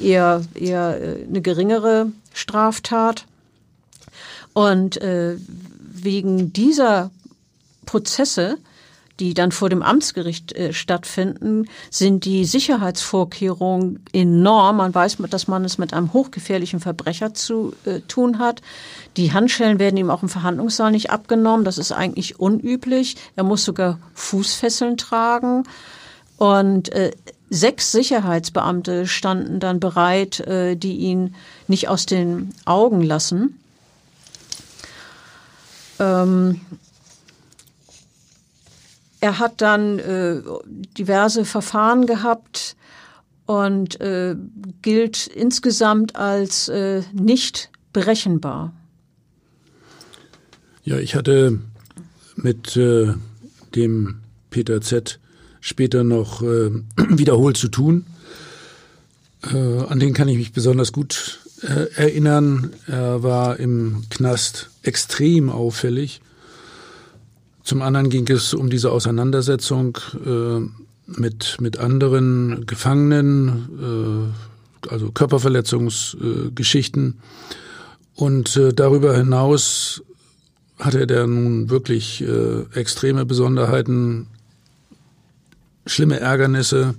eher, 0.00 0.42
eher 0.54 1.00
äh, 1.00 1.24
eine 1.28 1.40
geringere 1.40 2.10
Straftat. 2.32 3.26
Und 4.52 5.00
äh, 5.00 5.36
wegen 5.78 6.52
dieser 6.52 7.10
Prozesse, 7.86 8.58
die 9.20 9.34
dann 9.34 9.52
vor 9.52 9.68
dem 9.68 9.82
Amtsgericht 9.82 10.52
äh, 10.52 10.72
stattfinden, 10.72 11.68
sind 11.90 12.24
die 12.24 12.44
Sicherheitsvorkehrungen 12.44 14.04
enorm. 14.12 14.78
Man 14.78 14.94
weiß, 14.94 15.18
dass 15.30 15.46
man 15.46 15.64
es 15.64 15.78
mit 15.78 15.94
einem 15.94 16.12
hochgefährlichen 16.12 16.80
Verbrecher 16.80 17.32
zu 17.34 17.74
äh, 17.84 18.00
tun 18.00 18.38
hat. 18.38 18.60
Die 19.16 19.32
Handschellen 19.32 19.78
werden 19.78 19.96
ihm 19.96 20.10
auch 20.10 20.22
im 20.22 20.28
Verhandlungssaal 20.28 20.90
nicht 20.90 21.10
abgenommen. 21.10 21.64
Das 21.64 21.78
ist 21.78 21.92
eigentlich 21.92 22.40
unüblich. 22.40 23.16
Er 23.36 23.44
muss 23.44 23.64
sogar 23.64 23.98
Fußfesseln 24.14 24.96
tragen. 24.96 25.64
Und 26.36 26.90
äh, 26.92 27.12
Sechs 27.50 27.92
Sicherheitsbeamte 27.92 29.06
standen 29.06 29.60
dann 29.60 29.78
bereit, 29.80 30.40
äh, 30.40 30.76
die 30.76 30.96
ihn 30.96 31.34
nicht 31.68 31.88
aus 31.88 32.06
den 32.06 32.54
Augen 32.64 33.02
lassen. 33.02 33.60
Ähm, 35.98 36.60
er 39.20 39.38
hat 39.38 39.60
dann 39.60 39.98
äh, 39.98 40.42
diverse 40.98 41.44
Verfahren 41.44 42.06
gehabt 42.06 42.76
und 43.46 44.00
äh, 44.00 44.36
gilt 44.82 45.26
insgesamt 45.26 46.16
als 46.16 46.68
äh, 46.68 47.02
nicht 47.12 47.70
berechenbar. 47.92 48.72
Ja, 50.82 50.98
ich 50.98 51.14
hatte 51.14 51.60
mit 52.36 52.76
äh, 52.76 53.14
dem 53.74 54.20
Peter 54.50 54.80
Z 54.80 55.18
später 55.64 56.04
noch 56.04 56.42
äh, 56.42 56.70
wiederholt 57.08 57.56
zu 57.56 57.68
tun. 57.68 58.04
Äh, 59.50 59.78
an 59.88 59.98
den 59.98 60.12
kann 60.12 60.28
ich 60.28 60.36
mich 60.36 60.52
besonders 60.52 60.92
gut 60.92 61.40
äh, 61.62 61.86
erinnern. 61.94 62.74
Er 62.86 63.22
war 63.22 63.58
im 63.58 64.02
Knast 64.10 64.68
extrem 64.82 65.48
auffällig. 65.48 66.20
Zum 67.62 67.80
anderen 67.80 68.10
ging 68.10 68.30
es 68.30 68.52
um 68.52 68.68
diese 68.68 68.92
Auseinandersetzung 68.92 69.96
äh, 70.26 70.60
mit, 71.18 71.56
mit 71.62 71.78
anderen 71.78 72.66
Gefangenen, 72.66 74.34
äh, 74.84 74.88
also 74.90 75.12
Körperverletzungsgeschichten. 75.12 77.20
Und 78.16 78.54
äh, 78.56 78.74
darüber 78.74 79.16
hinaus 79.16 80.02
hatte 80.78 81.08
er 81.08 81.26
nun 81.26 81.70
wirklich 81.70 82.22
extreme 82.74 83.24
Besonderheiten 83.24 84.26
schlimme 85.86 86.20
Ärgernisse, 86.20 86.94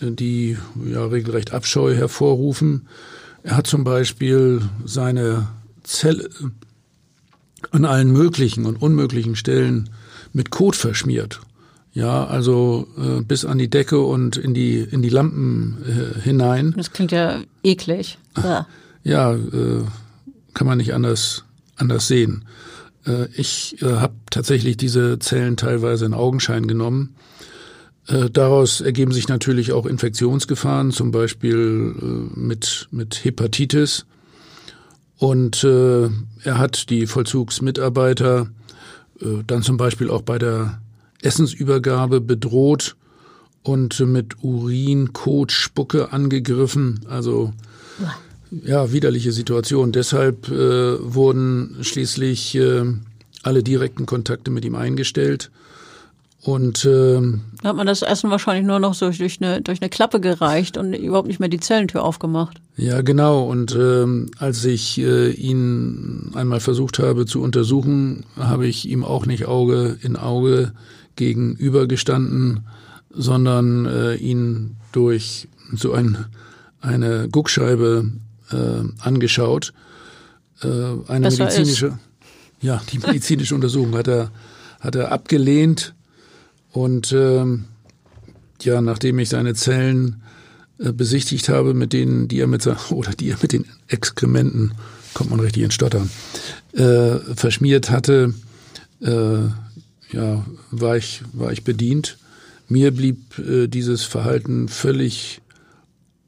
die 0.00 0.58
ja 0.84 1.04
regelrecht 1.06 1.52
Abscheu 1.52 1.94
hervorrufen. 1.94 2.88
Er 3.42 3.56
hat 3.56 3.66
zum 3.66 3.84
Beispiel 3.84 4.62
seine 4.84 5.48
Zelle 5.82 6.28
an 7.70 7.84
allen 7.84 8.10
möglichen 8.10 8.66
und 8.66 8.80
unmöglichen 8.80 9.36
Stellen 9.36 9.90
mit 10.32 10.50
Kot 10.50 10.76
verschmiert. 10.76 11.40
Ja, 11.92 12.26
also 12.26 12.88
äh, 12.98 13.22
bis 13.22 13.44
an 13.44 13.58
die 13.58 13.70
Decke 13.70 14.00
und 14.00 14.36
in 14.36 14.52
die 14.52 14.78
in 14.78 15.00
die 15.00 15.10
Lampen 15.10 15.78
äh, 15.86 16.20
hinein. 16.20 16.74
Das 16.76 16.92
klingt 16.92 17.12
ja 17.12 17.40
eklig. 17.62 18.18
Ja, 18.36 18.66
ja 19.04 19.32
äh, 19.32 19.84
kann 20.54 20.66
man 20.66 20.78
nicht 20.78 20.92
anders 20.92 21.44
anders 21.76 22.08
sehen. 22.08 22.44
Äh, 23.06 23.26
ich 23.36 23.80
äh, 23.80 23.86
habe 23.86 24.14
tatsächlich 24.30 24.76
diese 24.76 25.20
Zellen 25.20 25.56
teilweise 25.56 26.04
in 26.04 26.14
Augenschein 26.14 26.66
genommen. 26.66 27.14
Äh, 28.06 28.28
daraus 28.30 28.80
ergeben 28.80 29.12
sich 29.12 29.28
natürlich 29.28 29.72
auch 29.72 29.86
Infektionsgefahren, 29.86 30.90
zum 30.90 31.10
Beispiel 31.10 31.94
äh, 31.98 32.38
mit, 32.38 32.88
mit 32.90 33.24
Hepatitis. 33.24 34.04
Und 35.16 35.64
äh, 35.64 36.08
er 36.42 36.58
hat 36.58 36.90
die 36.90 37.06
Vollzugsmitarbeiter 37.06 38.48
dann 39.46 39.62
zum 39.62 39.76
Beispiel 39.76 40.10
auch 40.10 40.22
bei 40.22 40.38
der 40.38 40.80
Essensübergabe 41.22 42.20
bedroht 42.20 42.96
und 43.62 44.00
mit 44.00 44.42
Urin, 44.42 45.12
Kot, 45.12 45.52
Spucke 45.52 46.12
angegriffen. 46.12 47.00
Also 47.08 47.52
ja, 48.50 48.92
widerliche 48.92 49.30
Situation. 49.30 49.92
Deshalb 49.92 50.50
wurden 50.50 51.76
schließlich 51.82 52.58
alle 53.44 53.62
direkten 53.62 54.04
Kontakte 54.04 54.50
mit 54.50 54.64
ihm 54.64 54.74
eingestellt. 54.74 55.52
Und 56.44 56.84
ähm, 56.84 57.40
da 57.62 57.70
hat 57.70 57.76
man 57.76 57.86
das 57.86 58.02
Essen 58.02 58.30
wahrscheinlich 58.30 58.66
nur 58.66 58.78
noch 58.78 58.92
so 58.92 59.08
durch 59.08 59.40
eine, 59.40 59.62
durch 59.62 59.80
eine 59.80 59.88
Klappe 59.88 60.20
gereicht 60.20 60.76
und 60.76 60.92
überhaupt 60.92 61.26
nicht 61.26 61.40
mehr 61.40 61.48
die 61.48 61.58
Zellentür 61.58 62.04
aufgemacht. 62.04 62.60
Ja, 62.76 63.00
genau. 63.00 63.48
Und 63.48 63.74
ähm, 63.74 64.30
als 64.36 64.62
ich 64.66 64.98
äh, 64.98 65.30
ihn 65.30 66.32
einmal 66.34 66.60
versucht 66.60 66.98
habe 66.98 67.24
zu 67.24 67.40
untersuchen, 67.40 68.26
habe 68.36 68.66
ich 68.66 68.86
ihm 68.86 69.04
auch 69.04 69.24
nicht 69.24 69.46
Auge 69.46 69.96
in 70.02 70.16
Auge 70.16 70.72
gegenübergestanden, 71.16 72.66
sondern 73.10 73.86
äh, 73.86 74.14
ihn 74.16 74.76
durch 74.92 75.48
so 75.72 75.94
ein, 75.94 76.26
eine 76.82 77.26
Guckscheibe 77.30 78.10
äh, 78.50 78.56
angeschaut. 79.00 79.72
Äh, 80.62 80.66
eine 81.08 81.28
Besser 81.28 81.44
medizinische, 81.44 81.86
ist. 81.86 81.94
ja, 82.60 82.82
die 82.92 82.98
medizinische 82.98 83.54
Untersuchung 83.54 83.94
hat 83.96 84.08
er, 84.08 84.30
hat 84.80 84.94
er 84.94 85.10
abgelehnt 85.10 85.94
und 86.74 87.12
ähm, 87.12 87.66
ja, 88.60 88.80
nachdem 88.80 89.20
ich 89.20 89.28
seine 89.28 89.54
Zellen 89.54 90.22
äh, 90.80 90.90
besichtigt 90.90 91.48
habe, 91.48 91.72
mit 91.72 91.92
denen, 91.92 92.26
die 92.26 92.40
er 92.40 92.48
mit 92.48 92.66
oder 92.90 93.12
die 93.12 93.30
er 93.30 93.38
mit 93.40 93.52
den 93.52 93.64
Exkrementen, 93.86 94.72
kommt 95.14 95.30
man 95.30 95.38
richtig 95.38 95.62
ins 95.62 95.74
Stottern, 95.74 96.10
äh, 96.72 97.18
verschmiert 97.36 97.90
hatte, 97.90 98.34
äh, 99.00 99.44
ja, 100.10 100.44
war 100.72 100.96
ich, 100.96 101.22
war 101.32 101.52
ich 101.52 101.62
bedient. 101.62 102.18
Mir 102.68 102.90
blieb 102.90 103.38
äh, 103.38 103.68
dieses 103.68 104.02
Verhalten 104.02 104.68
völlig 104.68 105.42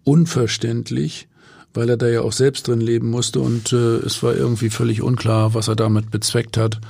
unverständlich, 0.04 1.26
weil 1.74 1.90
er 1.90 1.96
da 1.96 2.06
ja 2.06 2.20
auch 2.20 2.32
selbst 2.32 2.68
drin 2.68 2.80
leben 2.80 3.10
musste 3.10 3.40
und 3.40 3.72
äh, 3.72 3.96
es 3.96 4.22
war 4.22 4.36
irgendwie 4.36 4.70
völlig 4.70 5.02
unklar, 5.02 5.54
was 5.54 5.66
er 5.66 5.74
damit 5.74 6.12
bezweckt 6.12 6.56
hat, 6.56 6.80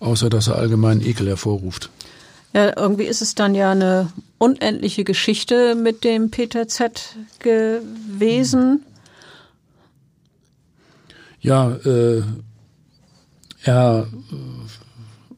außer 0.00 0.28
dass 0.28 0.48
er 0.48 0.56
allgemeinen 0.56 1.00
Ekel 1.00 1.28
hervorruft. 1.28 1.88
Ja, 2.56 2.72
irgendwie 2.74 3.04
ist 3.04 3.20
es 3.20 3.34
dann 3.34 3.54
ja 3.54 3.72
eine 3.72 4.08
unendliche 4.38 5.04
Geschichte 5.04 5.74
mit 5.74 6.04
dem 6.04 6.30
Peter 6.30 6.66
Z 6.66 7.14
gewesen. 7.38 8.82
Ja, 11.38 11.72
äh, 11.84 12.22
er 13.62 14.06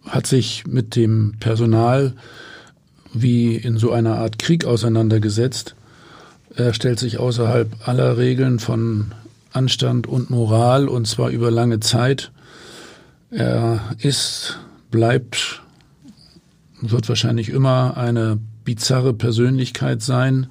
hat 0.06 0.28
sich 0.28 0.64
mit 0.68 0.94
dem 0.94 1.34
Personal 1.40 2.14
wie 3.12 3.56
in 3.56 3.78
so 3.78 3.90
einer 3.90 4.18
Art 4.18 4.38
Krieg 4.38 4.64
auseinandergesetzt. 4.64 5.74
Er 6.54 6.72
stellt 6.72 7.00
sich 7.00 7.18
außerhalb 7.18 7.88
aller 7.88 8.16
Regeln 8.16 8.60
von 8.60 9.12
Anstand 9.52 10.06
und 10.06 10.30
Moral 10.30 10.86
und 10.86 11.08
zwar 11.08 11.30
über 11.30 11.50
lange 11.50 11.80
Zeit. 11.80 12.30
Er 13.32 13.80
ist, 13.98 14.60
bleibt 14.92 15.62
wird 16.80 17.08
wahrscheinlich 17.08 17.48
immer 17.48 17.96
eine 17.96 18.38
bizarre 18.64 19.14
Persönlichkeit 19.14 20.02
sein, 20.02 20.48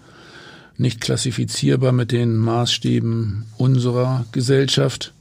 nicht 0.77 1.01
klassifizierbar 1.01 1.91
mit 1.91 2.11
den 2.11 2.37
Maßstäben 2.37 3.45
unserer 3.57 4.25
Gesellschaft. 4.31 5.13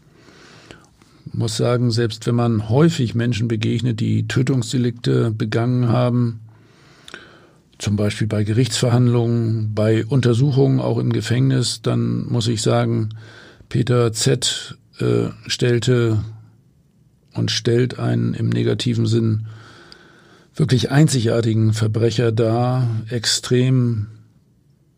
Ich 1.26 1.34
muss 1.34 1.57
sagen, 1.57 1.90
selbst 1.90 2.26
wenn 2.26 2.34
man 2.34 2.68
häufig 2.68 3.14
Menschen 3.14 3.48
begegnet, 3.48 4.00
die 4.00 4.28
Tötungsdelikte 4.28 5.30
begangen 5.30 5.88
haben, 5.88 6.40
zum 7.78 7.96
Beispiel 7.96 8.26
bei 8.26 8.44
Gerichtsverhandlungen, 8.44 9.74
bei 9.74 10.07
Untersuchungen 10.07 10.80
auch 10.80 10.98
im 10.98 11.12
Gefängnis, 11.12 11.82
dann 11.82 12.26
muss 12.26 12.48
ich 12.48 12.62
sagen, 12.62 13.11
Peter 13.68 14.12
Z. 14.12 14.76
Äh, 14.98 15.28
stellte 15.46 16.24
und 17.34 17.50
stellt 17.50 17.98
einen 17.98 18.32
im 18.32 18.48
negativen 18.48 19.07
Sinn 19.07 19.46
wirklich 20.57 20.90
einzigartigen 20.90 21.72
Verbrecher 21.72 22.32
dar, 22.32 22.88
extrem 23.11 24.09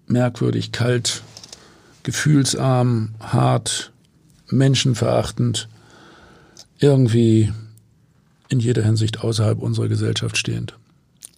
merkwürdig, 0.06 0.72
kalt, 0.72 1.22
gefühlsarm, 2.04 3.11
hart, 3.20 3.92
menschenverachtend, 4.48 5.68
irgendwie 6.78 7.52
in 8.48 8.61
jeder 8.61 8.82
Hinsicht 8.82 9.20
außerhalb 9.20 9.61
unserer 9.61 9.88
Gesellschaft 9.88 10.36
stehend. 10.36 10.74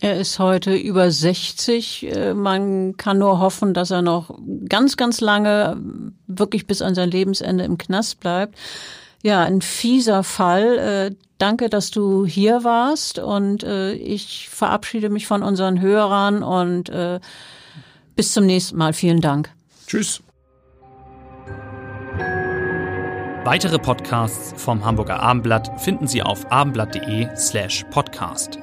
Er 0.03 0.19
ist 0.19 0.39
heute 0.39 0.75
über 0.77 1.11
60. 1.11 2.07
Äh, 2.11 2.35
man 2.35 2.97
kann 2.97 3.19
nur 3.19 3.39
hoffen, 3.39 3.75
dass 3.75 3.91
er 3.91 4.01
noch 4.01 4.39
ganz, 4.69 4.97
ganz 4.97 5.21
lange, 5.21 5.77
wirklich 6.27 6.67
bis 6.67 6.81
an 6.81 6.95
sein 6.95 7.11
Lebensende 7.11 7.65
im 7.65 7.77
Knast 7.77 8.21
bleibt. 8.21 8.57
Ja, 9.23 9.43
ein 9.43 9.61
fieser 9.61 10.23
Fall. 10.23 10.79
Äh, 10.79 11.17
danke, 11.39 11.69
dass 11.69 11.91
du 11.91 12.25
hier 12.27 12.65
warst 12.65 13.19
und 13.19 13.63
äh, 13.65 13.93
ich 13.93 14.49
verabschiede 14.49 15.11
mich 15.11 15.27
von 15.27 15.43
unseren 15.43 15.81
Hörern 15.81 16.43
und 16.43 16.89
äh, 16.89 17.21
bis 18.17 18.33
zum 18.33 18.47
nächsten 18.47 18.77
Mal. 18.77 18.93
Vielen 18.93 19.21
Dank. 19.21 19.51
Tschüss. 19.87 20.23
Weitere 23.45 23.79
Podcasts 23.79 24.53
vom 24.63 24.85
Hamburger 24.85 25.21
Abendblatt 25.21 25.81
finden 25.81 26.07
Sie 26.07 26.23
auf 26.23 26.51
abendblatt.de 26.53 27.29
slash 27.37 27.85
podcast. 27.91 28.59